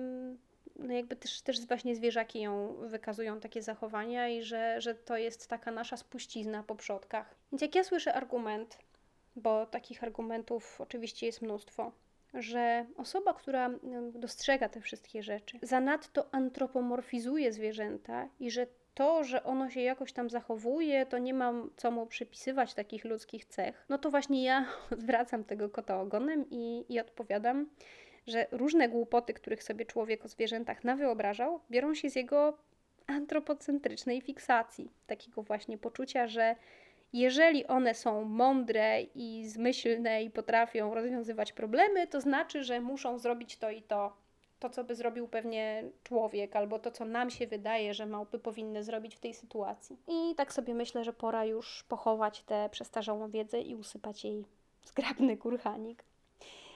no 0.76 0.94
jakby 0.94 1.16
też, 1.16 1.42
też 1.42 1.68
właśnie 1.68 1.96
zwierzaki 1.96 2.42
ją 2.42 2.76
wykazują 2.88 3.40
takie 3.40 3.62
zachowania 3.62 4.30
i 4.30 4.44
że, 4.44 4.82
że 4.82 4.96
to 4.96 5.18
jest 5.18 5.48
taka 5.48 5.72
nasza 5.72 5.98
spuścizna 5.98 6.64
po 6.64 6.76
przodkach. 6.76 7.36
Więc 7.52 7.62
jak 7.62 7.76
ja 7.76 7.84
słyszę 7.84 8.14
argument, 8.14 8.78
bo 9.36 9.66
takich 9.66 10.04
argumentów 10.04 10.82
oczywiście 10.82 11.26
jest 11.26 11.42
mnóstwo, 11.42 11.92
że 12.34 12.86
osoba, 12.98 13.34
która 13.34 13.70
dostrzega 14.14 14.70
te 14.70 14.82
wszystkie 14.82 15.24
rzeczy, 15.24 15.60
zanadto 15.62 16.34
antropomorfizuje 16.34 17.54
zwierzęta 17.54 18.30
i 18.40 18.52
że 18.52 18.68
to, 18.96 19.24
że 19.24 19.44
ono 19.44 19.70
się 19.70 19.82
jakoś 19.82 20.14
tam 20.14 20.30
zachowuje, 20.30 21.06
to 21.06 21.18
nie 21.18 21.34
mam 21.34 21.70
co 21.78 21.92
mu 21.92 22.06
przypisywać 22.06 22.74
takich 22.74 23.06
ludzkich 23.06 23.46
cech, 23.46 23.86
no 23.90 23.98
to 23.98 24.10
właśnie 24.12 24.44
ja 24.44 24.66
odwracam 24.94 25.44
tego 25.44 25.70
kota 25.70 26.02
ogonem 26.02 26.46
i, 26.52 26.86
i 26.90 27.00
odpowiadam, 27.00 27.70
że 28.28 28.48
różne 28.52 28.90
głupoty, 28.90 29.34
których 29.34 29.64
sobie 29.64 29.86
człowiek 29.86 30.26
o 30.26 30.28
zwierzętach 30.28 30.84
nawyobrażał, 30.84 31.60
biorą 31.72 31.94
się 31.94 32.10
z 32.10 32.16
jego 32.16 32.58
antropocentrycznej 33.08 34.22
fiksacji, 34.22 34.92
takiego 35.08 35.44
właśnie 35.44 35.78
poczucia, 35.78 36.28
że 36.28 36.56
jeżeli 37.14 37.68
one 37.68 37.94
są 37.94 38.24
mądre 38.26 39.02
i 39.02 39.48
zmyślne 39.48 40.24
i 40.24 40.30
potrafią 40.30 40.94
rozwiązywać 40.94 41.54
problemy, 41.54 42.08
to 42.08 42.22
znaczy, 42.22 42.64
że 42.64 42.82
muszą 42.82 43.20
zrobić 43.20 43.58
to 43.58 43.72
i 43.72 43.82
to 43.82 44.25
to, 44.60 44.70
co 44.70 44.84
by 44.84 44.96
zrobił 44.96 45.28
pewnie 45.28 45.84
człowiek, 46.04 46.56
albo 46.56 46.80
to, 46.80 46.92
co 46.92 47.06
nam 47.06 47.30
się 47.30 47.48
wydaje, 47.48 47.94
że 47.94 48.06
małpy 48.06 48.40
powinny 48.40 48.84
zrobić 48.84 49.16
w 49.16 49.20
tej 49.20 49.34
sytuacji. 49.34 49.98
I 50.08 50.36
tak 50.36 50.54
sobie 50.54 50.74
myślę, 50.74 51.04
że 51.04 51.14
pora 51.14 51.46
już 51.46 51.84
pochować 51.84 52.44
tę 52.44 52.70
przestarzałą 52.72 53.32
wiedzę 53.32 53.62
i 53.62 53.76
usypać 53.76 54.26
jej 54.26 54.46
zgrabny 54.86 55.38
kurhanik. 55.38 56.04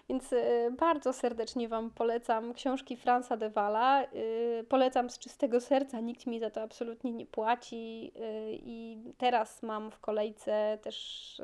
Więc 0.09 0.33
y, 0.33 0.71
bardzo 0.79 1.13
serdecznie 1.13 1.67
Wam 1.67 1.91
polecam 1.91 2.53
książki 2.53 2.97
Franza 2.97 3.37
de 3.37 3.49
Wala. 3.49 4.03
Y, 4.03 4.65
polecam 4.69 5.09
z 5.09 5.19
czystego 5.19 5.61
serca, 5.61 5.99
nikt 5.99 6.27
mi 6.27 6.39
za 6.39 6.49
to 6.49 6.61
absolutnie 6.61 7.11
nie 7.11 7.25
płaci. 7.25 8.11
Y, 8.15 8.21
I 8.51 8.97
teraz 9.17 9.63
mam 9.63 9.91
w 9.91 9.99
kolejce 9.99 10.77
też 10.81 11.41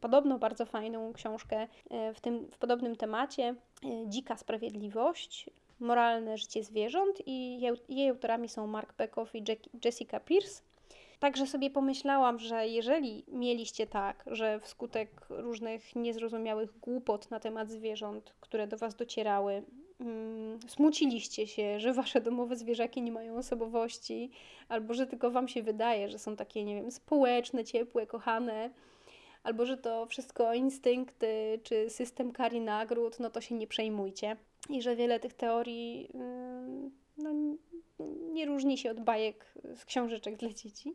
podobno 0.00 0.38
bardzo 0.38 0.66
fajną 0.66 1.12
książkę 1.12 1.68
w, 2.14 2.20
tym, 2.20 2.50
w 2.50 2.58
podobnym 2.58 2.96
temacie. 2.96 3.54
Dzika 4.06 4.36
Sprawiedliwość 4.36 5.50
Moralne 5.84 6.38
życie 6.38 6.64
zwierząt 6.64 7.22
i 7.26 7.60
jej 7.88 8.08
autorami 8.08 8.48
są 8.48 8.66
Mark 8.66 8.96
Beckoff 8.96 9.34
i 9.34 9.44
Jessica 9.84 10.20
Pierce. 10.20 10.62
Także 11.18 11.46
sobie 11.46 11.70
pomyślałam, 11.70 12.38
że 12.38 12.68
jeżeli 12.68 13.24
mieliście 13.28 13.86
tak, 13.86 14.24
że 14.26 14.60
wskutek 14.60 15.10
różnych 15.28 15.96
niezrozumiałych 15.96 16.78
głupot 16.78 17.30
na 17.30 17.40
temat 17.40 17.70
zwierząt, 17.70 18.34
które 18.40 18.66
do 18.66 18.76
Was 18.76 18.94
docierały, 18.94 19.62
mm, 20.00 20.58
smuciliście 20.68 21.46
się, 21.46 21.80
że 21.80 21.92
wasze 21.92 22.20
domowe 22.20 22.56
zwierzaki 22.56 23.02
nie 23.02 23.12
mają 23.12 23.36
osobowości, 23.36 24.30
albo 24.68 24.94
że 24.94 25.06
tylko 25.06 25.30
wam 25.30 25.48
się 25.48 25.62
wydaje, 25.62 26.08
że 26.08 26.18
są 26.18 26.36
takie, 26.36 26.64
nie 26.64 26.74
wiem, 26.74 26.90
społeczne, 26.90 27.64
ciepłe, 27.64 28.06
kochane, 28.06 28.70
albo 29.42 29.66
że 29.66 29.76
to 29.76 30.06
wszystko 30.06 30.54
instynkty 30.54 31.60
czy 31.62 31.90
system 31.90 32.32
kar 32.32 32.52
i 32.52 32.60
nagród, 32.60 33.20
no 33.20 33.30
to 33.30 33.40
się 33.40 33.54
nie 33.54 33.66
przejmujcie. 33.66 34.36
I 34.70 34.82
że 34.82 34.96
wiele 34.96 35.20
tych 35.20 35.34
teorii 35.34 36.08
mm, 36.14 36.90
no, 37.18 37.30
nie 38.32 38.46
różni 38.46 38.78
się 38.78 38.90
od 38.90 39.00
bajek 39.00 39.54
z 39.74 39.84
książeczek 39.84 40.36
dla 40.36 40.52
dzieci. 40.52 40.94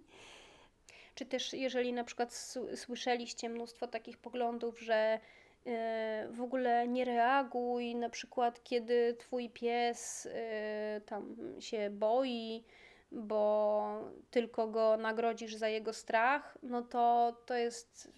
Czy 1.16 1.26
też, 1.26 1.54
jeżeli 1.54 1.94
na 1.94 2.04
przykład 2.04 2.34
słyszeliście 2.76 3.50
mnóstwo 3.50 3.88
takich 3.88 4.18
poglądów, 4.18 4.80
że 4.80 5.20
e, 5.66 6.28
w 6.32 6.42
ogóle 6.42 6.88
nie 6.88 7.06
reaguj, 7.06 7.96
na 7.96 8.10
przykład 8.10 8.64
kiedy 8.64 9.16
twój 9.20 9.50
pies 9.50 10.28
e, 10.32 11.02
tam 11.06 11.36
się 11.60 11.90
boi, 11.90 12.64
bo 13.12 13.86
tylko 14.32 14.68
go 14.68 14.98
nagrodzisz 14.98 15.56
za 15.56 15.70
jego 15.70 15.94
strach, 15.94 16.58
no 16.64 16.82
to 16.82 17.36
to 17.46 17.54
jest 17.56 18.12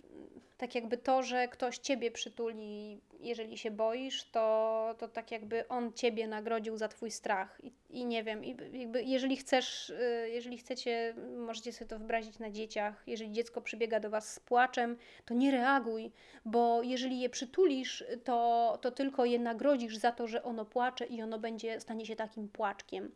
tak 0.57 0.75
jakby 0.75 0.97
to, 0.97 1.23
że 1.23 1.47
ktoś 1.47 1.77
ciebie 1.77 2.11
przytuli, 2.11 3.01
jeżeli 3.21 3.57
się 3.57 3.71
boisz, 3.71 4.23
to, 4.23 4.95
to 4.97 5.07
tak 5.07 5.31
jakby 5.31 5.67
on 5.67 5.93
ciebie 5.93 6.27
nagrodził 6.27 6.77
za 6.77 6.87
twój 6.87 7.11
strach. 7.11 7.61
I, 7.63 7.71
i 7.89 8.05
nie 8.05 8.23
wiem, 8.23 8.45
i 8.45 8.57
jakby 8.73 9.03
jeżeli 9.03 9.37
chcesz, 9.37 9.89
y, 9.89 10.29
jeżeli 10.29 10.57
chcecie, 10.57 11.13
możecie 11.37 11.73
sobie 11.73 11.89
to 11.89 11.97
wyobrazić 11.97 12.39
na 12.39 12.51
dzieciach, 12.51 13.03
jeżeli 13.07 13.31
dziecko 13.31 13.61
przybiega 13.61 13.99
do 13.99 14.09
was 14.09 14.33
z 14.33 14.39
płaczem, 14.39 14.97
to 15.25 15.33
nie 15.33 15.51
reaguj, 15.51 16.11
bo 16.45 16.83
jeżeli 16.83 17.19
je 17.19 17.29
przytulisz, 17.29 18.03
to, 18.23 18.77
to 18.81 18.91
tylko 18.91 19.25
je 19.25 19.39
nagrodzisz 19.39 19.97
za 19.97 20.11
to, 20.11 20.27
że 20.27 20.43
ono 20.43 20.65
płacze 20.65 21.05
i 21.05 21.21
ono 21.21 21.39
będzie, 21.39 21.79
stanie 21.79 22.05
się 22.05 22.15
takim 22.15 22.49
płaczkiem. 22.49 23.11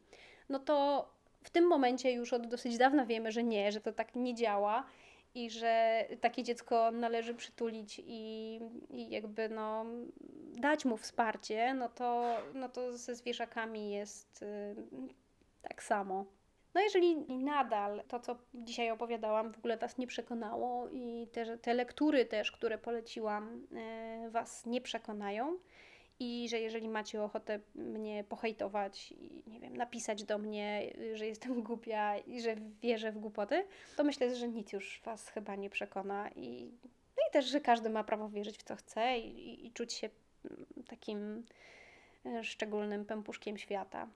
No 0.49 0.59
to 0.59 1.07
w 1.43 1.49
tym 1.49 1.67
momencie 1.67 2.11
już 2.11 2.33
od 2.33 2.47
dosyć 2.47 2.77
dawna 2.77 3.05
wiemy, 3.05 3.31
że 3.31 3.43
nie, 3.43 3.71
że 3.71 3.81
to 3.81 3.93
tak 3.93 4.15
nie 4.15 4.35
działa 4.35 4.85
i 5.35 5.49
że 5.49 6.05
takie 6.21 6.43
dziecko 6.43 6.91
należy 6.91 7.33
przytulić 7.33 8.01
i, 8.05 8.59
i 8.89 9.09
jakby 9.09 9.49
no, 9.49 9.85
dać 10.53 10.85
mu 10.85 10.97
wsparcie, 10.97 11.73
no 11.73 11.89
to, 11.89 12.37
no 12.53 12.69
to 12.69 12.97
ze 12.97 13.15
zwierzakami 13.15 13.91
jest 13.91 14.41
y, 14.41 14.75
tak 15.61 15.83
samo. 15.83 16.25
No 16.73 16.81
jeżeli 16.81 17.15
nadal 17.29 18.03
to, 18.07 18.19
co 18.19 18.37
dzisiaj 18.53 18.91
opowiadałam, 18.91 19.53
w 19.53 19.57
ogóle 19.57 19.77
Was 19.77 19.97
nie 19.97 20.07
przekonało 20.07 20.89
i 20.91 21.27
te, 21.31 21.57
te 21.57 21.73
lektury 21.73 22.25
też, 22.25 22.51
które 22.51 22.77
poleciłam, 22.77 23.67
y, 24.25 24.29
Was 24.29 24.65
nie 24.65 24.81
przekonają, 24.81 25.57
i 26.19 26.49
że 26.49 26.59
jeżeli 26.59 26.89
macie 26.89 27.23
ochotę 27.23 27.59
mnie 27.75 28.23
pohejtować 28.23 29.11
i 29.11 29.43
nie 29.47 29.59
wiem, 29.59 29.77
napisać 29.77 30.23
do 30.23 30.37
mnie, 30.37 30.93
że 31.13 31.25
jestem 31.27 31.61
głupia 31.63 32.17
i 32.17 32.41
że 32.41 32.55
wierzę 32.81 33.11
w 33.11 33.17
głupoty, 33.17 33.65
to 33.97 34.03
myślę, 34.03 34.35
że 34.35 34.47
nic 34.47 34.73
już 34.73 35.01
Was 35.05 35.29
chyba 35.29 35.55
nie 35.55 35.69
przekona 35.69 36.29
i, 36.29 36.71
no 37.17 37.23
i 37.29 37.33
też, 37.33 37.45
że 37.45 37.61
każdy 37.61 37.89
ma 37.89 38.03
prawo 38.03 38.29
wierzyć 38.29 38.57
w 38.57 38.63
co 38.63 38.75
chce 38.75 39.19
i, 39.19 39.49
i, 39.49 39.67
i 39.67 39.71
czuć 39.71 39.93
się 39.93 40.09
mm, 40.45 40.65
takim 40.87 41.45
e, 42.25 42.43
szczególnym 42.43 43.05
pępuszkiem 43.05 43.57
świata. 43.57 44.07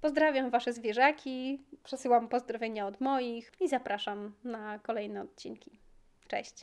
Pozdrawiam 0.00 0.50
Wasze 0.50 0.72
zwierzaki, 0.72 1.62
przesyłam 1.84 2.28
pozdrowienia 2.28 2.86
od 2.86 3.00
moich 3.00 3.52
i 3.60 3.68
zapraszam 3.68 4.34
na 4.44 4.78
kolejne 4.78 5.22
odcinki. 5.22 5.70
Cześć! 6.28 6.54